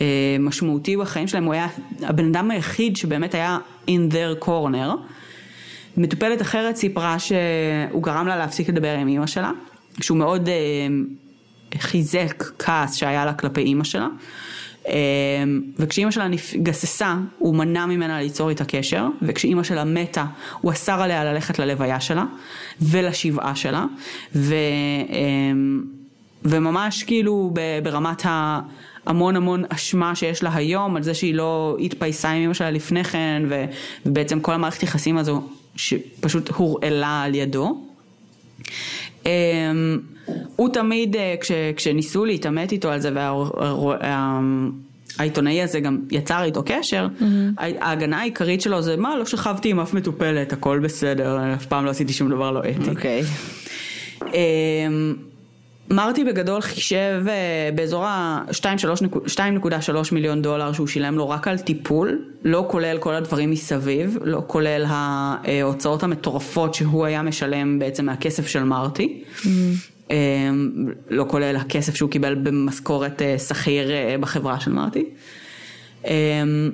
אה, 0.00 0.36
משמעותי 0.40 0.96
בחיים 0.96 1.28
שלהם, 1.28 1.44
הוא 1.44 1.54
היה 1.54 1.66
הבן 2.02 2.28
אדם 2.28 2.50
היחיד 2.50 2.96
שבאמת 2.96 3.34
היה 3.34 3.58
in 3.86 4.12
their 4.12 4.44
corner. 4.44 4.96
מטופלת 5.96 6.42
אחרת 6.42 6.76
סיפרה 6.76 7.16
שהוא 7.18 8.02
גרם 8.02 8.26
לה 8.26 8.36
להפסיק 8.36 8.68
לדבר 8.68 8.94
עם 8.94 9.08
אימא 9.08 9.26
שלה, 9.26 9.50
שהוא 10.00 10.18
מאוד 10.18 10.48
אה, 10.48 10.54
חיזק 11.78 12.44
כעס 12.58 12.94
שהיה 12.94 13.24
לה 13.24 13.34
כלפי 13.34 13.60
אימא 13.60 13.84
שלה. 13.84 14.08
אה, 14.88 14.94
וכשאימא 15.78 16.10
שלה 16.10 16.26
גססה, 16.56 17.16
הוא 17.38 17.54
מנע 17.54 17.86
ממנה 17.86 18.20
ליצור 18.20 18.48
איתה 18.48 18.64
קשר, 18.64 19.06
וכשאימא 19.22 19.62
שלה 19.62 19.84
מתה, 19.84 20.24
הוא 20.60 20.72
אסר 20.72 21.02
עליה 21.02 21.24
ללכת 21.24 21.58
ללוויה 21.58 22.00
שלה 22.00 22.24
ולשבעה 22.80 23.56
שלה, 23.56 23.84
ו, 24.34 24.54
אה, 25.10 25.16
וממש 26.44 27.02
כאילו 27.02 27.54
ברמת 27.82 28.22
ההמון 28.24 29.36
המון 29.36 29.64
אשמה 29.68 30.14
שיש 30.14 30.42
לה 30.42 30.54
היום 30.54 30.96
על 30.96 31.02
זה 31.02 31.14
שהיא 31.14 31.34
לא 31.34 31.76
התפייסה 31.80 32.30
עם 32.30 32.42
אמא 32.42 32.54
שלה 32.54 32.70
לפני 32.70 33.04
כן, 33.04 33.42
ובעצם 34.06 34.40
כל 34.40 34.52
המערכת 34.52 34.82
יחסים 34.82 35.18
הזו 35.18 35.42
שפשוט 35.76 36.48
הורעלה 36.48 37.22
על 37.22 37.34
ידו. 37.34 37.84
הוא 40.56 40.68
תמיד, 40.68 41.16
אה, 41.16 41.34
כש, 41.40 41.52
כשניסו 41.76 42.24
להתעמת 42.24 42.72
איתו 42.72 42.90
על 42.90 43.00
זה, 43.00 43.10
והעיתונאי 45.18 45.62
הזה 45.62 45.80
גם 45.80 45.98
יצר 46.10 46.42
איתו 46.42 46.62
קשר, 46.66 47.06
mm-hmm. 47.20 47.24
ההגנה 47.58 48.20
העיקרית 48.20 48.60
שלו 48.60 48.82
זה, 48.82 48.96
מה, 48.96 49.16
לא 49.16 49.24
שכבתי 49.24 49.70
עם 49.70 49.80
אף 49.80 49.94
מטופלת, 49.94 50.52
הכל 50.52 50.78
בסדר, 50.78 51.54
אף 51.54 51.66
פעם 51.66 51.84
לא 51.84 51.90
עשיתי 51.90 52.12
שום 52.12 52.30
דבר 52.30 52.50
לא 52.50 52.60
אתי. 52.60 52.90
אוקיי. 52.90 53.22
Okay. 53.22 53.24
אמ, 54.34 55.14
מרטי 55.90 56.24
בגדול 56.24 56.60
חישב 56.60 57.24
אה, 57.28 57.70
באזור 57.74 58.04
ה-2.3 58.04 59.98
מיליון 60.12 60.42
דולר 60.42 60.72
שהוא 60.72 60.86
שילם 60.86 61.14
לו 61.14 61.28
רק 61.28 61.48
על 61.48 61.58
טיפול, 61.58 62.24
לא 62.44 62.66
כולל 62.70 62.98
כל 62.98 63.14
הדברים 63.14 63.50
מסביב, 63.50 64.18
לא 64.22 64.42
כולל 64.46 64.84
ההוצאות 64.88 66.02
המטורפות 66.02 66.74
שהוא 66.74 67.04
היה 67.04 67.22
משלם 67.22 67.78
בעצם 67.78 68.06
מהכסף 68.06 68.46
של 68.46 68.62
מרטי. 68.62 69.22
Mm-hmm. 69.24 69.48
אמ, 70.10 70.86
לא 71.10 71.24
כולל 71.28 71.56
הכסף 71.56 71.94
שהוא 71.94 72.10
קיבל 72.10 72.34
במשכורת 72.34 73.22
אה, 73.22 73.38
שכיר 73.38 73.90
אה, 73.90 74.16
בחברה 74.20 74.60
של 74.60 74.72
מרטי. 74.72 75.04
אמ, 76.04 76.70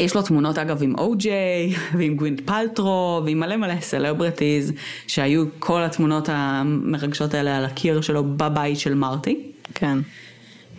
יש 0.00 0.14
לו 0.14 0.22
תמונות 0.22 0.58
אגב 0.58 0.82
עם 0.82 0.94
או-ג'יי 0.98 1.74
ועם 1.96 2.16
גווינת' 2.16 2.40
פלטרו 2.44 3.22
ועם 3.24 3.40
מלא 3.40 3.56
מלא 3.56 3.80
celebrities 3.80 4.72
שהיו 5.06 5.44
כל 5.58 5.82
התמונות 5.82 6.28
המרגשות 6.32 7.34
האלה 7.34 7.56
על 7.56 7.64
הקיר 7.64 8.00
שלו 8.00 8.24
בבית 8.24 8.78
של 8.78 8.94
מרטי. 8.94 9.38
כן. 9.74 9.98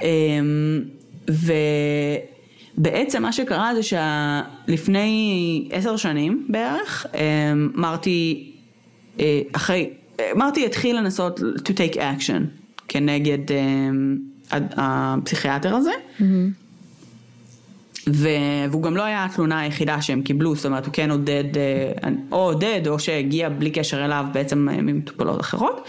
אמ, 0.02 0.82
ובעצם 2.78 3.22
מה 3.22 3.32
שקרה 3.32 3.72
זה 3.76 3.82
שלפני 4.68 5.68
עשר 5.72 5.98
שנים 5.98 6.48
בערך 6.50 7.06
מרטי 7.76 8.52
אה, 9.20 9.42
אחרי 9.52 9.90
מרטי 10.36 10.66
התחיל 10.66 10.98
לנסות 10.98 11.40
to 11.40 11.72
take 11.72 11.96
action 11.96 12.42
כנגד 12.88 13.50
uh, 13.50 14.56
הפסיכיאטר 14.78 15.76
הזה. 15.76 15.92
Mm-hmm. 15.92 16.24
והוא 18.08 18.84
גם 18.84 18.98
לא 18.98 19.04
היה 19.04 19.26
התלונה 19.26 19.60
היחידה 19.60 20.02
שהם 20.02 20.22
קיבלו, 20.22 20.56
זאת 20.56 20.66
אומרת 20.66 20.86
הוא 20.86 20.94
כן 20.94 21.12
עודד, 21.12 21.58
אה, 21.58 22.10
או 22.32 22.38
עודד 22.38 22.82
או 22.88 23.00
שהגיע 23.00 23.50
בלי 23.50 23.72
קשר 23.72 24.06
אליו 24.06 24.26
בעצם 24.34 24.70
אה, 24.70 24.82
ממטופלות 24.82 25.42
אחרות. 25.42 25.88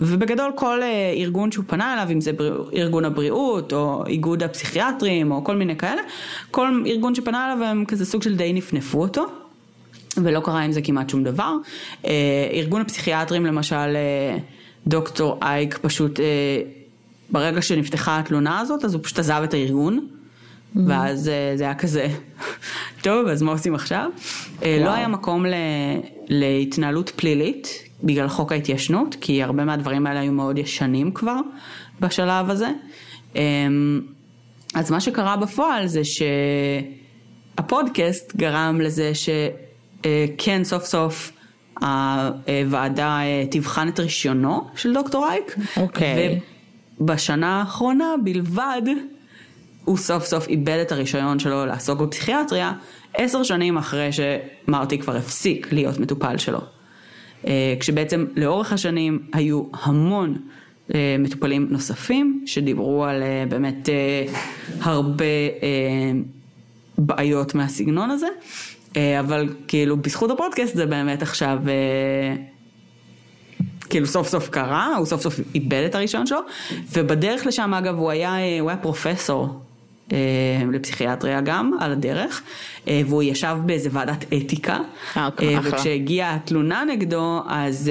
ובגדול 0.00 0.52
כל 0.54 0.80
ארגון 1.16 1.52
שהוא 1.52 1.64
פנה 1.68 1.94
אליו, 1.94 2.08
אם 2.12 2.20
זה 2.20 2.30
ארגון 2.76 3.04
הבריאות 3.04 3.72
או 3.72 4.04
איגוד 4.06 4.42
הפסיכיאטרים 4.42 5.32
או 5.32 5.44
כל 5.44 5.56
מיני 5.56 5.76
כאלה, 5.76 6.02
כל 6.50 6.82
ארגון 6.86 7.14
שפנה 7.14 7.52
אליו 7.52 7.64
הם 7.64 7.84
כזה 7.84 8.06
סוג 8.06 8.22
של 8.22 8.36
די 8.36 8.52
נפנפו 8.52 9.00
אותו. 9.00 9.26
ולא 10.16 10.40
קרה 10.40 10.60
עם 10.60 10.72
זה 10.72 10.82
כמעט 10.82 11.10
שום 11.10 11.24
דבר. 11.24 11.56
אה, 12.06 12.48
ארגון 12.52 12.80
הפסיכיאטרים 12.80 13.46
למשל, 13.46 13.76
אה, 13.76 14.36
דוקטור 14.86 15.38
אייק 15.42 15.78
פשוט, 15.82 16.20
אה, 16.20 16.24
ברגע 17.30 17.62
שנפתחה 17.62 18.18
התלונה 18.18 18.60
הזאת, 18.60 18.84
אז 18.84 18.94
הוא 18.94 19.02
פשוט 19.02 19.18
עזב 19.18 19.40
את 19.44 19.54
הארגון. 19.54 19.98
Mm-hmm. 19.98 20.78
ואז 20.86 21.30
זה 21.54 21.64
היה 21.64 21.74
כזה, 21.74 22.08
טוב, 23.02 23.26
אז 23.26 23.42
מה 23.42 23.52
עושים 23.52 23.74
עכשיו? 23.74 24.10
Wow. 24.60 24.64
לא 24.84 24.90
היה 24.90 25.08
מקום 25.08 25.46
ל, 25.46 25.54
להתנהלות 26.28 27.10
פלילית 27.16 27.68
בגלל 28.02 28.28
חוק 28.28 28.52
ההתיישנות, 28.52 29.16
כי 29.20 29.42
הרבה 29.42 29.64
מהדברים 29.64 30.06
האלה 30.06 30.20
היו 30.20 30.32
מאוד 30.32 30.58
ישנים 30.58 31.12
כבר 31.12 31.40
בשלב 32.00 32.50
הזה. 32.50 32.68
אז 34.74 34.90
מה 34.90 35.00
שקרה 35.00 35.36
בפועל 35.36 35.86
זה 35.86 36.00
שהפודקאסט 37.54 38.36
גרם 38.36 38.80
לזה 38.80 39.14
ש... 39.14 39.28
אה, 40.04 40.26
כן 40.38 40.64
סוף 40.64 40.84
סוף 40.84 41.32
הוועדה 41.80 43.20
אה, 43.22 43.44
תבחן 43.50 43.88
את 43.88 44.00
רישיונו 44.00 44.66
של 44.76 44.92
דוקטור 44.92 45.28
אייק. 45.30 45.56
אוקיי. 45.76 46.38
Okay. 46.38 47.00
ובשנה 47.00 47.60
האחרונה 47.60 48.14
בלבד 48.24 48.82
הוא 49.84 49.96
סוף 49.96 50.24
סוף 50.24 50.48
איבד 50.48 50.78
את 50.82 50.92
הרישיון 50.92 51.38
שלו 51.38 51.66
לעסוק 51.66 52.00
בפסיכיאטריה, 52.00 52.72
עשר 53.14 53.42
שנים 53.42 53.78
אחרי 53.78 54.10
שמרטי 54.12 54.98
כבר 54.98 55.16
הפסיק 55.16 55.72
להיות 55.72 55.98
מטופל 55.98 56.38
שלו. 56.38 56.60
אה, 57.46 57.74
כשבעצם 57.80 58.26
לאורך 58.36 58.72
השנים 58.72 59.22
היו 59.32 59.62
המון 59.72 60.38
מטופלים 61.18 61.66
נוספים 61.70 62.42
שדיברו 62.46 63.04
על 63.04 63.22
באמת 63.48 63.88
הרבה 64.80 65.24
בעיות 66.98 67.54
מהסגנון 67.54 68.10
הזה. 68.10 68.26
אה, 68.96 69.20
אבל 69.20 69.48
כאילו 69.68 69.96
בזכות 69.96 70.30
הפודקאסט 70.30 70.76
זה 70.76 70.86
באמת 70.86 71.22
עכשיו, 71.22 71.58
אה, 71.68 72.34
כאילו 73.90 74.06
סוף 74.06 74.28
סוף 74.28 74.48
קרה, 74.48 74.96
הוא 74.96 75.06
סוף 75.06 75.22
סוף 75.22 75.40
איבד 75.54 75.82
את 75.86 75.94
הרישיון 75.94 76.26
שלו, 76.26 76.38
ובדרך 76.92 77.46
לשם 77.46 77.74
אגב 77.74 77.98
הוא 77.98 78.10
היה, 78.10 78.38
אה, 78.38 78.60
הוא 78.60 78.70
היה 78.70 78.78
פרופסור 78.78 79.60
לפסיכיאטריה 80.72 81.40
גם 81.40 81.72
על 81.80 81.92
הדרך, 81.92 82.42
והוא 82.86 83.22
ישב 83.22 83.56
באיזה 83.66 83.88
ועדת 83.92 84.24
אתיקה, 84.24 84.78
אוקיי, 85.16 85.58
וכשהגיעה 85.62 86.34
התלונה 86.34 86.84
נגדו 86.84 87.40
אז... 87.48 87.90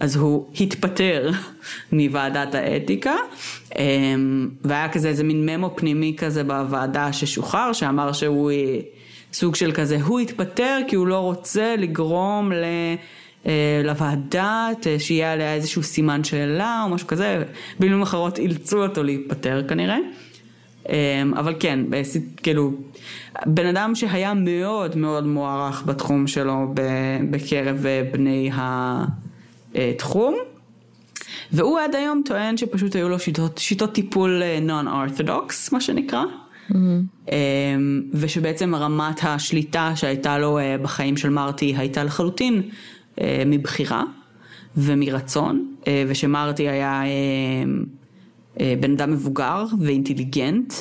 אז 0.00 0.16
הוא 0.16 0.46
התפטר 0.60 1.30
מוועדת 1.92 2.54
האתיקה, 2.54 3.14
והיה 4.64 4.88
כזה 4.92 5.08
איזה 5.08 5.24
מין 5.24 5.46
ממו 5.46 5.70
פנימי 5.76 6.14
כזה 6.18 6.44
בוועדה 6.44 7.12
ששוחרר, 7.12 7.72
שאמר 7.72 8.12
שהוא 8.12 8.50
סוג 9.32 9.54
של 9.54 9.72
כזה, 9.72 9.98
הוא 10.02 10.20
התפטר 10.20 10.78
כי 10.88 10.96
הוא 10.96 11.06
לא 11.06 11.18
רוצה 11.18 11.76
לגרום 11.76 12.52
ל... 12.52 12.64
אה, 13.46 13.80
לוועדה, 13.84 14.68
שיהיה 14.98 15.32
עליה 15.32 15.54
איזשהו 15.54 15.82
סימן 15.82 16.24
שאלה 16.24 16.82
או 16.84 16.88
משהו 16.88 17.08
כזה, 17.08 17.42
במילים 17.78 18.02
אחרות 18.02 18.38
אילצו 18.38 18.82
אותו 18.82 19.02
להתפטר 19.02 19.62
כנראה. 19.68 19.98
אה, 20.88 21.22
אבל 21.36 21.54
כן, 21.60 21.80
כאילו, 22.36 22.72
בן 23.46 23.66
אדם 23.66 23.94
שהיה 23.94 24.34
מאוד 24.34 24.96
מאוד 24.96 25.26
מוערך 25.26 25.82
בתחום 25.86 26.26
שלו 26.26 26.74
בקרב 27.30 27.84
בני 28.12 28.50
התחום, 28.54 30.36
והוא 31.52 31.78
עד 31.78 31.94
היום 31.94 32.22
טוען 32.24 32.56
שפשוט 32.56 32.96
היו 32.96 33.08
לו 33.08 33.18
שיטות, 33.18 33.58
שיטות 33.58 33.92
טיפול 33.92 34.42
נון-אורתודוקס, 34.62 35.72
מה 35.72 35.80
שנקרא. 35.80 36.22
Mm-hmm. 36.70 37.32
ושבעצם 38.12 38.74
רמת 38.74 39.20
השליטה 39.22 39.92
שהייתה 39.94 40.38
לו 40.38 40.58
אה, 40.58 40.76
בחיים 40.82 41.16
של 41.16 41.30
מרטי 41.30 41.74
הייתה 41.76 42.04
לחלוטין 42.04 42.62
אה, 43.20 43.42
מבחירה 43.46 44.04
ומרצון, 44.76 45.74
ושמרטי 46.08 46.68
היה 46.68 47.02
בן 48.80 48.92
אדם 48.92 49.10
מבוגר 49.10 49.64
ואינטליגנט, 49.80 50.74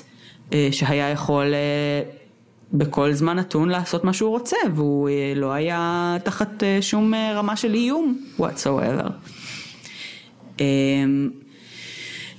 שהיה 0.71 1.09
יכול 1.09 1.53
בכל 2.73 3.13
זמן 3.13 3.37
נתון 3.37 3.69
לעשות 3.69 4.03
מה 4.03 4.13
שהוא 4.13 4.29
רוצה, 4.29 4.57
והוא 4.75 5.09
לא 5.35 5.51
היה 5.51 6.15
תחת 6.23 6.63
שום 6.81 7.13
רמה 7.35 7.55
של 7.55 7.73
איום 7.73 8.17
whatsoever. 8.39 9.09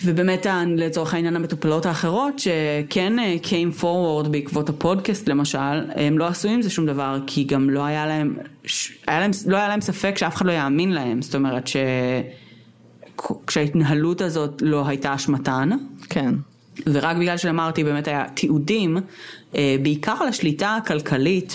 ובאמת 0.05 0.47
לצורך 0.77 1.15
העניין 1.15 1.37
המטופלות 1.37 1.87
האחרות 1.87 2.39
שכן 2.39 3.19
אה, 3.19 3.37
came 3.43 3.83
forward 3.83 4.29
בעקבות 4.29 4.69
הפודקאסט 4.69 5.29
למשל, 5.29 5.91
הם 5.95 6.19
לא 6.19 6.27
עשו 6.27 6.49
עם 6.49 6.63
זה 6.63 6.71
שום 6.71 6.87
דבר 6.87 7.19
כי 7.27 7.45
גם 7.45 7.71
לא 7.71 7.85
היה 7.85 8.07
להם, 8.07 8.37
היה 9.07 9.21
להם, 9.21 9.31
לא 9.47 9.57
היה 9.57 9.69
להם 9.69 9.81
ספק 9.81 10.19
שאף 10.19 10.37
אחד 10.37 10.47
לא 10.47 10.53
יאמין 10.53 10.93
להם, 10.93 11.23
זאת 11.23 11.35
אומרת 11.35 11.67
ש... 11.67 11.77
כשההתנהלות 13.47 14.21
הזאת 14.21 14.63
לא 14.65 14.87
הייתה 14.87 15.15
אשמתן. 15.15 15.71
כן. 16.09 16.35
ורק 16.87 17.17
בגלל 17.17 17.37
שאמרתי 17.37 17.85
באמת 17.85 18.09
היה 18.09 18.25
תיעודים, 18.35 18.97
אה, 19.55 19.77
בעיקר 19.83 20.15
על 20.21 20.29
השליטה 20.29 20.77
הכלכלית 20.77 21.55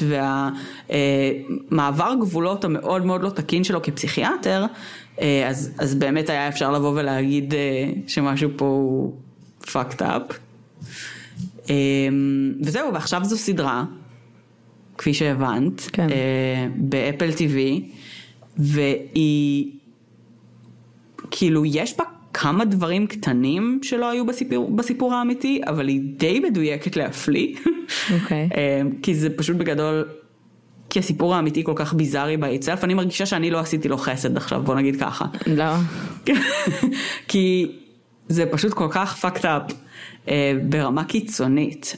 והמעבר 0.90 2.14
גבולות 2.20 2.66
המאוד 2.66 3.06
מאוד 3.06 3.24
לא 3.24 3.30
תקין 3.30 3.64
שלו 3.64 3.82
כפסיכיאטר, 3.82 4.62
אה, 4.62 4.68
אז, 5.22 5.72
אז 5.78 5.96
באמת 5.96 6.30
היה 6.30 6.48
אפשר 6.48 6.72
לבוא 6.72 6.92
ולהגיד 6.96 7.54
אה, 7.54 7.90
שמשהו 8.08 8.50
פה 8.56 8.66
הוא 8.66 9.14
fucked 9.62 10.00
up. 10.00 10.34
וזהו, 12.64 12.94
ועכשיו 12.94 13.24
זו 13.24 13.38
סדרה, 13.38 13.84
כפי 14.98 15.14
שהבנת, 15.14 15.82
כן. 15.82 16.08
באפל 16.76 17.30
TV, 17.30 17.84
והיא, 18.58 19.72
כאילו 21.32 21.66
יש 21.66 21.98
בה 21.98 22.04
כמה 22.34 22.66
דברים 22.66 23.08
קטנים 23.08 23.80
שלא 23.84 24.10
היו 24.10 24.26
בסיפור, 24.26 24.72
בסיפור 24.72 25.14
האמיתי, 25.14 25.62
אבל 25.68 25.88
היא 25.88 26.02
די 26.18 26.40
מדויקת 26.40 26.96
להפליא. 26.96 27.56
אוקיי. 28.14 28.50
Okay. 28.52 28.56
כי 29.04 29.16
זה 29.16 29.30
פשוט 29.30 29.58
בגדול, 29.58 30.06
כי 30.90 31.00
הסיפור 31.00 31.36
האמיתי 31.36 31.64
כל 31.64 31.74
כך 31.76 31.94
ביזארי 31.94 32.38
באיצלף, 32.38 32.84
אני 32.84 32.94
מרגישה 32.94 33.26
שאני 33.26 33.52
לא 33.52 33.60
עשיתי 33.60 33.88
לו 33.88 33.98
חסד 33.98 34.38
עכשיו, 34.38 34.62
בוא 34.64 34.76
נגיד 34.76 35.00
ככה. 35.00 35.26
לא. 35.48 35.74
כי 37.28 37.72
זה 38.30 38.46
פשוט 38.52 38.74
כל 38.74 38.88
כך 38.92 39.26
fucked 39.26 39.42
up. 39.42 39.74
אה, 40.28 40.54
ברמה 40.70 41.04
קיצונית. 41.04 41.96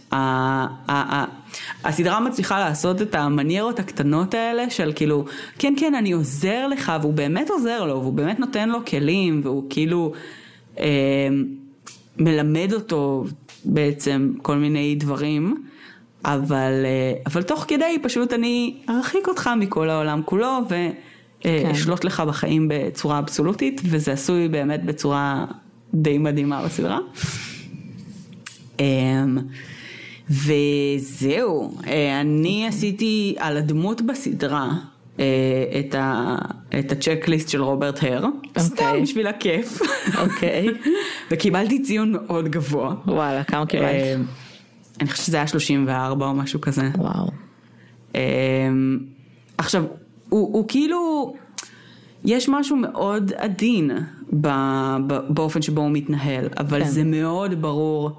הסדרה 1.83 2.19
מצליחה 2.19 2.59
לעשות 2.59 3.01
את 3.01 3.15
המניירות 3.15 3.79
הקטנות 3.79 4.33
האלה 4.33 4.69
של 4.69 4.91
כאילו, 4.95 5.25
כן 5.59 5.73
כן 5.77 5.95
אני 5.95 6.11
עוזר 6.11 6.67
לך 6.67 6.91
והוא 7.01 7.13
באמת 7.13 7.49
עוזר 7.49 7.85
לו 7.85 8.01
והוא 8.01 8.13
באמת 8.13 8.39
נותן 8.39 8.69
לו 8.69 8.85
כלים 8.85 9.41
והוא 9.43 9.63
כאילו 9.69 10.13
אה, 10.79 11.27
מלמד 12.17 12.73
אותו 12.73 13.25
בעצם 13.65 14.33
כל 14.41 14.55
מיני 14.55 14.95
דברים. 14.95 15.63
אבל, 16.25 16.85
אה, 16.85 17.13
אבל 17.25 17.43
תוך 17.43 17.65
כדי 17.67 17.97
פשוט 18.03 18.33
אני 18.33 18.73
ארחיק 18.89 19.27
אותך 19.27 19.49
מכל 19.59 19.89
העולם 19.89 20.21
כולו 20.25 20.59
ואשלוט 21.45 22.01
כן. 22.01 22.07
לך 22.07 22.19
בחיים 22.19 22.67
בצורה 22.69 23.19
אבסולוטית 23.19 23.81
וזה 23.85 24.11
עשוי 24.11 24.47
באמת 24.47 24.85
בצורה 24.85 25.45
די 25.93 26.17
מדהימה 26.17 26.65
בסדרה. 26.65 26.99
אמ, 28.79 29.37
וזהו, 30.29 31.77
אה, 31.87 32.21
אני 32.21 32.67
עשיתי 32.67 33.35
על 33.39 33.57
הדמות 33.57 34.01
בסדרה 34.01 34.69
אה, 35.19 35.25
את, 35.79 35.95
ה, 35.95 36.35
את 36.79 36.91
הצ'קליסט 36.91 37.49
של 37.49 37.61
רוברט 37.61 38.03
הר, 38.03 38.23
okay. 38.23 38.59
סתם 38.59 38.85
אוקיי. 38.85 39.01
בשביל 39.01 39.27
הכיף. 39.27 39.81
אוקיי. 40.17 40.67
Okay. 40.67 40.87
וקיבלתי 41.31 41.81
ציון 41.81 42.11
מאוד 42.11 42.49
גבוה. 42.49 42.95
וואלה, 43.07 43.43
כמה 43.43 43.65
קיבלת? 43.65 44.17
אני 44.99 45.09
חושבת 45.09 45.25
שזה 45.25 45.37
היה 45.37 45.47
34 45.47 46.25
או 46.25 46.33
משהו 46.33 46.61
כזה. 46.61 46.89
וואו. 46.97 47.27
אמ, 48.15 48.19
עכשיו, 49.57 49.83
הוא, 50.29 50.53
הוא 50.53 50.65
כאילו, 50.67 51.33
יש 52.25 52.49
משהו 52.49 52.75
מאוד 52.75 53.31
עדין 53.37 53.91
באופן 55.29 55.61
שבו 55.61 55.81
הוא 55.81 55.91
מתנהל, 55.91 56.47
אבל 56.59 56.83
כן. 56.83 56.89
זה 56.89 57.03
מאוד 57.03 57.61
ברור. 57.61 58.11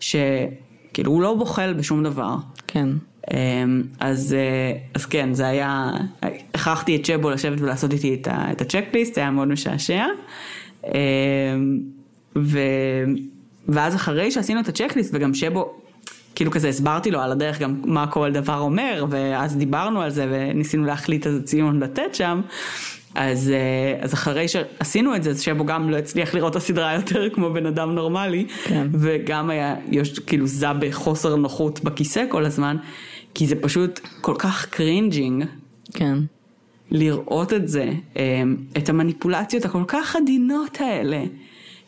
שכאילו 0.00 1.10
הוא 1.12 1.22
לא 1.22 1.34
בוחל 1.34 1.72
בשום 1.72 2.02
דבר. 2.02 2.36
כן. 2.66 2.88
אמ, 3.32 3.82
אז, 4.00 4.34
אה, 4.38 4.78
אז 4.94 5.06
כן, 5.06 5.34
זה 5.34 5.46
היה, 5.46 5.90
הכרחתי 6.54 6.96
את 6.96 7.04
שבו 7.04 7.30
לשבת 7.30 7.60
ולעשות 7.60 7.92
איתי 7.92 8.14
את, 8.14 8.28
את 8.28 8.60
הצ'קליסט, 8.60 9.14
זה 9.14 9.20
היה 9.20 9.30
מאוד 9.30 9.48
משעשע. 9.48 10.04
אמ, 10.84 10.90
ו, 12.36 12.58
ואז 13.68 13.94
אחרי 13.94 14.30
שעשינו 14.30 14.60
את 14.60 14.68
הצ'קליסט 14.68 15.14
וגם 15.14 15.34
שבו, 15.34 15.74
כאילו 16.36 16.50
כזה 16.50 16.68
הסברתי 16.68 17.10
לו 17.10 17.20
על 17.20 17.32
הדרך 17.32 17.60
גם 17.60 17.80
מה 17.84 18.06
כל 18.06 18.32
דבר 18.32 18.58
אומר, 18.58 19.06
ואז 19.10 19.56
דיברנו 19.56 20.02
על 20.02 20.10
זה 20.10 20.26
וניסינו 20.30 20.84
להחליט 20.84 21.26
איזה 21.26 21.42
ציון 21.42 21.80
לתת 21.82 22.14
שם. 22.14 22.40
אז, 23.14 23.50
אה, 23.50 24.04
אז 24.04 24.14
אחרי 24.14 24.48
שעשינו 24.48 25.16
את 25.16 25.22
זה, 25.22 25.30
אז 25.30 25.40
שבו 25.40 25.66
גם 25.66 25.90
לא 25.90 25.96
הצליח 25.96 26.34
לראות 26.34 26.50
את 26.50 26.56
הסדרה 26.56 26.94
יותר 26.94 27.30
כמו 27.30 27.52
בן 27.52 27.66
אדם 27.66 27.94
נורמלי, 27.94 28.46
כן. 28.64 28.86
וגם 28.92 29.50
היה 29.50 29.74
יש, 29.90 30.18
כאילו 30.18 30.46
זע 30.46 30.72
בחוסר 30.72 31.36
נוחות 31.36 31.84
בכיסא 31.84 32.24
כל 32.28 32.44
הזמן, 32.44 32.76
כי 33.34 33.46
זה 33.46 33.56
פשוט 33.56 34.00
כל 34.20 34.34
כך 34.38 34.66
cringing. 34.70 35.44
כן. 35.92 36.18
לראות 36.90 37.52
את 37.52 37.68
זה, 37.68 37.90
אה, 38.16 38.42
את 38.76 38.88
המניפולציות 38.88 39.64
הכל 39.64 39.84
כך 39.88 40.16
עדינות 40.16 40.78
האלה, 40.80 41.24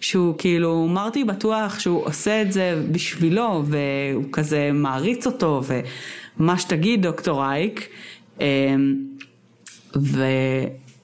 שהוא 0.00 0.34
כאילו, 0.38 0.88
מרטי 0.88 1.24
בטוח 1.24 1.78
שהוא 1.78 2.04
עושה 2.06 2.42
את 2.42 2.52
זה 2.52 2.82
בשבילו, 2.92 3.62
והוא 3.66 4.24
כזה 4.32 4.70
מעריץ 4.74 5.26
אותו, 5.26 5.62
ומה 6.38 6.58
שתגיד 6.58 7.02
דוקטור 7.02 7.44
אייק, 7.44 7.88
אה, 8.40 8.46
ו... 9.96 10.24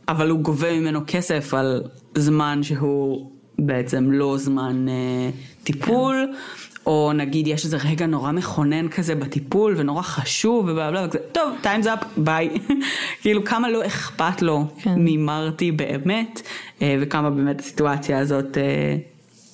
אבל 0.08 0.30
הוא 0.30 0.40
גובה 0.40 0.80
ממנו 0.80 1.00
כסף 1.06 1.54
על 1.54 1.82
זמן 2.14 2.62
שהוא 2.62 3.30
בעצם 3.58 4.12
לא 4.12 4.38
זמן 4.38 4.88
אה, 4.88 5.30
טיפול, 5.64 6.26
כן. 6.32 6.38
או 6.86 7.12
נגיד 7.14 7.46
יש 7.46 7.64
איזה 7.64 7.76
רגע 7.76 8.06
נורא 8.06 8.32
מכונן 8.32 8.88
כזה 8.88 9.14
בטיפול 9.14 9.74
ונורא 9.76 10.02
חשוב 10.02 10.64
ובלה 10.68 11.06
וכזה, 11.06 11.18
טוב, 11.32 11.52
time's 11.62 11.86
up, 11.86 12.04
ביי. 12.16 12.50
כאילו 13.22 13.44
כמה 13.44 13.70
לא 13.70 13.86
אכפת 13.86 14.42
לו 14.42 14.66
כן. 14.82 14.94
ממרתי 14.96 15.72
באמת, 15.72 16.42
אה, 16.82 16.96
וכמה 17.00 17.30
באמת 17.30 17.60
הסיטואציה 17.60 18.18
הזאת 18.18 18.58
אה, 18.58 18.96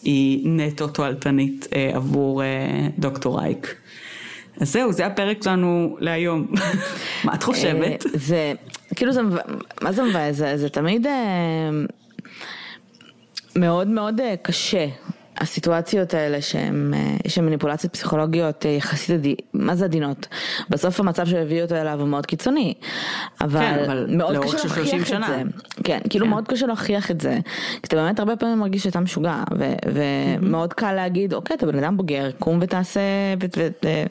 היא 0.02 0.48
נטו 0.48 0.88
תועלתנית 0.88 1.68
אה, 1.74 1.90
עבור 1.94 2.42
אה, 2.42 2.88
דוקטור 2.98 3.42
אייק. 3.42 3.74
אז 4.60 4.72
זהו, 4.72 4.92
זה 4.92 5.06
הפרק 5.06 5.42
שלנו 5.42 5.96
להיום. 6.00 6.46
מה 7.24 7.34
את 7.34 7.42
חושבת? 7.42 8.06
אה, 8.06 8.10
זה, 8.14 8.52
כאילו 8.96 9.12
זה, 9.12 9.20
מה 9.82 9.92
זה 9.92 10.02
מבאס? 10.02 10.36
זה, 10.36 10.56
זה 10.56 10.68
תמיד 10.68 11.06
אה, 11.06 11.12
מאוד 13.56 13.88
מאוד 13.88 14.20
אה, 14.20 14.34
קשה 14.42 14.86
הסיטואציות 15.40 16.14
האלה 16.14 16.42
שהן 16.42 16.92
מניפולציות 17.42 17.92
פסיכולוגיות 17.92 18.66
אה, 18.66 18.70
יחסית, 18.70 19.10
עדי, 19.10 19.34
מה 19.54 19.76
זה 19.76 19.84
עדינות? 19.84 20.26
בסוף 20.70 21.00
המצב 21.00 21.26
שהביאו 21.26 21.62
אותו 21.64 21.74
אליו 21.74 22.00
הוא 22.00 22.08
מאוד 22.08 22.26
קיצוני, 22.26 22.74
אבל, 23.40 23.60
כן, 23.60 23.78
אבל 23.84 24.06
מאוד 24.08 24.36
קשה 24.36 24.56
להוכיח 24.56 25.12
את 25.12 25.22
זה. 25.26 25.42
כן, 25.84 25.98
כאילו 26.10 26.24
כן. 26.24 26.30
מאוד 26.30 26.48
קשה 26.48 26.66
להוכיח 26.66 27.10
את 27.10 27.20
זה. 27.20 27.38
כי 27.72 27.80
אתה 27.82 27.96
באמת 27.96 28.18
הרבה 28.18 28.36
פעמים 28.36 28.58
מרגיש 28.58 28.82
שאתה 28.82 29.00
משוגע, 29.00 29.42
ו- 29.58 29.74
ומאוד 29.94 30.72
קל 30.72 30.92
להגיד, 30.92 31.34
אוקיי, 31.34 31.56
אתה 31.56 31.66
בן 31.66 31.78
אדם 31.78 31.96
בוגר, 31.96 32.30
קום 32.38 32.58
ותעשה, 32.62 33.00
ו- 33.42 33.46
ו- 33.56 33.68
ו- 33.84 34.04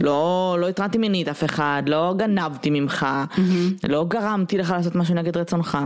לא, 0.00 0.56
לא 0.60 0.68
התרעתי 0.68 0.98
מינית 0.98 1.28
אף 1.28 1.44
אחד, 1.44 1.82
לא 1.86 2.14
גנבתי 2.16 2.70
ממך, 2.70 3.06
לא 3.88 4.04
גרמתי 4.08 4.58
לך 4.58 4.70
לעשות 4.70 4.94
משהו 4.94 5.14
נגד 5.14 5.36
רצונך. 5.36 5.78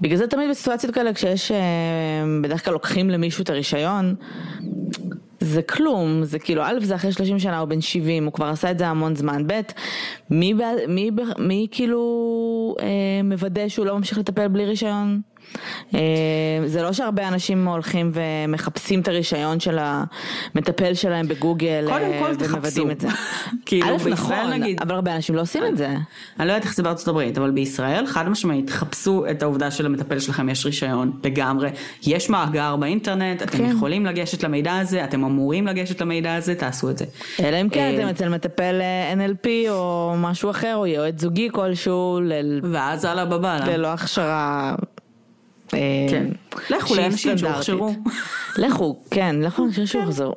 בגלל 0.00 0.16
זה 0.16 0.26
תמיד 0.26 0.50
בסיטואציות 0.50 0.94
כאלה 0.94 1.14
כשיש, 1.14 1.52
אה, 1.52 1.58
בדרך 2.42 2.64
כלל 2.64 2.72
לוקחים 2.72 3.10
למישהו 3.10 3.42
את 3.42 3.50
הרישיון, 3.50 4.14
זה 5.40 5.62
כלום, 5.62 6.24
זה 6.24 6.38
כאילו, 6.38 6.62
א' 6.62 6.78
זה 6.80 6.94
אחרי 6.94 7.12
30 7.12 7.38
שנה, 7.38 7.58
הוא 7.58 7.68
בן 7.68 7.80
70, 7.80 8.24
הוא 8.24 8.32
כבר 8.32 8.46
עשה 8.46 8.70
את 8.70 8.78
זה 8.78 8.88
המון 8.88 9.16
זמן, 9.16 9.46
ב', 9.46 9.60
מי, 10.30 10.52
מי, 10.52 11.10
מי, 11.10 11.10
מי 11.38 11.66
כאילו 11.70 12.76
אה, 12.80 12.86
מוודא 13.24 13.68
שהוא 13.68 13.86
לא 13.86 13.96
ממשיך 13.96 14.18
לטפל 14.18 14.48
בלי 14.48 14.64
רישיון? 14.64 15.20
אה, 15.94 16.00
זה 16.66 16.82
לא 16.82 16.92
שהרבה 16.92 17.28
אנשים 17.28 17.68
הולכים 17.68 18.12
ומחפשים 18.14 19.00
את 19.00 19.08
הרישיון 19.08 19.60
של 19.60 19.78
המטפל 19.80 20.94
שלהם 20.94 21.28
בגוגל 21.28 21.88
אה, 21.90 21.98
ומוודאים 22.38 22.90
את 22.90 23.00
זה. 23.00 23.08
כאילו 23.66 23.96
נכון, 24.10 24.50
נגיד, 24.50 24.82
אבל 24.82 24.94
הרבה 24.94 25.16
אנשים 25.16 25.34
לא 25.34 25.40
עושים 25.40 25.66
את 25.66 25.76
זה. 25.76 25.88
אני 26.40 26.48
לא 26.48 26.52
יודעת 26.52 26.64
איך 26.64 26.74
זה 26.74 26.82
בארצות 26.82 27.08
הברית, 27.08 27.38
אבל 27.38 27.50
בישראל 27.50 28.06
חד 28.06 28.28
משמעית 28.28 28.70
חפשו 28.70 29.24
את 29.30 29.42
העובדה 29.42 29.70
שלמטפל 29.70 30.18
שלכם 30.18 30.48
יש 30.48 30.66
רישיון 30.66 31.12
לגמרי. 31.24 31.70
יש 32.06 32.30
מאגר 32.30 32.76
באינטרנט, 32.76 33.42
אתם 33.42 33.58
כן. 33.58 33.64
יכולים 33.64 34.06
לגשת 34.06 34.42
למידע 34.42 34.78
הזה, 34.78 35.04
אתם 35.04 35.24
אמורים 35.24 35.66
לגשת 35.66 36.00
למידע 36.00 36.34
הזה, 36.34 36.54
תעשו 36.54 36.90
את 36.90 36.98
זה. 36.98 37.04
אלא 37.40 37.60
אם 37.60 37.68
כן 37.68 37.94
אתם 37.94 38.08
אצל 38.08 38.28
מטפל 38.28 38.80
NLP 39.14 39.48
או 39.70 40.14
משהו 40.18 40.50
אחר, 40.50 40.76
או 40.76 40.86
יועץ 40.86 41.20
זוגי 41.20 41.48
כלשהו. 41.52 42.20
ואז 42.72 43.04
הלאה 43.04 43.24
בבאללה. 43.24 43.76
ללא 43.76 43.88
הכשרה. 43.88 44.74
אה, 45.74 45.78
כן. 46.10 46.26
לכו 46.70 46.94
לאנשים 46.94 47.38
שהוכשרו. 47.38 47.94
לכו, 48.56 49.00
כן, 49.10 49.36
לכו 49.40 49.62
לאנשים 49.62 49.86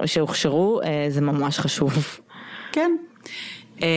שהוכשרו, 0.06 0.82
אה, 0.82 1.06
זה 1.10 1.22
ממש 1.22 1.60
חשוב. 1.60 2.20
כן. 2.72 2.92
אה, 3.84 3.88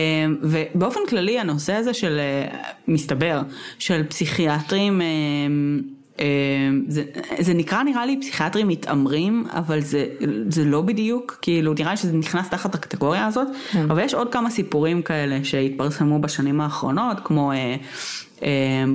ובאופן 0.41 0.99
כללי 1.09 1.39
הנושא 1.39 1.73
הזה 1.73 1.93
של, 1.93 2.19
מסתבר, 2.87 3.41
של 3.79 4.03
פסיכיאטרים 4.03 5.01
זה, 6.87 7.03
זה 7.39 7.53
נקרא 7.53 7.83
נראה 7.83 8.05
לי 8.05 8.19
פסיכיאטרים 8.21 8.67
מתעמרים, 8.67 9.45
אבל 9.49 9.79
זה, 9.79 10.05
זה 10.49 10.63
לא 10.63 10.81
בדיוק, 10.81 11.37
כאילו 11.41 11.73
נראה 11.79 11.91
לי 11.91 11.97
שזה 11.97 12.13
נכנס 12.13 12.49
תחת 12.49 12.75
הקטגוריה 12.75 13.25
הזאת, 13.25 13.47
כן. 13.71 13.91
אבל 13.91 14.03
יש 14.03 14.13
עוד 14.13 14.31
כמה 14.31 14.49
סיפורים 14.49 15.01
כאלה 15.01 15.39
שהתפרסמו 15.43 16.19
בשנים 16.19 16.61
האחרונות, 16.61 17.17
כמו 17.23 17.51
אה, 17.51 17.75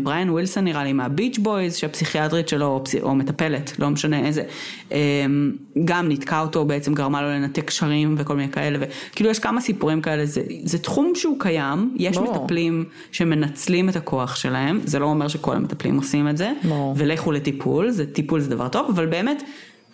בריאן 0.03 0.31
ווילסון 0.31 0.65
נראה 0.65 0.85
לי 0.85 0.93
מהביץ' 0.93 1.39
בויז, 1.39 1.77
שהפסיכיאטרית 1.77 2.49
שלו, 2.49 2.67
או, 2.67 2.83
או 3.03 3.15
מטפלת, 3.15 3.79
לא 3.79 3.91
משנה 3.91 4.27
איזה, 4.27 4.43
אמ, 4.91 5.53
גם 5.85 6.09
נתקע 6.09 6.41
אותו, 6.41 6.65
בעצם 6.65 6.95
גרמה 6.95 7.23
לו 7.23 7.29
לנתק 7.29 7.65
קשרים 7.65 8.15
וכל 8.19 8.37
מיני 8.37 8.53
כאלה, 8.53 8.79
וכאילו 8.81 9.31
יש 9.31 9.39
כמה 9.39 9.61
סיפורים 9.61 10.01
כאלה, 10.01 10.27
זה, 10.27 10.43
זה 10.65 10.79
תחום 10.79 11.13
שהוא 11.15 11.41
קיים, 11.41 11.95
יש 11.97 12.19
בוא. 12.19 12.35
מטפלים 12.35 12.85
שמנצלים 13.13 13.89
את 13.89 13.97
הכוח 13.97 14.37
שלהם, 14.37 14.81
זה 14.85 14.99
לא 14.99 15.07
אומר 15.07 15.29
שכל 15.29 15.57
המטפלים 15.57 15.97
עושים 15.97 16.29
את 16.29 16.37
זה, 16.37 16.53
בוא. 16.65 16.95
ולכו 16.97 17.33
לטיפול, 17.33 17.91
זה, 17.91 18.07
טיפול 18.07 18.41
זה 18.41 18.51
דבר 18.51 18.69
טוב, 18.69 18.91
אבל 18.91 19.07
באמת 19.07 19.43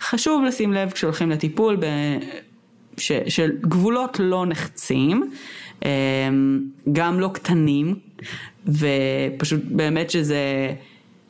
חשוב 0.00 0.44
לשים 0.44 0.72
לב 0.72 0.90
כשהולכים 0.90 1.30
לטיפול, 1.30 1.76
ב... 1.76 1.84
ש, 2.96 3.12
של 3.28 3.50
גבולות 3.60 4.16
לא 4.20 4.46
נחצים, 4.46 5.30
אמ, 5.84 5.88
גם 6.92 7.20
לא 7.20 7.30
קטנים, 7.32 7.94
ופשוט 8.66 9.60
באמת 9.64 10.10
שזה 10.10 10.72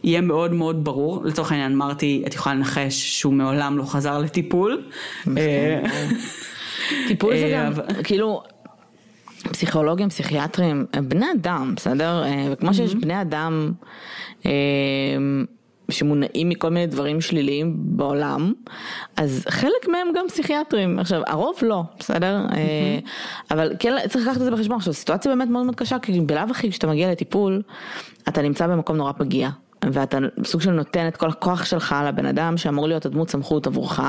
יהיה 0.04 0.20
מאוד 0.20 0.52
מאוד 0.52 0.84
ברור. 0.84 1.24
לצורך 1.24 1.52
העניין 1.52 1.72
אמרתי, 1.72 2.22
את 2.26 2.34
יכולה 2.34 2.54
לנחש 2.54 3.20
שהוא 3.20 3.32
מעולם 3.32 3.78
לא 3.78 3.84
חזר 3.84 4.18
לטיפול. 4.18 4.82
אה, 5.38 5.82
טיפול 7.08 7.36
זה 7.36 7.50
גם, 7.54 7.72
כאילו, 8.04 8.42
פסיכולוגים, 9.42 10.08
פסיכיאטרים, 10.08 10.86
בני 11.08 11.26
אדם, 11.32 11.72
בסדר? 11.76 12.24
אה, 12.24 12.46
וכמו 12.50 12.74
שיש 12.74 12.94
בני 12.94 13.20
אדם 13.20 13.72
אה, 14.46 14.50
שמונעים 15.92 16.48
מכל 16.48 16.68
מיני 16.68 16.86
דברים 16.86 17.20
שליליים 17.20 17.74
בעולם, 17.76 18.52
אז 19.16 19.44
חלק 19.48 19.88
מהם 19.88 20.06
גם 20.16 20.24
פסיכיאטרים. 20.28 20.98
עכשיו, 20.98 21.22
הרוב 21.26 21.58
לא, 21.62 21.82
בסדר? 21.98 22.46
אבל 23.50 23.72
כן 23.78 23.94
צריך 24.08 24.26
לקחת 24.26 24.36
את 24.40 24.44
זה 24.44 24.50
בחשבון. 24.50 24.76
עכשיו, 24.76 24.94
סיטואציה 24.94 25.34
באמת 25.36 25.48
מאוד 25.48 25.64
מאוד 25.64 25.76
קשה, 25.76 25.98
כי 25.98 26.20
בלאו 26.20 26.44
הכי 26.50 26.70
כשאתה 26.70 26.86
מגיע 26.86 27.10
לטיפול, 27.10 27.62
אתה 28.28 28.42
נמצא 28.42 28.66
במקום 28.66 28.96
נורא 28.96 29.12
פגיע. 29.12 29.50
ואתה 29.92 30.18
סוג 30.44 30.60
של 30.60 30.70
נותן 30.70 31.08
את 31.08 31.16
כל 31.16 31.28
הכוח 31.28 31.64
שלך 31.64 31.94
לבן 32.08 32.26
אדם 32.26 32.56
שאמור 32.56 32.88
להיות 32.88 33.06
הדמות 33.06 33.30
סמכות 33.30 33.66
עבורך 33.66 34.00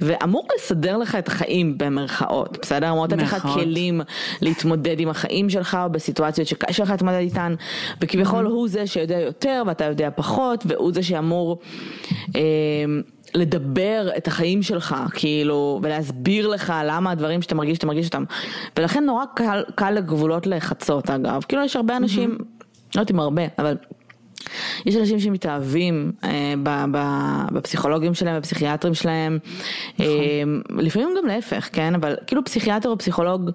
ואמור 0.00 0.48
לסדר 0.56 0.96
לך 0.96 1.14
את 1.14 1.28
החיים 1.28 1.78
במרכאות, 1.78 2.58
בסדר? 2.62 2.90
אמור 2.90 3.04
לתת 3.04 3.22
לך 3.22 3.36
כלים 3.54 4.00
להתמודד 4.40 5.00
עם 5.00 5.08
החיים 5.08 5.50
שלך 5.50 5.78
או 5.84 5.90
בסיטואציות 5.90 6.48
שקשה 6.48 6.82
לך 6.82 6.90
להתמודד 6.90 7.18
איתן 7.18 7.54
וכביכול 8.00 8.46
mm-hmm. 8.46 8.50
הוא 8.50 8.68
זה 8.68 8.86
שיודע 8.86 9.20
יותר 9.20 9.62
ואתה 9.66 9.84
יודע 9.84 10.08
פחות 10.16 10.64
והוא 10.68 10.92
זה 10.92 11.02
שאמור 11.02 11.58
אה, 12.36 12.40
לדבר 13.34 14.08
את 14.16 14.28
החיים 14.28 14.62
שלך, 14.62 14.96
כאילו, 15.14 15.80
ולהסביר 15.82 16.48
לך 16.48 16.72
למה 16.84 17.10
הדברים 17.10 17.42
שאתה 17.42 17.54
מרגיש, 17.54 17.74
שאתה 17.74 17.86
מרגיש 17.86 18.06
אותם. 18.06 18.24
ולכן 18.78 19.04
נורא 19.04 19.24
קל, 19.34 19.62
קל 19.74 19.90
לגבולות 19.90 20.46
לחצות 20.46 21.10
אגב. 21.10 21.44
כאילו 21.48 21.64
יש 21.64 21.76
הרבה 21.76 21.96
אנשים, 21.96 22.36
mm-hmm. 22.40 22.66
לא 22.94 23.00
יודעת 23.00 23.10
אם 23.10 23.20
הרבה, 23.20 23.42
אבל 23.58 23.76
יש 24.86 24.96
אנשים 24.96 25.20
שמתאהבים 25.20 26.12
אה, 26.24 26.54
בפסיכולוגים 27.52 28.14
שלהם, 28.14 28.38
בפסיכיאטרים 28.38 28.94
שלהם, 28.94 29.38
נכון. 29.94 30.06
אה, 30.06 30.82
לפעמים 30.82 31.08
גם 31.18 31.26
להפך, 31.26 31.68
כן? 31.72 31.94
אבל 31.94 32.16
כאילו 32.26 32.44
פסיכיאטר 32.44 32.88
או 32.88 32.98
פסיכולוג 32.98 33.50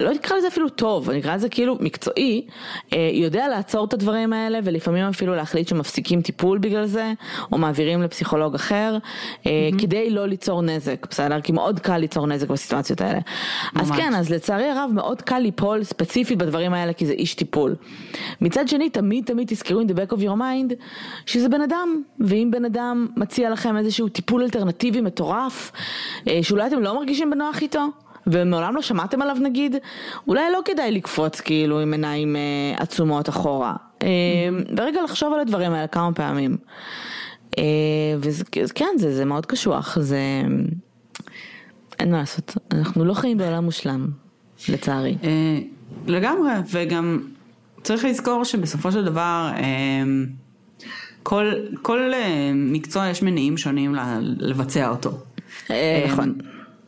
לא 0.00 0.12
נקרא 0.12 0.36
לזה 0.36 0.48
אפילו 0.48 0.68
טוב, 0.68 1.10
אני 1.10 1.20
אקרא 1.20 1.34
לזה 1.34 1.48
כאילו 1.48 1.76
מקצועי, 1.80 2.46
אה, 2.92 3.10
יודע 3.12 3.48
לעצור 3.48 3.84
את 3.84 3.92
הדברים 3.92 4.32
האלה 4.32 4.58
ולפעמים 4.64 5.04
אפילו 5.04 5.34
להחליט 5.34 5.68
שמפסיקים 5.68 6.22
טיפול 6.22 6.58
בגלל 6.58 6.86
זה, 6.86 7.12
או 7.52 7.58
מעבירים 7.58 8.02
לפסיכולוג 8.02 8.54
אחר, 8.54 8.98
mm-hmm. 8.98 9.48
כדי 9.78 10.10
לא 10.10 10.26
ליצור 10.26 10.62
נזק, 10.62 11.06
בסדר? 11.10 11.40
כי 11.40 11.52
מאוד 11.52 11.80
קל 11.80 11.98
ליצור 11.98 12.26
נזק 12.26 12.48
בסיטואציות 12.48 13.00
האלה. 13.00 13.18
ממש. 13.72 13.90
אז 13.90 13.96
כן, 13.96 14.14
אז 14.14 14.30
לצערי 14.30 14.70
הרב 14.70 14.90
מאוד 14.94 15.22
קל 15.22 15.38
ליפול 15.38 15.84
ספציפית 15.84 16.38
בדברים 16.38 16.74
האלה 16.74 16.92
כי 16.92 17.06
זה 17.06 17.12
איש 17.12 17.34
טיפול. 17.34 17.74
מצד 18.40 18.68
שני, 18.68 18.90
תמיד 18.90 19.24
תמיד 19.24 19.48
תזכרו 19.48 19.80
in 19.80 19.84
the 19.84 19.94
back 19.94 20.12
of 20.12 20.18
your 20.18 20.36
mind, 20.38 20.74
שזה 21.26 21.48
בן 21.48 21.60
אדם, 21.60 22.02
ואם 22.20 22.48
בן 22.52 22.64
אדם 22.64 23.06
מציע 23.16 23.50
לכם 23.50 23.76
איזשהו 23.76 24.08
טיפול 24.08 24.42
אלטרנטיבי 24.42 25.00
מטורף, 25.00 25.72
אה, 26.28 26.38
שאולי 26.42 26.66
אתם 26.66 26.82
לא 26.82 26.94
מרגישים 26.94 27.30
בנוח 27.30 27.62
איתו, 27.62 27.88
ומעולם 28.26 28.74
לא 28.74 28.82
שמעתם 28.82 29.22
עליו 29.22 29.36
נגיד, 29.40 29.76
אולי 30.28 30.52
לא 30.52 30.60
כדאי 30.64 30.90
לקפוץ 30.90 31.40
כאילו 31.40 31.80
עם 31.80 31.92
עיניים 31.92 32.36
אה, 32.36 32.82
עצומות 32.82 33.28
אחורה. 33.28 33.74
אה, 34.02 34.08
ורגע 34.76 35.02
לחשוב 35.02 35.32
על 35.32 35.40
הדברים 35.40 35.72
האלה 35.72 35.86
כמה 35.86 36.12
פעמים. 36.12 36.56
אה, 37.58 37.64
וכן, 38.22 38.86
זה, 38.96 39.14
זה 39.14 39.24
מאוד 39.24 39.46
קשוח, 39.46 39.98
זה... 40.00 40.18
אין 41.98 42.10
מה 42.10 42.18
לעשות, 42.18 42.56
אנחנו 42.70 43.04
לא 43.04 43.14
חיים 43.14 43.38
בעולם 43.38 43.64
מושלם, 43.64 44.08
לצערי. 44.68 45.16
לגמרי, 46.06 46.52
וגם 46.70 47.22
צריך 47.82 48.04
לזכור 48.04 48.44
שבסופו 48.44 48.92
של 48.92 49.04
דבר, 49.04 49.50
כל, 51.22 51.52
כל 51.82 52.12
מקצוע 52.54 53.08
יש 53.08 53.22
מניעים 53.22 53.56
שונים 53.56 53.94
לבצע 54.38 54.88
אותו. 54.88 55.18
נכון. 56.06 56.34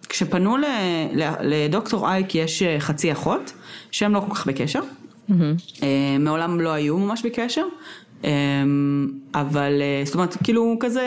כשפנו 0.08 0.56
לדוקטור 1.40 2.08
אייק 2.08 2.34
יש 2.34 2.62
אה, 2.62 2.80
חצי 2.80 3.12
אחות, 3.12 3.52
שהם 3.90 4.14
לא 4.14 4.20
כל 4.20 4.34
כך 4.34 4.46
בקשר, 4.46 4.80
mm-hmm. 4.80 5.82
מעולם 6.18 6.60
לא 6.60 6.72
היו 6.72 6.98
ממש 6.98 7.26
בקשר, 7.26 7.64
אה, 8.24 8.30
אבל 9.34 9.72
זאת 10.04 10.14
אומרת 10.14 10.36
כאילו 10.44 10.76
כזה, 10.80 11.06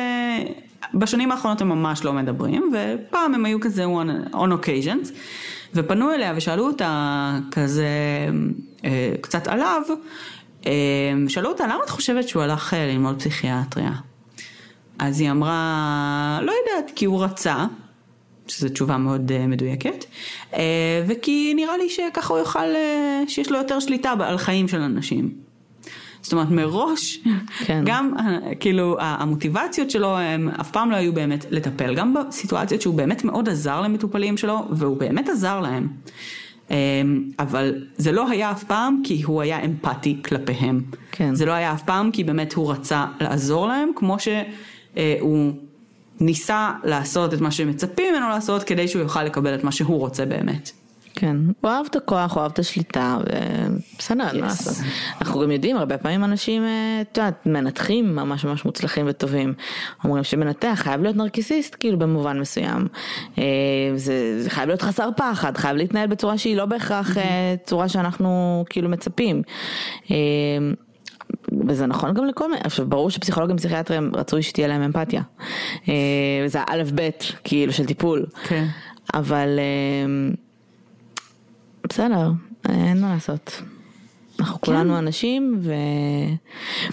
בשנים 0.93 1.31
האחרונות 1.31 1.61
הם 1.61 1.69
ממש 1.69 2.05
לא 2.05 2.13
מדברים, 2.13 2.71
ופעם 2.73 3.33
הם 3.33 3.45
היו 3.45 3.59
כזה 3.59 3.85
on, 3.85 4.33
on 4.33 4.65
occasions, 4.65 5.11
ופנו 5.73 6.13
אליה 6.13 6.33
ושאלו 6.35 6.67
אותה 6.67 7.37
כזה 7.51 7.87
קצת 9.21 9.47
עליו, 9.47 9.81
שאלו 11.27 11.49
אותה 11.49 11.63
למה 11.63 11.79
את 11.85 11.89
חושבת 11.89 12.27
שהוא 12.27 12.43
הלך 12.43 12.73
ללמוד 12.73 13.19
פסיכיאטריה? 13.19 13.91
אז 14.99 15.19
היא 15.19 15.31
אמרה, 15.31 16.39
לא 16.41 16.51
יודעת, 16.51 16.91
כי 16.95 17.05
הוא 17.05 17.23
רצה. 17.23 17.65
שזו 18.47 18.69
תשובה 18.69 18.97
מאוד 18.97 19.31
uh, 19.31 19.47
מדויקת, 19.47 20.05
uh, 20.51 20.55
וכי 21.07 21.53
נראה 21.55 21.77
לי 21.77 21.89
שככה 21.89 22.33
הוא 22.33 22.39
יוכל, 22.39 22.59
uh, 22.59 23.29
שיש 23.29 23.51
לו 23.51 23.57
יותר 23.57 23.79
שליטה 23.79 24.13
על 24.19 24.37
חיים 24.37 24.67
של 24.67 24.79
אנשים. 24.81 25.29
זאת 26.21 26.33
אומרת 26.33 26.49
מראש, 26.49 27.19
כן. 27.65 27.81
גם 27.85 28.13
כאילו 28.59 28.95
המוטיבציות 28.99 29.91
שלו 29.91 30.17
הם 30.17 30.49
אף 30.49 30.71
פעם 30.71 30.91
לא 30.91 30.95
היו 30.95 31.13
באמת 31.13 31.45
לטפל, 31.49 31.95
גם 31.95 32.13
בסיטואציות 32.13 32.81
שהוא 32.81 32.95
באמת 32.95 33.23
מאוד 33.23 33.49
עזר 33.49 33.81
למטופלים 33.81 34.37
שלו, 34.37 34.67
והוא 34.69 34.97
באמת 34.97 35.29
עזר 35.29 35.59
להם. 35.59 35.87
אבל 37.39 37.75
זה 37.97 38.11
לא 38.11 38.29
היה 38.29 38.51
אף 38.51 38.63
פעם 38.63 39.01
כי 39.03 39.21
הוא 39.23 39.41
היה 39.41 39.65
אמפתי 39.65 40.17
כלפיהם. 40.25 40.81
כן. 41.11 41.35
זה 41.35 41.45
לא 41.45 41.51
היה 41.51 41.73
אף 41.73 41.83
פעם 41.83 42.11
כי 42.11 42.23
באמת 42.23 42.53
הוא 42.53 42.71
רצה 42.71 43.05
לעזור 43.21 43.67
להם, 43.67 43.89
כמו 43.95 44.17
שהוא 44.19 45.51
ניסה 46.19 46.71
לעשות 46.83 47.33
את 47.33 47.41
מה 47.41 47.51
שמצפים 47.51 48.13
ממנו 48.13 48.29
לעשות 48.29 48.63
כדי 48.63 48.87
שהוא 48.87 49.01
יוכל 49.01 49.23
לקבל 49.23 49.55
את 49.55 49.63
מה 49.63 49.71
שהוא 49.71 49.99
רוצה 49.99 50.25
באמת. 50.25 50.71
כן, 51.19 51.37
הוא 51.61 51.71
אהב 51.71 51.85
את 51.89 51.95
הכוח, 51.95 52.35
הוא 52.35 52.43
אהב 52.43 52.51
את 52.51 52.59
השליטה, 52.59 53.17
ובסדר, 53.19 54.29
yes. 54.29 54.33
מה 54.33 54.33
לעשות. 54.33 54.85
אנחנו 55.21 55.41
גם 55.41 55.51
יודעים, 55.51 55.77
הרבה 55.77 55.97
פעמים 55.97 56.23
אנשים, 56.23 56.63
אה, 56.63 57.01
את 57.01 57.17
יודעת, 57.17 57.45
מנתחים 57.45 58.15
ממש 58.15 58.45
ממש 58.45 58.65
מוצלחים 58.65 59.05
וטובים. 59.09 59.53
אומרים 60.03 60.23
שמנתח 60.23 60.73
חייב 60.75 61.01
להיות 61.01 61.15
נרקיסיסט, 61.15 61.75
כאילו 61.79 61.99
במובן 61.99 62.39
מסוים. 62.39 62.87
אה, 63.37 63.43
זה, 63.95 64.43
זה 64.43 64.49
חייב 64.49 64.67
להיות 64.67 64.81
חסר 64.81 65.09
פחד, 65.17 65.57
חייב 65.57 65.77
להתנהל 65.77 66.07
בצורה 66.07 66.37
שהיא 66.37 66.57
לא 66.57 66.65
בהכרח 66.65 67.17
אה, 67.17 67.55
צורה 67.65 67.89
שאנחנו 67.89 68.63
כאילו 68.69 68.89
מצפים. 68.89 69.41
וזה 71.67 71.85
נכון 71.85 72.13
גם 72.13 72.25
לכל 72.25 72.49
מיני, 72.49 72.61
עכשיו 72.63 72.87
ברור 72.87 73.09
שפסיכולוגים 73.09 73.57
פסיכיאטרים 73.57 74.11
רצוי 74.15 74.43
שתהיה 74.43 74.67
להם 74.67 74.81
אמפתיה. 74.81 75.21
אה, 75.87 75.93
זה 76.45 76.59
האלף 76.61 76.91
בית 76.91 77.31
כאילו 77.43 77.73
של 77.73 77.85
טיפול. 77.85 78.25
כן. 78.43 78.65
אבל 79.13 79.59
אה, 79.59 80.33
בסדר, 81.89 82.31
אין 82.69 83.01
מה 83.01 83.13
לעשות. 83.13 83.61
אנחנו 84.39 84.61
כן. 84.61 84.65
כולנו 84.65 84.99
אנשים 84.99 85.59
ו... 85.61 85.73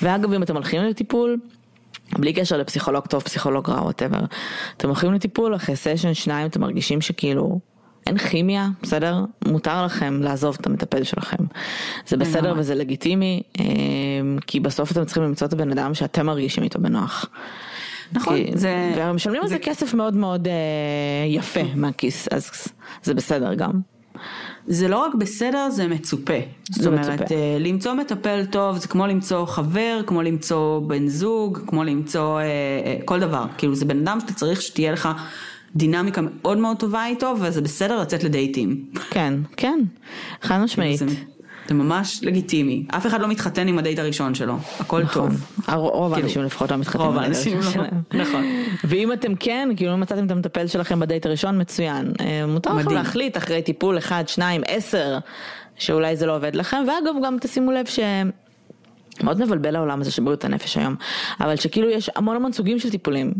ואגב 0.01 0.33
אם 0.33 0.43
אתם 0.43 0.55
הולכים 0.55 0.83
לטיפול 0.83 1.39
בלי 2.19 2.33
קשר 2.33 2.57
לפסיכולוג 2.57 3.07
טוב, 3.07 3.23
פסיכולוג 3.23 3.71
רע, 3.71 3.83
ווטאבר. 3.83 4.25
אתם 4.77 4.89
הולכים 4.89 5.13
לטיפול, 5.13 5.57
אחרי 5.57 5.77
סשן 5.77 6.15
שניים 6.15 6.47
אתם 6.47 6.61
מרגישים 6.61 7.01
שכאילו 7.01 7.61
אין 8.07 8.19
כימיה, 8.19 8.69
בסדר? 8.83 9.25
מותר 9.47 9.85
לכם 9.85 10.23
לעזוב 10.23 10.57
את 10.61 10.67
המטפל 10.67 11.05
שלכם. 11.05 11.45
זה 12.07 12.17
בסדר 12.17 12.55
וזה 12.57 12.75
לגיטימי, 12.75 13.43
אמ, 13.59 13.65
כי 14.47 14.61
בסוף 14.61 14.93
אתם 14.93 15.05
צריכים 15.05 15.23
למצוא 15.23 15.47
את 15.47 15.53
הבן 15.53 15.71
אדם 15.71 15.95
שאתם 15.95 16.27
מרגישים 16.27 16.65
איתו 16.65 16.79
בנוח. 16.79 17.27
נכון, 18.13 18.37
כי, 18.37 18.51
זה... 18.55 18.95
ומשלמים 18.97 19.43
על 19.43 19.49
זה 19.49 19.59
כסף 19.59 19.95
מאוד 19.95 20.15
מאוד 20.15 20.49
אה, 20.49 20.53
יפה 21.27 21.61
מהכיס, 21.75 22.29
אז 22.29 22.51
זה 23.03 23.15
בסדר 23.15 23.55
גם. 23.55 23.71
זה 24.67 24.89
לא 24.89 24.99
רק 24.99 25.15
בסדר, 25.15 25.71
זה 25.71 25.89
מצופה. 25.89 26.39
זאת 26.71 26.83
זה 26.83 26.89
אומרת, 26.89 27.21
מצופה. 27.21 27.35
אה, 27.35 27.57
למצוא 27.61 27.95
מטפל 27.95 28.45
טוב 28.51 28.77
זה 28.77 28.89
כמו 28.89 29.07
למצוא 29.07 29.47
חבר, 29.47 30.01
כמו 30.07 30.23
למצוא 30.23 30.81
בן 30.81 31.09
זוג, 31.09 31.59
כמו 31.67 31.85
למצוא 31.85 32.41
אה, 32.41 32.45
אה, 32.45 32.97
כל 33.05 33.21
דבר. 33.21 33.45
כאילו 33.59 33.75
זה 33.75 33.85
בן 33.85 33.99
אדם 33.99 34.21
שאתה 34.21 34.33
צריך 34.33 34.63
שתהיה 34.63 34.93
לך 34.93 35.09
דינמיקה 35.77 36.21
מאוד 36.23 36.59
מאוד 36.59 36.77
טובה 36.77 37.07
איתו, 37.07 37.35
וזה 37.41 37.61
בסדר 37.61 38.01
לצאת 38.01 38.25
לדייטים. 38.25 38.85
כן, 39.11 39.35
כן, 39.57 39.79
חד 40.43 40.59
משמעית. 40.61 40.99
זה, 40.99 41.07
ממש 41.75 42.21
לגיטימי. 42.23 42.87
אף 42.89 43.07
אחד 43.07 43.21
לא 43.21 43.29
מתחתן 43.29 43.69
עם 43.69 43.79
הדייט 43.79 43.99
הראשון 43.99 44.35
שלו, 44.35 44.57
הכל 44.81 45.03
נכון. 45.03 45.29
טוב. 45.29 45.41
הר- 45.67 45.79
רוב 45.79 46.13
כאילו, 46.13 46.27
האנשים 46.27 46.43
לפחות 46.43 46.71
לא 46.71 46.77
מתחתנים 46.77 47.07
רוב 47.07 47.15
בדייט 47.17 47.29
האנשים 47.35 47.55
הראשון 47.55 47.81
לא. 47.83 47.87
שלהם. 47.89 48.03
נכון. 48.23 48.45
ואם 48.85 49.13
אתם 49.13 49.35
כן, 49.35 49.69
כאילו 49.77 49.95
אם 49.95 50.01
מצאתם 50.01 50.27
את 50.27 50.31
המטפל 50.31 50.67
שלכם 50.67 51.01
בדייט 51.01 51.27
הראשון, 51.27 51.61
מצוין. 51.61 52.13
אה, 52.21 52.47
מותר 52.47 52.75
לכם. 52.75 52.91
להחליט 52.91 53.37
אחרי 53.37 53.63
טיפול 53.63 53.99
אחד, 53.99 54.25
שניים, 54.27 54.61
עשר, 54.67 55.19
שאולי 55.77 56.17
זה 56.17 56.27
לא 56.27 56.37
עובד 56.37 56.57
לכם, 56.57 56.85
ואגב 56.87 57.15
גם 57.25 57.37
תשימו 57.41 57.73
לב 57.73 57.87
ש... 57.87 57.99
מאוד 59.23 59.41
מבלבל 59.45 59.77
העולם 59.77 60.01
הזה 60.01 60.11
של 60.11 60.23
בריאות 60.23 60.45
הנפש 60.45 60.77
היום, 60.77 60.95
אבל 61.41 61.57
שכאילו 61.57 61.91
יש 61.91 62.11
המון 62.17 62.37
המון 62.37 62.53
סוגים 62.53 62.79
של 62.79 62.91
טיפולים. 62.91 63.35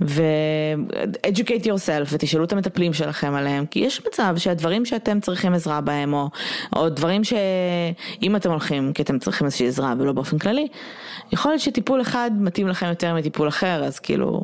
ו-educate 0.00 1.64
yourself 1.64 2.08
ותשאלו 2.12 2.44
את 2.44 2.52
המטפלים 2.52 2.92
שלכם 2.92 3.34
עליהם, 3.34 3.66
כי 3.66 3.78
יש 3.78 4.06
מצב 4.06 4.34
שהדברים 4.38 4.84
שאתם 4.84 5.20
צריכים 5.20 5.54
עזרה 5.54 5.80
בהם, 5.80 6.12
או, 6.12 6.28
או 6.76 6.88
דברים 6.88 7.24
שאם 7.24 8.36
אתם 8.36 8.50
הולכים 8.50 8.92
כי 8.92 9.02
אתם 9.02 9.18
צריכים 9.18 9.44
איזושהי 9.44 9.68
עזרה 9.68 9.94
ולא 9.98 10.12
באופן 10.12 10.38
כללי, 10.38 10.68
יכול 11.32 11.50
להיות 11.50 11.60
שטיפול 11.60 12.00
אחד 12.00 12.30
מתאים 12.38 12.68
לכם 12.68 12.86
יותר 12.86 13.14
מטיפול 13.14 13.48
אחר, 13.48 13.84
אז 13.84 13.98
כאילו, 13.98 14.42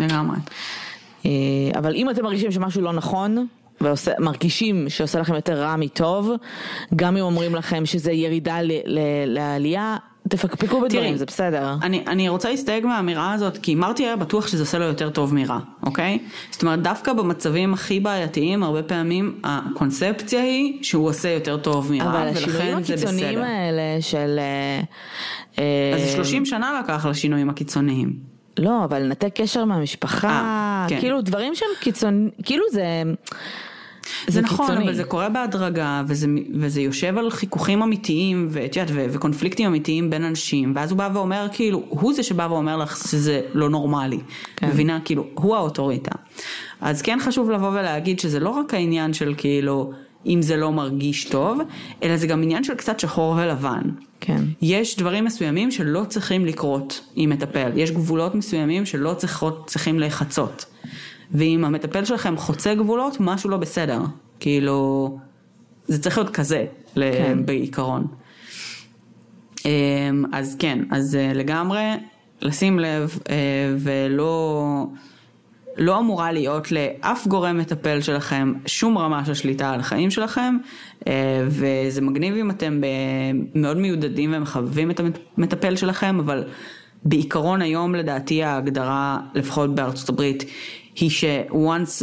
לגמרי. 0.00 0.36
אה, 1.26 1.30
אבל 1.78 1.94
אם 1.94 2.10
אתם 2.10 2.22
מרגישים 2.22 2.52
שמשהו 2.52 2.82
לא 2.82 2.92
נכון, 2.92 3.46
ומרגישים 3.80 4.88
שעושה 4.88 5.20
לכם 5.20 5.34
יותר 5.34 5.60
רע 5.60 5.76
מטוב, 5.76 6.30
גם 6.96 7.16
אם 7.16 7.22
אומרים 7.22 7.54
לכם 7.54 7.86
שזה 7.86 8.12
ירידה 8.12 8.62
ל- 8.62 8.80
ל- 8.84 9.24
לעלייה, 9.26 9.96
תפקפקו 10.28 10.80
בדברים, 10.80 11.16
זה 11.16 11.26
בסדר. 11.26 11.74
אני, 11.82 12.04
אני 12.06 12.28
רוצה 12.28 12.50
להסתייג 12.50 12.86
מהאמירה 12.86 13.32
הזאת, 13.32 13.58
כי 13.58 13.74
מרטי 13.74 14.06
היה 14.06 14.16
בטוח 14.16 14.46
שזה 14.46 14.62
עושה 14.62 14.78
לו 14.78 14.84
יותר 14.84 15.10
טוב 15.10 15.34
מרע, 15.34 15.58
אוקיי? 15.82 16.18
זאת 16.50 16.62
אומרת, 16.62 16.82
דווקא 16.82 17.12
במצבים 17.12 17.74
הכי 17.74 18.00
בעייתיים, 18.00 18.62
הרבה 18.62 18.82
פעמים 18.82 19.40
הקונספציה 19.44 20.42
היא 20.42 20.82
שהוא 20.82 21.08
עושה 21.08 21.28
יותר 21.28 21.56
טוב 21.56 21.92
מרע, 21.92 22.10
אבל 22.10 22.28
השינויים 22.28 22.76
ולכן 22.76 22.82
זה 22.82 22.94
הקיצוניים 22.94 23.38
בסדר. 23.38 23.44
האלה 23.44 24.02
של... 24.02 24.38
אה, 24.38 24.80
אה, 25.58 25.96
אז 25.96 26.00
זה 26.00 26.08
30 26.08 26.46
שנה 26.46 26.80
לקח 26.84 27.06
לשינויים 27.06 27.50
הקיצוניים. 27.50 28.12
לא, 28.58 28.84
אבל 28.84 29.02
לנתק 29.02 29.30
קשר 29.34 29.64
מהמשפחה, 29.64 30.28
אה, 30.28 30.86
כן. 30.88 31.00
כאילו 31.00 31.20
דברים 31.22 31.54
שהם 31.54 31.68
קיצוניים, 31.80 32.30
כאילו 32.42 32.64
זה... 32.72 33.02
זה 34.26 34.40
נכון, 34.40 34.66
קיצוני. 34.66 34.84
אבל 34.84 34.94
זה 34.94 35.04
קורה 35.04 35.28
בהדרגה, 35.28 36.02
וזה, 36.06 36.26
וזה 36.54 36.80
יושב 36.80 37.18
על 37.18 37.30
חיכוכים 37.30 37.82
אמיתיים, 37.82 38.48
ואת 38.50 38.76
יודעת, 38.76 38.94
ו- 38.94 39.06
וקונפליקטים 39.10 39.66
אמיתיים 39.66 40.10
בין 40.10 40.24
אנשים, 40.24 40.72
ואז 40.76 40.90
הוא 40.90 40.98
בא 40.98 41.10
ואומר, 41.12 41.46
כאילו, 41.52 41.82
הוא 41.88 42.14
זה 42.14 42.22
שבא 42.22 42.48
ואומר 42.50 42.76
לך 42.76 42.96
שזה 42.96 43.40
לא 43.54 43.70
נורמלי. 43.70 44.18
כן. 44.56 44.68
מבינה? 44.68 44.98
כאילו, 45.04 45.24
הוא 45.34 45.56
האוטוריטה. 45.56 46.12
אז 46.80 47.02
כן 47.02 47.18
חשוב 47.22 47.50
לבוא 47.50 47.68
ולהגיד 47.68 48.20
שזה 48.20 48.40
לא 48.40 48.48
רק 48.48 48.74
העניין 48.74 49.12
של 49.12 49.34
כאילו, 49.36 49.92
אם 50.26 50.42
זה 50.42 50.56
לא 50.56 50.72
מרגיש 50.72 51.24
טוב, 51.24 51.58
אלא 52.02 52.16
זה 52.16 52.26
גם 52.26 52.42
עניין 52.42 52.64
של 52.64 52.74
קצת 52.74 53.00
שחור 53.00 53.34
ולבן. 53.38 53.82
כן. 54.20 54.42
יש 54.62 54.96
דברים 54.96 55.24
מסוימים 55.24 55.70
שלא 55.70 56.04
צריכים 56.08 56.46
לקרות 56.46 57.00
עם 57.16 57.30
מטפל, 57.30 57.70
יש 57.76 57.90
גבולות 57.90 58.34
מסוימים 58.34 58.86
שלא 58.86 59.14
צריכות, 59.14 59.66
צריכים 59.66 59.98
להיחצות. 59.98 60.64
ואם 61.30 61.64
המטפל 61.64 62.04
שלכם 62.04 62.36
חוצה 62.36 62.74
גבולות, 62.74 63.16
משהו 63.20 63.50
לא 63.50 63.56
בסדר. 63.56 64.00
כאילו, 64.40 65.18
זה 65.86 66.02
צריך 66.02 66.18
להיות 66.18 66.30
כזה, 66.30 66.66
כן. 66.94 67.46
בעיקרון. 67.46 68.06
אמ, 69.64 70.24
אז 70.32 70.56
כן, 70.58 70.78
אז 70.90 71.16
אה, 71.16 71.32
לגמרי 71.34 71.82
לשים 72.42 72.78
לב 72.78 73.18
אה, 73.30 73.36
ולא 73.78 74.86
לא 75.76 75.98
אמורה 75.98 76.32
להיות 76.32 76.72
לאף 76.72 77.26
גורם 77.26 77.58
מטפל 77.58 78.00
שלכם 78.00 78.52
שום 78.66 78.98
רמה 78.98 79.24
של 79.24 79.34
שליטה 79.34 79.70
על 79.70 79.80
החיים 79.80 80.10
שלכם 80.10 80.56
אה, 81.06 81.44
וזה 81.46 82.00
מגניב 82.00 82.34
אם 82.34 82.50
אתם 82.50 82.80
מאוד 83.54 83.76
מיודדים 83.76 84.34
ומחבבים 84.36 84.90
את 84.90 85.00
המטפל 85.36 85.76
שלכם 85.76 86.18
אבל 86.20 86.44
בעיקרון 87.04 87.62
היום 87.62 87.94
לדעתי 87.94 88.42
ההגדרה 88.42 89.18
לפחות 89.34 89.74
בארצות 89.74 90.08
הברית 90.08 90.44
היא 91.00 91.10
ש-once 91.10 92.02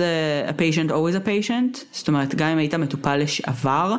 a 0.50 0.54
patient 0.54 0.90
always 0.90 1.16
a 1.24 1.28
patient 1.28 1.78
זאת 1.92 2.08
אומרת 2.08 2.36
גם 2.36 2.48
אם 2.48 2.58
היית 2.58 2.74
מטופל 2.74 3.18
לשעבר 3.18 3.96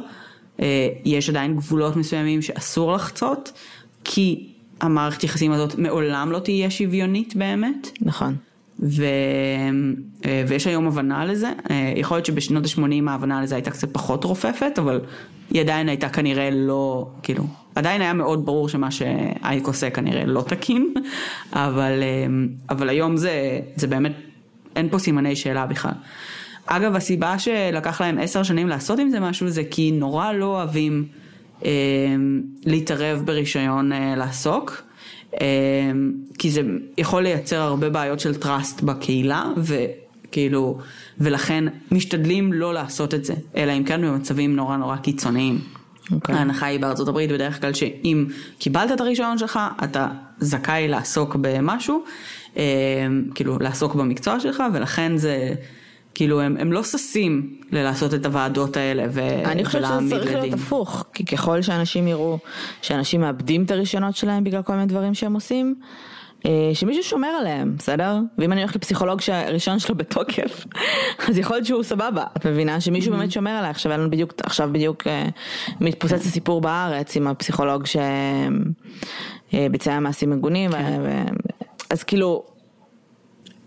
אה, 0.60 0.88
יש 1.04 1.30
עדיין 1.30 1.56
גבולות 1.56 1.96
מסוימים 1.96 2.42
שאסור 2.42 2.92
לחצות, 2.92 3.52
כי 4.04 4.48
המערכת 4.80 5.24
יחסים 5.24 5.52
הזאת 5.52 5.78
מעולם 5.78 6.32
לא 6.32 6.38
תהיה 6.38 6.70
שוויונית 6.70 7.36
באמת, 7.36 7.90
נכון. 8.00 8.36
ו... 8.80 9.04
אה, 10.24 10.44
ויש 10.48 10.66
היום 10.66 10.86
הבנה 10.86 11.24
לזה, 11.24 11.52
אה, 11.70 11.92
יכול 11.96 12.16
להיות 12.16 12.26
שבשנות 12.26 12.64
ה-80 12.64 13.10
ההבנה 13.10 13.42
לזה 13.42 13.54
הייתה 13.54 13.70
קצת 13.70 13.92
פחות 13.92 14.24
רופפת, 14.24 14.78
אבל 14.78 15.00
היא 15.50 15.60
עדיין 15.60 15.88
הייתה 15.88 16.08
כנראה 16.08 16.50
לא, 16.52 17.08
כאילו, 17.22 17.44
עדיין 17.74 18.02
היה 18.02 18.12
מאוד 18.12 18.46
ברור 18.46 18.68
שמה 18.68 18.90
שאייק 18.90 19.66
עושה 19.66 19.90
כנראה 19.90 20.24
לא 20.26 20.44
תקין, 20.48 20.94
אבל, 21.52 22.02
אבל 22.70 22.88
היום 22.88 23.16
זה, 23.16 23.60
זה 23.76 23.86
באמת, 23.86 24.12
אין 24.76 24.88
פה 24.88 24.98
סימני 24.98 25.36
שאלה 25.36 25.66
בכלל. 25.66 25.92
אגב, 26.66 26.96
הסיבה 26.96 27.38
שלקח 27.38 28.00
להם 28.00 28.18
עשר 28.18 28.42
שנים 28.42 28.68
לעשות 28.68 28.98
עם 28.98 29.10
זה 29.10 29.20
משהו, 29.20 29.48
זה 29.48 29.62
כי 29.70 29.90
נורא 29.90 30.32
לא 30.32 30.44
אוהבים 30.44 31.06
אה, 31.64 31.70
להתערב 32.64 33.22
ברישיון 33.24 33.92
אה, 33.92 34.14
לעסוק. 34.16 34.82
אה, 35.40 35.46
כי 36.38 36.50
זה 36.50 36.62
יכול 36.98 37.22
לייצר 37.22 37.60
הרבה 37.60 37.90
בעיות 37.90 38.20
של 38.20 38.34
טראסט 38.34 38.82
בקהילה, 38.82 39.44
וכאילו, 39.56 40.78
ולכן 41.18 41.64
משתדלים 41.90 42.52
לא 42.52 42.74
לעשות 42.74 43.14
את 43.14 43.24
זה, 43.24 43.34
אלא 43.56 43.72
אם 43.72 43.84
כן 43.84 44.02
במצבים 44.02 44.56
נורא 44.56 44.76
נורא 44.76 44.96
קיצוניים. 44.96 45.58
אוקיי. 46.12 46.34
ההנחה 46.34 46.66
היא 46.66 46.80
בארצות 46.80 47.08
הברית 47.08 47.30
בדרך 47.30 47.60
כלל 47.60 47.72
שאם 47.72 48.26
קיבלת 48.58 48.92
את 48.92 49.00
הרישיון 49.00 49.38
שלך, 49.38 49.60
אתה 49.84 50.08
זכאי 50.38 50.88
לעסוק 50.88 51.36
במשהו, 51.40 52.04
כאילו 53.34 53.58
לעסוק 53.58 53.94
במקצוע 53.94 54.40
שלך, 54.40 54.62
ולכן 54.72 55.16
זה, 55.16 55.54
כאילו 56.14 56.40
הם, 56.40 56.56
הם 56.60 56.72
לא 56.72 56.82
ששים 56.82 57.56
ללעשות 57.72 58.14
את 58.14 58.26
הוועדות 58.26 58.76
האלה 58.76 59.04
ו- 59.10 59.44
אני 59.44 59.64
חושבת 59.64 59.82
שזה 59.82 59.92
ולהעמיד 59.92 60.10
צריך 60.10 60.26
להיות 60.26 60.44
לדין. 60.44 60.54
הפוך, 60.54 61.04
כי 61.14 61.24
ככל 61.24 61.62
שאנשים 61.62 62.08
יראו 62.08 62.38
שאנשים 62.82 63.20
מאבדים 63.20 63.64
את 63.64 63.70
הרישיונות 63.70 64.16
שלהם 64.16 64.44
בגלל 64.44 64.62
כל 64.62 64.72
מיני 64.72 64.86
דברים 64.86 65.14
שהם 65.14 65.34
עושים, 65.34 65.74
אה, 66.46 66.70
שמישהו 66.74 67.02
שומר 67.02 67.28
עליהם, 67.28 67.74
בסדר? 67.78 68.18
ואם 68.38 68.52
אני 68.52 68.60
הולכת 68.60 68.76
לפסיכולוג 68.76 69.20
שהרישיון 69.20 69.78
שלו 69.78 69.94
בתוקף, 69.94 70.64
אז 71.28 71.38
יכול 71.38 71.56
להיות 71.56 71.66
שהוא 71.66 71.82
סבבה, 71.82 72.24
את 72.36 72.46
מבינה? 72.46 72.80
שמישהו 72.80 73.12
באמת 73.12 73.32
שומר 73.32 73.50
עליי, 73.50 73.70
עכשיו 73.70 73.92
היה 73.92 73.98
לנו 73.98 74.10
בדיוק, 74.10 74.32
עכשיו 74.42 74.68
בדיוק 74.72 75.06
אה, 75.06 75.26
מתפוצץ 75.80 76.26
הסיפור 76.26 76.60
בארץ 76.60 77.16
עם 77.16 77.26
הפסיכולוג 77.26 77.84
שביצע 79.52 80.00
מעשים 80.00 80.30
מגונים, 80.30 80.70
ו- 80.70 81.24
אז 81.90 82.02
כאילו... 82.02 82.44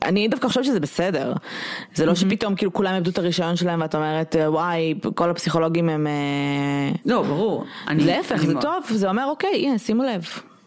אני 0.03 0.27
דווקא 0.27 0.47
חושבת 0.47 0.65
שזה 0.65 0.79
בסדר. 0.79 1.33
זה 1.95 2.05
לא 2.05 2.15
שפתאום 2.15 2.55
כאילו 2.55 2.73
כולם 2.73 2.95
איבדו 2.95 3.11
את 3.11 3.17
הרישיון 3.17 3.55
שלהם 3.55 3.81
ואת 3.81 3.95
אומרת 3.95 4.35
וואי 4.47 4.93
כל 5.15 5.29
הפסיכולוגים 5.29 5.89
הם... 5.89 6.07
אה, 6.07 6.91
לא, 7.05 7.21
ברור. 7.21 7.65
להפך 7.89 8.35
זה 8.35 8.53
טוב 8.61 8.83
זה 8.89 9.09
אומר 9.09 9.25
אוקיי 9.25 9.65
הנה 9.65 9.77
שימו 9.77 10.03
לב. 10.03 10.25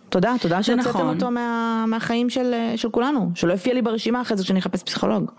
תודה 0.09 0.34
תודה 0.40 0.62
שהוצאתם 0.62 0.88
נכון. 0.88 1.14
אותו 1.14 1.30
מה, 1.30 1.84
מהחיים 1.88 2.30
של, 2.30 2.55
אה, 2.55 2.72
של 2.76 2.90
כולנו 2.90 3.30
שלא 3.34 3.53
יופיע 3.53 3.74
לי 3.74 3.82
ברשימה 3.82 4.20
אחרי 4.20 4.36
זה 4.36 4.44
כשאני 4.44 4.59
אחפש 4.59 4.82
פסיכולוג. 4.82 5.30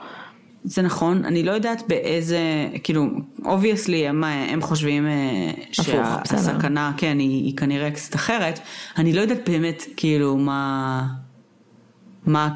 זה 0.63 0.81
נכון, 0.81 1.25
אני 1.25 1.43
לא 1.43 1.51
יודעת 1.51 1.83
באיזה, 1.87 2.39
כאילו, 2.83 3.07
obviously 3.45 4.07
הם, 4.07 4.23
הם 4.23 4.61
חושבים 4.61 5.07
אה. 5.07 5.51
שהסכנה, 5.71 6.91
כן, 6.97 7.19
היא, 7.19 7.43
היא 7.43 7.57
כנראה 7.57 7.91
קצת 7.91 8.15
אחרת. 8.15 8.59
אני 8.97 9.13
לא 9.13 9.21
יודעת 9.21 9.49
באמת, 9.49 9.83
כאילו, 9.97 10.37
מה, 10.37 11.03
מה, 12.25 12.49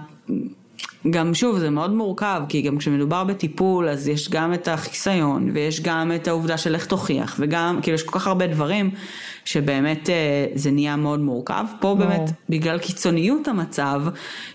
גם 1.10 1.34
שוב, 1.34 1.60
זה 1.60 1.70
מאוד 1.70 1.94
מורכב, 1.94 2.42
כי 2.50 2.62
גם 2.62 2.78
כשמדובר 2.78 3.24
בטיפול, 3.24 3.90
אז 3.90 4.08
יש 4.08 4.30
גם 4.30 4.54
את 4.54 4.68
החיסיון, 4.68 5.50
ויש 5.54 5.82
גם 5.82 6.12
את 6.16 6.28
העובדה 6.28 6.58
של 6.58 6.76
איך 6.76 6.86
תוכיח, 6.86 7.36
וגם, 7.40 7.80
כאילו, 7.82 7.96
יש 7.96 8.04
כל 8.04 8.20
כך 8.20 8.28
הרבה 8.28 8.48
דברים, 8.48 8.92
שבאמת 9.46 10.10
אה, 10.10 10.46
זה 10.56 10.72
נהיה 10.72 10.96
מאוד 10.96 11.20
מורכב. 11.20 11.66
פה 11.80 11.96
באמת, 12.00 12.32
בגלל 12.50 12.78
קיצוניות 12.78 13.48
המצב, 13.48 14.02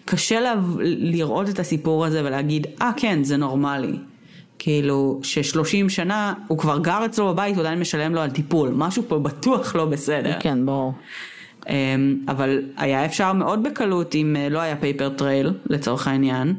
קשה 0.04 0.40
לה, 0.40 0.54
לראות 0.98 1.48
את 1.48 1.58
הסיפור 1.58 2.06
הזה 2.06 2.24
ולהגיד, 2.24 2.66
אה 2.82 2.90
ah, 2.90 3.00
כן, 3.00 3.24
זה 3.24 3.36
נורמלי. 3.36 3.96
כאילו, 4.58 5.20
ש-30 5.22 5.88
שנה, 5.88 6.34
הוא 6.48 6.58
כבר 6.58 6.78
גר 6.78 7.04
אצלו 7.04 7.28
בבית, 7.28 7.54
הוא 7.54 7.60
עדיין 7.60 7.80
משלם 7.80 8.14
לו 8.14 8.20
על 8.20 8.30
טיפול, 8.30 8.70
משהו 8.76 9.02
פה 9.08 9.18
בטוח 9.18 9.74
לא 9.74 9.84
בסדר. 9.84 10.36
כן 10.40 10.66
ברור. 10.66 10.92
אמ, 11.68 12.16
אבל 12.28 12.62
היה 12.76 13.04
אפשר 13.04 13.32
מאוד 13.32 13.62
בקלות 13.62 14.14
אם 14.14 14.36
אה, 14.38 14.48
לא 14.48 14.58
היה 14.58 14.76
paper 14.76 15.08
trail 15.08 15.52
לצורך 15.66 16.08
העניין. 16.08 16.54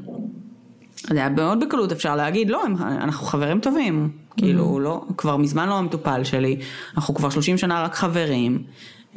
זה 1.09 1.17
היה 1.17 1.29
מאוד 1.29 1.63
בקלות 1.63 1.91
אפשר 1.91 2.15
להגיד, 2.15 2.49
לא, 2.49 2.63
הם, 2.65 2.75
אנחנו 2.77 3.25
חברים 3.25 3.59
טובים. 3.59 4.09
כאילו, 4.37 4.79
לא, 4.79 5.01
כבר 5.17 5.37
מזמן 5.37 5.69
לא 5.69 5.73
המטופל 5.77 6.23
שלי, 6.23 6.57
אנחנו 6.95 7.13
כבר 7.13 7.29
30 7.29 7.57
שנה 7.57 7.83
רק 7.83 7.95
חברים. 7.95 8.63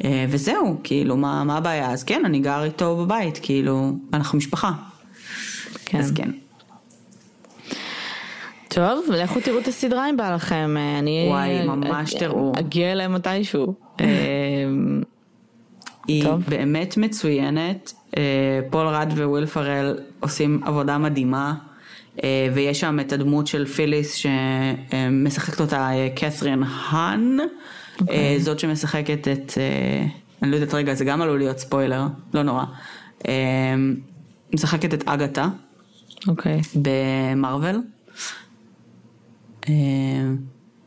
אה, 0.05 0.26
וזהו, 0.28 0.80
כאילו, 0.84 1.16
מה, 1.16 1.45
מה 1.45 1.57
הבעיה? 1.57 1.91
אז 1.91 2.05
כן, 2.05 2.22
אני 2.24 2.39
גר 2.39 2.64
איתו 2.64 2.97
בבית, 2.97 3.39
כאילו, 3.43 3.93
אנחנו 4.12 4.39
משפחה. 4.39 4.72
כן. 5.84 5.99
אז 5.99 6.12
כן. 6.12 6.30
טוב, 8.68 9.05
לכו 9.11 9.41
תראו 9.41 9.59
את 9.59 9.68
הסדרה 9.68 10.11
אם 10.11 10.16
בא 10.16 10.34
לכם. 10.34 10.76
אה, 10.76 10.99
אני... 10.99 11.26
וואי, 11.28 11.66
ממש 11.66 12.14
תראו. 12.14 12.53
אגיע 12.59 12.93
אליהם 12.93 13.14
מתישהו. 13.14 13.74
היא 16.09 16.24
טוב. 16.24 16.42
באמת 16.48 16.96
מצוינת, 16.96 17.92
אה, 18.16 18.61
פול 18.70 18.86
ראד 18.87 19.12
וויל 19.16 19.46
פרל 19.46 19.98
עושים 20.20 20.61
עבודה 20.64 20.98
מדהימה, 20.98 21.54
אה, 22.24 22.48
ויש 22.54 22.80
שם 22.80 23.00
את 23.00 23.12
הדמות 23.12 23.46
של 23.46 23.66
פיליס 23.66 24.14
שמשחקת 24.14 25.61
אותה 25.61 25.90
אה, 25.90 26.09
קת'רין 26.16 26.62
האן, 26.62 27.36
אוקיי. 28.00 28.16
אה, 28.16 28.36
זאת 28.38 28.59
שמשחקת 28.59 29.28
את, 29.28 29.59
אני 30.42 30.50
לא 30.50 30.57
יודעת 30.57 30.74
רגע, 30.74 30.94
זה 30.94 31.04
גם 31.04 31.22
עלול 31.22 31.38
להיות 31.38 31.59
ספוילר, 31.59 32.07
לא 32.34 32.42
נורא, 32.42 32.64
משחקת 34.54 34.94
את 34.94 35.09
אגתה 35.09 35.48
אוקיי. 36.28 36.61
במרוויל. 36.74 37.76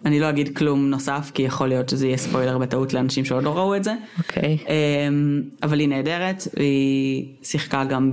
אה, 0.06 0.10
אני 0.10 0.20
לא 0.20 0.30
אגיד 0.30 0.58
כלום 0.58 0.90
נוסף, 0.90 1.32
כי 1.34 1.42
יכול 1.42 1.68
להיות 1.68 1.90
שזה 1.90 2.08
יהיה 2.08 2.18
ספוילר 2.18 2.58
בטעות 2.58 2.94
לאנשים 2.94 3.26
שעוד 3.26 3.44
לא 3.44 3.58
ראו 3.58 3.76
את 3.76 3.84
זה. 3.84 3.94
אוקיי. 4.18 4.58
אמ, 4.68 5.42
אבל 5.64 5.80
היא 5.80 5.88
נהדרת, 5.88 6.48
והיא 6.58 7.26
שיחקה 7.44 7.84
גם 7.84 8.12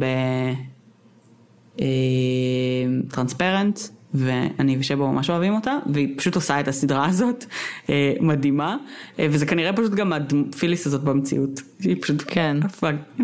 ב 3.09 3.14
Transparent, 3.14 3.81
ואני 4.15 4.77
ושבו 4.79 5.13
ממש 5.13 5.31
אוהבים 5.31 5.55
אותה, 5.55 5.79
והיא 5.93 6.15
פשוט 6.17 6.35
עושה 6.35 6.61
את 6.61 6.69
הסדרה 6.69 7.07
הזאת 7.07 7.45
אה, 7.91 8.13
מדהימה, 8.21 8.77
אה, 9.19 9.27
וזה 9.31 9.47
כנראה 9.47 9.73
פשוט 9.73 9.93
גם 9.93 10.13
הפיליס 10.13 10.87
הזאת 10.87 11.03
במציאות, 11.03 11.61
היא 11.81 11.97
פשוט 12.03 12.23
כן. 12.27 12.57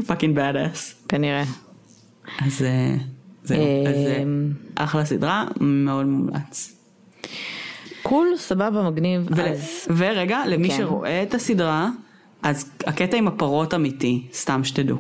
fucking 0.07 0.39
bad 0.39 0.55
ass. 0.55 1.09
כנראה. 1.09 1.45
אז 2.39 2.63
אה, 2.63 2.97
זהו, 3.45 3.61
אז 3.87 3.95
אה, 3.95 4.23
אמ. 4.23 4.53
אחלה 4.75 5.05
סדרה, 5.05 5.45
מאוד 5.61 6.07
מומלץ. 6.07 6.77
cool, 8.03 8.29
סבבה, 8.37 8.91
מגניב. 8.91 9.27
ול- 9.31 9.41
אז 9.41 9.87
ורגע, 9.97 10.43
למי 10.47 10.69
כן. 10.71 10.77
שרואה 10.77 11.23
את 11.23 11.35
הסדרה, 11.35 11.89
אז 12.43 12.71
הקטע 12.87 13.17
עם 13.17 13.29
הפרות 13.29 13.75
אמיתי, 13.75 14.23
סתם 14.33 14.65
שתדעו. 14.65 14.97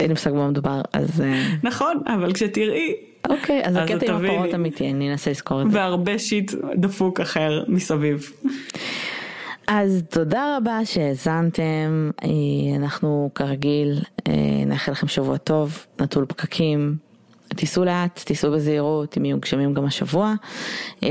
אין 0.00 0.08
לי 0.08 0.08
מושג 0.08 0.30
במה 0.30 0.48
מדובר, 0.48 0.80
אז... 0.92 1.20
אה, 1.20 1.46
נכון, 1.62 2.00
אבל 2.06 2.32
כשתראי, 2.32 2.92
אוקיי, 3.30 3.62
אז 3.64 3.76
אז 3.76 3.82
הקטע 3.82 4.12
עם. 4.14 4.24
הפרות 4.24 4.54
אמיתי, 4.54 4.90
אני 4.90 5.10
אנסה 5.10 5.30
לזכור 5.30 5.62
את 5.62 5.70
זה. 5.70 5.78
והרבה 5.78 6.18
שיט 6.18 6.52
דפוק 6.76 7.20
אחר 7.20 7.64
מסביב. 7.68 8.30
אז 9.66 10.02
תודה 10.10 10.56
רבה 10.56 10.84
שהאזנתם, 10.84 12.10
אה, 12.24 12.28
אנחנו 12.76 13.30
כרגיל 13.34 13.98
אה, 14.28 14.32
נאחל 14.66 14.92
לכם 14.92 15.08
שבוע 15.08 15.36
טוב, 15.36 15.86
נטול 16.00 16.24
פקקים, 16.28 16.96
תיסעו 17.54 17.84
לאט, 17.84 18.22
תיסעו 18.24 18.52
בזהירות, 18.52 19.18
אם 19.18 19.24
יהיו 19.24 19.38
גשמים 19.40 19.74
גם 19.74 19.84
השבוע. 19.84 20.34
אה, 21.02 21.08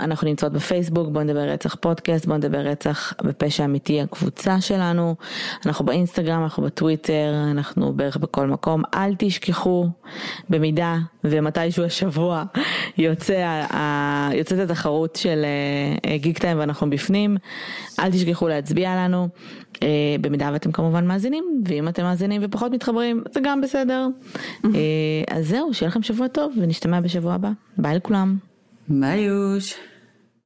אנחנו 0.00 0.28
נמצאות 0.28 0.52
בפייסבוק, 0.52 1.08
בואו 1.08 1.24
נדבר 1.24 1.40
רצח 1.40 1.74
פודקאסט, 1.74 2.26
בואו 2.26 2.38
נדבר 2.38 2.58
רצח 2.58 3.12
בפשע 3.24 3.64
אמיתי 3.64 4.00
הקבוצה 4.00 4.60
שלנו, 4.60 5.14
אנחנו 5.66 5.84
באינסטגרם, 5.84 6.42
אנחנו 6.42 6.62
בטוויטר, 6.62 7.34
אנחנו 7.50 7.92
בערך 7.92 8.16
בכל 8.16 8.46
מקום, 8.46 8.82
אל 8.94 9.14
תשכחו 9.18 9.88
במידה 10.50 10.96
ומתישהו 11.24 11.84
השבוע 11.84 12.44
יוצא, 12.98 13.66
יוצאת 14.32 14.58
התחרות 14.58 15.16
של 15.16 15.44
גיק 16.16 16.38
טיים 16.38 16.58
ואנחנו 16.58 16.90
בפנים, 16.90 17.36
אל 17.98 18.10
תשכחו 18.10 18.48
להצביע 18.48 18.96
לנו, 18.96 19.28
אה, 19.82 20.16
במידה 20.20 20.50
ואתם 20.52 20.72
כמובן 20.72 21.06
מאזינים, 21.06 21.62
ואם 21.68 21.88
אתם 21.88 22.02
מאזינים 22.02 22.40
ופחות 22.44 22.72
מתחברים 22.72 23.22
זה 23.32 23.40
גם 23.44 23.60
בסדר. 23.60 24.06
אה, 24.64 24.70
אז 25.30 25.48
זהו, 25.48 25.73
שיהיה 25.74 25.88
לכם 25.88 26.02
שבוע 26.02 26.28
טוב 26.28 26.52
ונשתמע 26.60 27.00
בשבוע 27.00 27.34
הבא, 27.34 27.50
ביי 27.78 27.96
לכולם. 27.96 28.36
ביי 28.88 29.20
יוש. 29.20 29.74